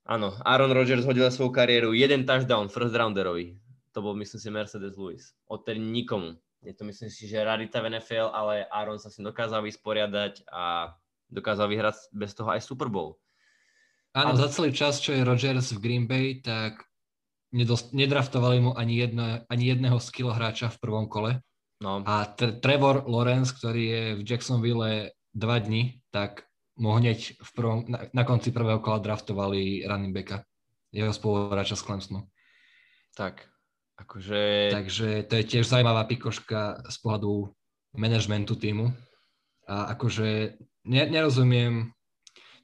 áno, 0.07 0.35
Aaron 0.43 0.71
Rodgers 0.71 1.07
hodil 1.07 1.27
svoju 1.27 1.51
kariéru, 1.51 1.91
jeden 1.95 2.27
touchdown 2.27 2.67
first 2.71 2.95
rounderovi. 2.95 3.55
To 3.93 4.01
bol, 4.01 4.17
myslím 4.17 4.39
si, 4.41 4.49
Mercedes 4.49 4.97
Lewis. 4.97 5.37
Odtedy 5.45 5.77
nikomu 5.79 6.37
je 6.63 6.73
to 6.73 6.83
myslím 6.87 7.11
si, 7.11 7.27
že 7.27 7.43
rarita 7.43 7.83
v 7.83 7.99
NFL, 7.99 8.31
ale 8.31 8.63
Aaron 8.71 8.99
sa 8.99 9.11
si 9.11 9.19
dokázal 9.19 9.67
vysporiadať 9.67 10.47
a 10.47 10.95
dokázal 11.27 11.67
vyhrať 11.67 11.95
bez 12.15 12.31
toho 12.31 12.49
aj 12.49 12.63
Super 12.63 12.87
Bowl. 12.87 13.19
Áno, 14.15 14.37
a... 14.37 14.39
za 14.39 14.47
celý 14.47 14.71
čas, 14.71 15.03
čo 15.03 15.11
je 15.11 15.27
Rodgers 15.27 15.75
v 15.75 15.83
Green 15.83 16.05
Bay, 16.07 16.39
tak 16.39 16.87
nedost, 17.51 17.91
nedraftovali 17.91 18.57
mu 18.63 18.71
ani, 18.79 18.95
jedno, 18.95 19.43
ani 19.51 19.65
jedného 19.75 19.99
skill 19.99 20.31
hráča 20.31 20.71
v 20.71 20.79
prvom 20.79 21.05
kole. 21.11 21.43
No. 21.83 21.99
A 22.07 22.23
Trevor 22.39 23.03
Lawrence, 23.11 23.51
ktorý 23.51 23.83
je 23.83 24.03
v 24.15 24.21
Jacksonville 24.23 25.11
dva 25.35 25.57
dni, 25.59 25.99
tak 26.15 26.47
mu 26.79 26.97
hneď 26.97 27.37
v 27.37 27.49
prvom, 27.53 27.85
na, 27.85 28.09
na 28.13 28.23
konci 28.25 28.49
prvého 28.49 28.81
kola 28.81 28.97
draftovali 28.99 29.85
running 29.85 30.13
backa, 30.13 30.45
jeho 30.89 31.13
spoluhráča 31.13 31.77
z 31.77 31.85
Clemsonu. 31.85 32.21
Tak, 33.13 33.53
Akože... 33.93 34.73
Takže 34.73 35.23
to 35.29 35.33
je 35.37 35.43
tiež 35.45 35.69
zaujímavá 35.69 36.09
pikoška 36.09 36.81
z 36.89 36.97
pohľadu 36.97 37.53
manažmentu 37.93 38.57
týmu. 38.57 38.89
A 39.69 39.93
akože 39.95 40.57
nerozumiem, 40.89 41.93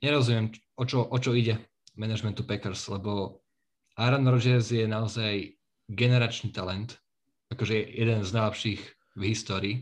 nerozumiem, 0.02 0.52
o 0.76 0.84
čo, 0.84 1.06
o 1.06 1.18
čo 1.22 1.38
ide 1.38 1.62
manažmentu 1.96 2.44
Packers, 2.44 2.90
lebo 2.90 3.40
Aaron 3.96 4.28
Rodgers 4.28 4.74
je 4.74 4.90
naozaj 4.90 5.56
generačný 5.88 6.50
talent, 6.52 6.98
akože 7.54 7.78
jeden 7.78 8.26
z 8.26 8.32
najlepších 8.34 8.82
v 9.16 9.22
histórii. 9.24 9.76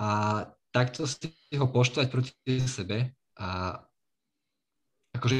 A 0.00 0.42
takto 0.70 1.06
si 1.06 1.30
ho 1.54 1.66
poštovať 1.66 2.06
proti 2.10 2.32
sebe 2.66 3.14
a 3.38 3.78
akože 5.14 5.36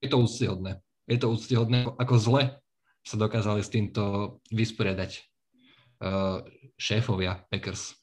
je 0.00 0.08
to 0.08 0.16
úctyhodné. 0.16 0.80
Je 1.04 1.18
to 1.20 1.28
úctyhodné, 1.28 1.84
ako 2.00 2.14
zle 2.16 2.42
sa 3.04 3.16
dokázali 3.16 3.60
s 3.64 3.72
týmto 3.72 4.36
vysporiadať 4.52 5.10
uh, 5.18 6.44
šéfovia 6.76 7.44
Packers. 7.48 7.96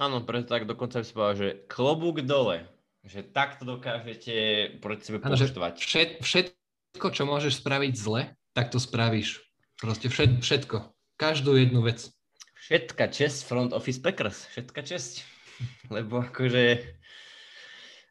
Áno, 0.00 0.24
preto 0.24 0.56
tak 0.56 0.64
dokonca 0.64 1.00
by 1.00 1.04
som 1.04 1.14
povedal, 1.14 1.36
že 1.36 1.48
klobúk 1.68 2.24
dole, 2.24 2.64
že 3.04 3.20
takto 3.20 3.68
dokážete 3.68 4.34
proti 4.80 5.02
sebe 5.04 5.20
poštovať. 5.20 5.74
Všet, 5.82 6.10
všetko, 6.24 7.06
čo 7.12 7.22
môžeš 7.28 7.60
spraviť 7.60 7.92
zle, 7.92 8.32
tak 8.56 8.72
to 8.72 8.80
spravíš. 8.80 9.44
Proste 9.76 10.08
všet, 10.08 10.40
všetko. 10.40 10.94
Každú 11.20 11.58
jednu 11.58 11.84
vec. 11.84 12.08
Všetka 12.62 13.10
čest 13.10 13.42
front 13.42 13.74
office 13.74 13.98
Packers. 13.98 14.46
Všetka 14.54 14.86
čest. 14.86 15.26
Lebo 15.94 16.22
akože 16.22 16.78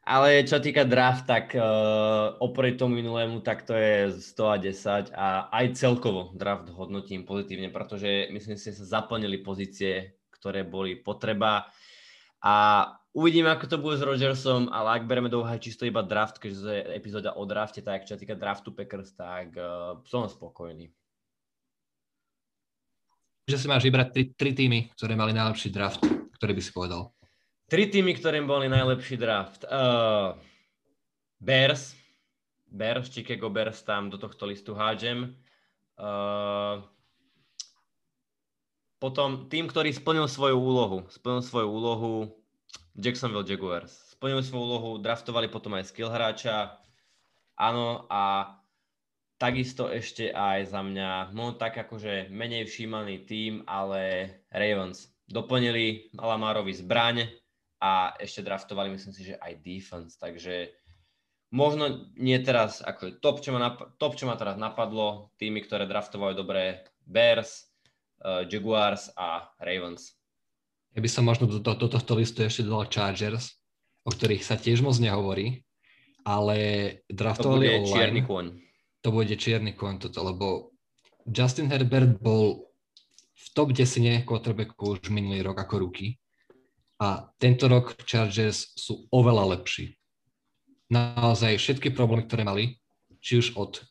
ale 0.02 0.42
čo 0.42 0.58
týka 0.58 0.82
draft, 0.82 1.30
tak 1.30 1.54
uh, 1.54 2.34
oproti 2.42 2.74
tomu 2.74 2.98
minulému, 2.98 3.38
tak 3.38 3.62
to 3.62 3.70
je 3.70 4.10
110 4.10 5.14
a 5.14 5.46
aj 5.46 5.78
celkovo 5.78 6.34
draft 6.34 6.66
hodnotím 6.74 7.22
pozitívne, 7.22 7.70
pretože 7.70 8.26
myslím 8.34 8.58
si, 8.58 8.74
že 8.74 8.82
sa 8.82 8.98
zaplnili 8.98 9.38
pozície, 9.46 10.18
ktoré 10.34 10.66
boli 10.66 10.98
potreba 10.98 11.70
a 12.42 12.54
uvidíme, 13.14 13.54
ako 13.54 13.70
to 13.70 13.78
bude 13.78 13.94
s 13.94 14.02
Rodgersom, 14.02 14.74
ale 14.74 14.98
ak 14.98 15.06
bereme 15.06 15.30
do 15.30 15.46
úvahy 15.46 15.62
čisto 15.62 15.86
iba 15.86 16.02
draft, 16.02 16.42
keďže 16.42 16.58
to 16.58 16.70
je 16.74 16.82
epizóda 16.98 17.38
o 17.38 17.46
drafte, 17.46 17.78
tak 17.78 18.02
čo 18.02 18.18
týka 18.18 18.34
draftu 18.34 18.74
Packers, 18.74 19.14
tak 19.14 19.54
uh, 19.54 20.02
som 20.02 20.26
spokojný. 20.26 20.90
Že 23.46 23.56
si 23.58 23.66
máš 23.66 23.82
vybrať 23.82 24.08
tri, 24.14 24.24
tri 24.30 24.50
týmy, 24.54 24.94
ktoré 24.94 25.18
mali 25.18 25.34
najlepší 25.34 25.74
draft, 25.74 26.06
ktorý 26.38 26.52
by 26.54 26.62
si 26.62 26.70
povedal. 26.70 27.10
Tri 27.66 27.90
týmy, 27.90 28.14
ktorým 28.14 28.46
boli 28.46 28.70
najlepší 28.70 29.18
draft. 29.18 29.66
Uh, 29.66 30.38
Bears. 31.42 31.98
Bears, 32.70 33.10
Chicago 33.10 33.50
Bears 33.50 33.82
tam 33.82 34.08
do 34.08 34.16
tohto 34.20 34.46
listu 34.46 34.78
hádžem. 34.78 35.34
Uh, 35.98 36.86
potom 39.02 39.50
tým, 39.50 39.66
ktorý 39.66 39.90
splnil 39.90 40.30
svoju 40.30 40.54
úlohu. 40.54 41.02
Splnil 41.10 41.42
svoju 41.42 41.66
úlohu 41.66 42.12
Jacksonville 42.94 43.42
Jaguars. 43.42 43.90
Splnil 44.14 44.46
svoju 44.46 44.62
úlohu, 44.62 44.90
draftovali 45.02 45.50
potom 45.50 45.74
aj 45.74 45.90
skill 45.90 46.14
hráča. 46.14 46.78
Áno, 47.58 48.06
a 48.06 48.54
takisto 49.42 49.90
ešte 49.90 50.30
aj 50.30 50.70
za 50.70 50.86
mňa, 50.86 51.34
no 51.34 51.58
tak 51.58 51.74
akože 51.74 52.30
menej 52.30 52.70
všímaný 52.70 53.26
tým, 53.26 53.66
ale 53.66 54.30
Ravens. 54.54 55.10
Doplnili 55.26 56.14
Alamárovi 56.14 56.70
zbraň, 56.70 57.26
a 57.82 58.14
ešte 58.22 58.46
draftovali, 58.46 58.94
myslím 58.94 59.10
si, 59.10 59.34
že 59.34 59.34
aj 59.42 59.58
defense, 59.58 60.14
takže 60.14 60.70
možno 61.50 62.14
nie 62.14 62.38
teraz, 62.38 62.78
ako 62.78 63.18
top, 63.18 63.42
čo 63.42 63.50
ma, 63.50 63.58
nap- 63.58 63.98
top, 63.98 64.14
čo 64.14 64.30
ma 64.30 64.38
teraz 64.38 64.54
napadlo, 64.54 65.34
týmy, 65.34 65.66
ktoré 65.66 65.90
draftovali 65.90 66.38
dobre, 66.38 66.86
Bears, 67.02 67.66
uh, 68.22 68.46
Jaguars 68.46 69.10
a 69.18 69.50
Ravens. 69.58 70.14
Ja 70.94 71.02
by 71.02 71.10
som 71.10 71.26
možno 71.26 71.50
do, 71.50 71.58
do, 71.58 71.74
do 71.74 71.88
tohto 71.90 72.14
listu 72.14 72.46
ešte 72.46 72.62
dodal 72.62 72.86
Chargers, 72.86 73.58
o 74.06 74.14
ktorých 74.14 74.46
sa 74.46 74.54
tiež 74.54 74.78
moc 74.86 74.94
nehovorí, 75.02 75.66
ale 76.22 76.56
draftovali 77.10 77.66
to 77.66 77.72
bude 77.74 77.82
online. 77.82 77.90
čierny 77.98 78.20
kôň. 78.22 78.46
To 79.02 79.08
bude 79.10 79.34
čierny 79.34 79.74
kôň 79.74 79.98
toto, 79.98 80.22
lebo 80.22 80.70
Justin 81.26 81.70
Herbert 81.70 82.22
bol 82.22 82.70
v 83.34 83.46
top 83.54 83.74
10 83.74 84.22
quarterbacku 84.22 84.98
už 84.98 85.10
minulý 85.10 85.42
rok 85.42 85.58
ako 85.58 85.90
ruky. 85.90 86.18
A 87.02 87.26
tento 87.42 87.66
rok 87.66 87.98
Chargers 88.06 88.70
sú 88.78 89.10
oveľa 89.10 89.58
lepší. 89.58 89.98
Naozaj 90.86 91.58
všetky 91.58 91.90
problémy, 91.90 92.30
ktoré 92.30 92.46
mali, 92.46 92.78
či 93.18 93.42
už 93.42 93.58
od 93.58 93.82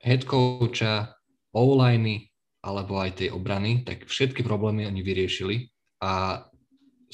head 0.00 0.24
coacha, 0.24 1.12
o 1.52 1.76
alebo 2.66 2.92
aj 2.98 3.10
tej 3.22 3.28
obrany, 3.32 3.84
tak 3.84 4.08
všetky 4.08 4.40
problémy 4.40 4.88
oni 4.88 5.00
vyriešili 5.00 5.70
a 6.02 6.44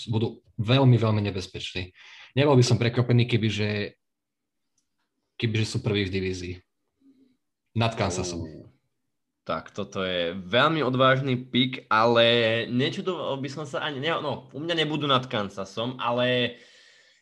budú 0.08 0.40
veľmi, 0.58 0.96
veľmi 0.96 1.22
nebezpeční. 1.28 1.92
Nebol 2.32 2.56
by 2.56 2.64
som 2.64 2.80
prekvapený, 2.80 3.28
kebyže, 3.28 3.92
kebyže 5.36 5.66
sú 5.68 5.78
prví 5.84 6.08
v 6.08 6.14
divízii. 6.14 6.54
Nad 7.72 7.96
Kansasom. 7.96 8.44
Tak, 9.42 9.74
toto 9.74 10.06
je 10.06 10.38
veľmi 10.38 10.86
odvážny 10.86 11.34
pik, 11.34 11.90
ale 11.90 12.62
nečudoval 12.70 13.40
by 13.42 13.48
som 13.50 13.64
sa 13.66 13.82
ani... 13.82 13.98
Ne, 13.98 14.14
no, 14.22 14.46
u 14.54 14.60
mňa 14.62 14.84
nebudú 14.84 15.10
nad 15.10 15.26
Kansasom, 15.26 15.98
ale 15.98 16.58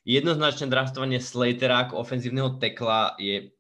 jednoznačne 0.05 0.69
draftovanie 0.69 1.17
Slatera 1.23 1.89
ako 1.89 2.03
ofenzívneho 2.03 2.61
tekla 2.61 3.17
je, 3.17 3.55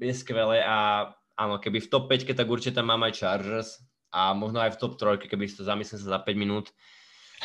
je 0.00 0.12
skvelé 0.16 0.64
a 0.64 1.12
áno, 1.38 1.62
keby 1.62 1.86
v 1.86 1.90
top 1.92 2.10
5, 2.10 2.34
tak 2.34 2.48
určite 2.50 2.80
tam 2.80 2.90
mám 2.90 3.06
aj 3.06 3.20
Chargers 3.20 3.78
a 4.10 4.34
možno 4.34 4.58
aj 4.58 4.74
v 4.74 4.80
top 4.80 4.98
3, 4.98 5.30
keby 5.30 5.46
si 5.46 5.60
to 5.60 5.64
zamyslím 5.68 6.00
sa 6.02 6.18
za 6.18 6.20
5 6.24 6.34
minút. 6.34 6.74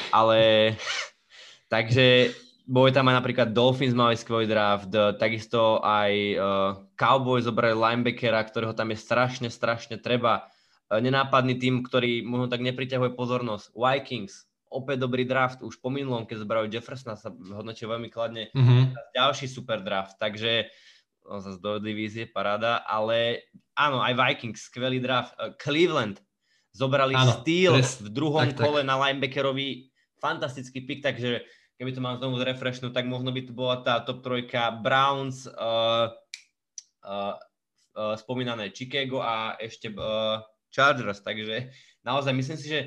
Ale 0.10 0.74
takže 1.74 2.34
boli 2.66 2.89
tam 2.89 3.05
aj 3.13 3.22
napríklad 3.22 3.53
Dolphins 3.53 3.93
mali 3.93 4.18
skvelý 4.18 4.49
draft, 4.49 4.89
takisto 5.22 5.78
aj 5.86 6.11
uh, 6.34 6.72
Cowboys 6.97 7.45
zobrali 7.45 7.78
linebackera, 7.78 8.41
ktorého 8.41 8.74
tam 8.74 8.89
je 8.89 8.97
strašne, 8.97 9.47
strašne 9.53 10.01
treba. 10.01 10.49
Uh, 10.89 10.97
nenápadný 10.97 11.61
tým, 11.61 11.86
ktorý 11.86 12.26
možno 12.26 12.49
tak 12.49 12.66
nepriťahuje 12.66 13.13
pozornosť. 13.13 13.70
Vikings, 13.78 14.49
opäť 14.74 14.97
dobrý 15.05 15.30
draft, 15.30 15.61
už 15.61 15.78
po 15.78 15.93
minulom, 15.93 16.26
keď 16.26 16.41
zobrali 16.41 16.68
Jeffersona, 16.74 17.13
sa 17.13 17.30
hodnotil 17.32 17.86
veľmi 17.86 18.09
kladne. 18.09 18.49
Mm-hmm. 18.51 19.13
Ďalší 19.13 19.45
super 19.45 19.86
draft, 19.86 20.18
takže 20.18 20.66
no, 21.30 21.38
zase 21.38 21.61
do 21.61 21.78
divízie, 21.78 22.26
paráda, 22.26 22.82
ale 22.82 23.45
áno, 23.78 24.01
aj 24.01 24.18
Vikings, 24.18 24.74
skvelý 24.74 24.97
draft. 24.97 25.38
Uh, 25.38 25.53
Cleveland, 25.61 26.18
zobrali 26.74 27.13
áno, 27.13 27.45
Steel 27.45 27.78
v 27.78 28.09
druhom 28.09 28.49
tak, 28.49 28.57
kole 28.57 28.82
tak. 28.82 28.89
na 28.89 28.97
linebackerovi, 28.97 29.93
fantastický 30.18 30.82
pick, 30.82 31.05
takže 31.05 31.45
keby 31.76 31.91
to 31.91 32.03
mám 32.03 32.17
znovu 32.17 32.39
zrefreshnúť, 32.39 32.95
tak 32.95 33.05
možno 33.07 33.36
by 33.36 33.41
to 33.43 33.51
bola 33.51 33.84
tá 33.84 33.99
top 34.03 34.23
trojka 34.23 34.71
Browns, 34.80 35.47
uh, 35.47 36.11
uh, 37.03 37.36
uh, 37.95 38.15
spomínané 38.15 38.71
Chicago 38.71 39.19
a 39.19 39.59
ešte 39.59 39.91
uh, 39.91 40.39
Chargers, 40.71 41.23
takže 41.23 41.71
naozaj 42.03 42.32
myslím 42.36 42.57
si, 42.59 42.67
že 42.67 42.80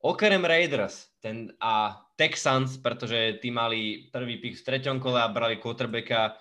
okrem 0.00 0.44
Raiders 0.44 1.12
ten, 1.20 1.52
a 1.60 2.00
Texans, 2.16 2.80
pretože 2.80 3.40
tí 3.40 3.52
mali 3.52 4.08
prvý 4.08 4.40
pick 4.40 4.56
v 4.56 4.64
treťom 4.64 5.00
kole 5.00 5.20
a 5.20 5.32
brali 5.32 5.60
quarterbacka, 5.60 6.36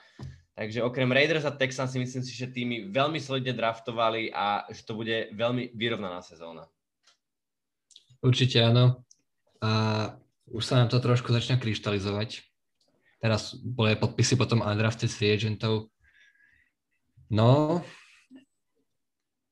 takže 0.56 0.84
okrem 0.84 1.12
Raiders 1.12 1.44
a 1.44 1.56
Texans 1.56 1.92
si 1.92 2.00
myslím 2.00 2.24
si, 2.24 2.32
že 2.32 2.52
tými 2.52 2.88
veľmi 2.92 3.20
solidne 3.20 3.52
draftovali 3.52 4.32
a 4.32 4.64
že 4.72 4.88
to 4.88 4.96
bude 4.96 5.36
veľmi 5.36 5.76
vyrovnaná 5.76 6.24
sezóna. 6.24 6.68
Určite 8.24 8.64
áno. 8.64 9.06
A 9.60 9.72
už 10.52 10.64
sa 10.64 10.82
nám 10.82 10.94
to 10.94 11.02
trošku 11.02 11.34
začína 11.34 11.58
kryštalizovať. 11.58 12.46
Teraz 13.24 13.58
boli 13.58 13.98
podpisy 13.98 14.38
potom 14.38 14.62
undrafted 14.62 15.10
free 15.10 15.34
agentov. 15.34 15.90
No, 17.32 17.82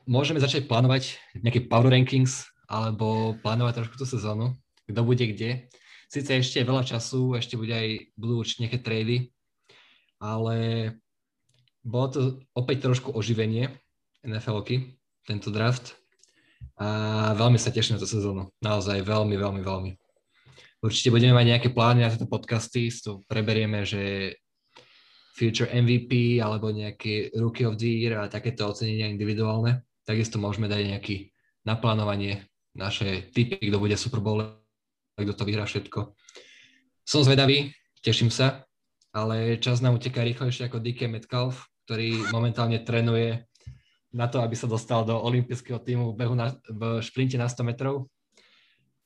môžeme 0.06 0.38
začať 0.38 0.70
plánovať 0.70 1.18
nejaký 1.42 1.66
power 1.66 1.90
rankings 1.90 2.46
alebo 2.70 3.34
plánovať 3.42 3.82
trošku 3.82 3.96
tú 3.98 4.06
sezónu, 4.06 4.54
kto 4.86 5.02
bude 5.02 5.26
kde. 5.26 5.68
Sice 6.06 6.38
ešte 6.38 6.62
je 6.62 6.70
veľa 6.70 6.86
času, 6.86 7.34
ešte 7.34 7.58
bude 7.58 7.74
aj, 7.74 8.14
budú 8.14 8.46
určite 8.46 8.70
nejaké 8.70 8.80
trady, 8.86 9.18
ale 10.22 10.56
bolo 11.82 12.08
to 12.14 12.20
opäť 12.54 12.86
trošku 12.86 13.10
oživenie 13.10 13.74
NFL-ky, 14.22 14.94
tento 15.26 15.50
draft. 15.50 15.98
A 16.78 17.34
veľmi 17.34 17.58
sa 17.58 17.74
teším 17.74 17.98
na 17.98 18.02
tú 18.02 18.08
sezónu. 18.08 18.54
Naozaj 18.62 19.02
veľmi, 19.02 19.36
veľmi, 19.36 19.62
veľmi. 19.66 19.92
Určite 20.84 21.16
budeme 21.16 21.32
mať 21.32 21.46
nejaké 21.48 21.70
plány 21.72 22.04
na 22.04 22.12
tieto 22.12 22.28
podcasty, 22.28 22.92
tu 22.92 23.24
preberieme, 23.32 23.88
že 23.88 24.36
Future 25.32 25.72
MVP 25.72 26.44
alebo 26.44 26.76
nejaký 26.76 27.32
Rookie 27.40 27.64
of 27.64 27.80
the 27.80 27.88
Year 27.88 28.20
a 28.20 28.28
takéto 28.28 28.68
ocenenia 28.68 29.08
individuálne. 29.08 29.88
Takisto 30.04 30.38
môžeme 30.44 30.68
dať 30.68 30.92
nejaký 30.92 31.32
naplánovanie, 31.64 32.44
naše 32.76 33.32
typy, 33.32 33.72
kto 33.72 33.80
bude 33.80 33.96
Super 33.96 34.20
Bowl, 34.20 34.44
kto 35.16 35.34
to 35.34 35.48
vyhrá 35.48 35.64
všetko. 35.64 36.20
Som 37.08 37.24
zvedavý, 37.24 37.72
teším 38.04 38.28
sa, 38.28 38.68
ale 39.16 39.58
čas 39.64 39.80
nám 39.80 39.96
uteká 39.96 40.20
rýchlejšie 40.22 40.68
ako 40.68 40.84
DK 40.84 41.08
Metcalf, 41.08 41.72
ktorý 41.88 42.28
momentálne 42.36 42.84
trénuje 42.84 43.48
na 44.14 44.30
to, 44.30 44.44
aby 44.44 44.54
sa 44.54 44.70
dostal 44.70 45.08
do 45.08 45.16
olympijského 45.16 45.82
týmu 45.82 46.14
v, 46.14 46.18
behu 46.22 46.36
na, 46.38 46.54
v 46.70 47.02
šprinte 47.02 47.40
na 47.40 47.50
100 47.50 47.66
metrov. 47.66 48.13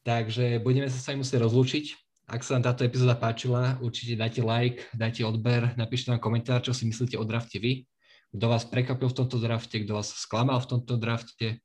Takže 0.07 0.63
budeme 0.63 0.87
sa 0.87 0.95
s 0.95 1.03
vami 1.11 1.19
musieť 1.19 1.43
rozlúčiť. 1.43 1.85
Ak 2.31 2.39
sa 2.39 2.55
vám 2.55 2.63
táto 2.63 2.87
epizóda 2.87 3.19
páčila, 3.19 3.75
určite 3.83 4.15
dajte 4.15 4.39
like, 4.39 4.87
dajte 4.95 5.27
odber, 5.27 5.75
napíšte 5.75 6.15
nám 6.15 6.23
komentár, 6.23 6.63
čo 6.63 6.71
si 6.71 6.87
myslíte 6.87 7.19
o 7.19 7.27
drafte 7.27 7.59
vy. 7.59 7.83
Kto 8.31 8.45
vás 8.47 8.63
prekvapil 8.63 9.11
v 9.11 9.17
tomto 9.19 9.35
drafte, 9.35 9.83
kto 9.83 9.99
vás 9.99 10.15
sklamal 10.15 10.63
v 10.63 10.69
tomto 10.71 10.95
drafte. 10.95 11.59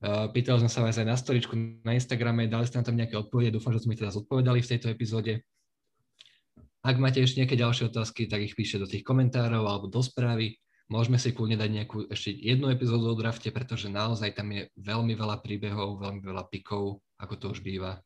Uh, 0.00 0.24
pýtal 0.32 0.56
som 0.56 0.72
sa 0.72 0.80
vás 0.80 0.96
aj 0.96 1.04
na 1.04 1.20
storičku 1.20 1.52
na 1.84 1.92
Instagrame, 1.92 2.48
dali 2.48 2.64
ste 2.64 2.80
nám 2.80 2.88
tam 2.88 2.96
nejaké 2.96 3.12
odpovede, 3.12 3.60
dúfam, 3.60 3.76
že 3.76 3.84
sme 3.84 3.92
teda 3.92 4.08
zodpovedali 4.08 4.64
v 4.64 4.70
tejto 4.72 4.88
epizóde. 4.88 5.44
Ak 6.80 6.96
máte 6.96 7.20
ešte 7.20 7.44
nejaké 7.44 7.60
ďalšie 7.60 7.92
otázky, 7.92 8.24
tak 8.24 8.40
ich 8.40 8.56
píšte 8.56 8.80
do 8.80 8.88
tých 8.88 9.04
komentárov 9.04 9.68
alebo 9.68 9.86
do 9.92 10.00
správy. 10.00 10.56
Môžeme 10.88 11.20
si 11.20 11.32
kľudne 11.32 11.60
dať 11.60 11.70
nejakú 11.70 12.08
ešte 12.08 12.34
jednu 12.36 12.72
epizódu 12.72 13.12
o 13.12 13.16
drafte, 13.16 13.52
pretože 13.52 13.92
naozaj 13.92 14.32
tam 14.32 14.48
je 14.50 14.68
veľmi 14.80 15.12
veľa 15.12 15.44
príbehov, 15.44 16.00
veľmi 16.02 16.20
veľa 16.24 16.48
pikov, 16.50 17.04
ako 17.22 17.34
to 17.38 17.46
už 17.54 17.60
býva. 17.62 18.02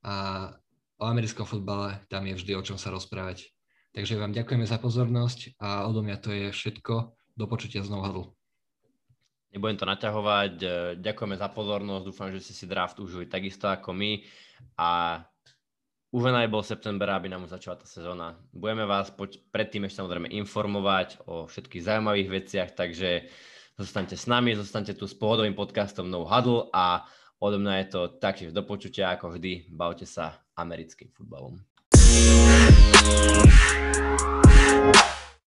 A 0.00 0.14
o 0.96 1.04
americkom 1.04 1.44
futbale 1.44 2.00
tam 2.08 2.24
je 2.24 2.34
vždy 2.40 2.52
o 2.56 2.64
čom 2.64 2.80
sa 2.80 2.88
rozprávať. 2.88 3.52
Takže 3.92 4.16
vám 4.16 4.32
ďakujeme 4.32 4.64
za 4.64 4.80
pozornosť 4.80 5.60
a 5.60 5.84
odo 5.88 6.00
mňa 6.00 6.16
to 6.20 6.32
je 6.32 6.48
všetko. 6.52 7.16
Do 7.36 7.44
počutia 7.44 7.84
hadl. 7.84 8.32
Nebudem 9.52 9.76
to 9.76 9.88
naťahovať. 9.88 10.54
Ďakujeme 11.00 11.36
za 11.36 11.48
pozornosť. 11.52 12.04
Dúfam, 12.04 12.28
že 12.32 12.40
ste 12.40 12.56
si 12.56 12.64
draft 12.64 12.96
užili 12.96 13.28
takisto 13.28 13.68
ako 13.68 13.92
my. 13.92 14.24
A 14.80 15.20
už 16.16 16.32
bol 16.48 16.64
september, 16.64 17.12
aby 17.12 17.28
nám 17.28 17.44
začala 17.44 17.76
tá 17.76 17.84
sezóna. 17.84 18.40
Budeme 18.48 18.88
vás 18.88 19.12
poč- 19.12 19.36
predtým 19.52 19.84
ešte 19.84 20.00
samozrejme 20.00 20.32
informovať 20.32 21.20
o 21.28 21.44
všetkých 21.44 21.84
zaujímavých 21.84 22.28
veciach, 22.32 22.70
takže 22.72 23.28
zostaňte 23.76 24.16
s 24.16 24.24
nami, 24.24 24.56
zostaňte 24.56 24.96
tu 24.96 25.04
s 25.04 25.12
pohodovým 25.12 25.52
podcastom 25.52 26.08
No 26.08 26.24
Huddle 26.24 26.72
a 26.72 27.04
Odo 27.36 27.60
mňa 27.60 27.84
je 27.84 27.86
to 27.92 28.00
taktiež 28.16 28.48
do 28.56 28.64
počutia 28.64 29.12
ako 29.12 29.36
vždy. 29.36 29.68
Bavte 29.68 30.08
sa 30.08 30.40
americkým 30.56 31.12
futbalom. 31.12 31.60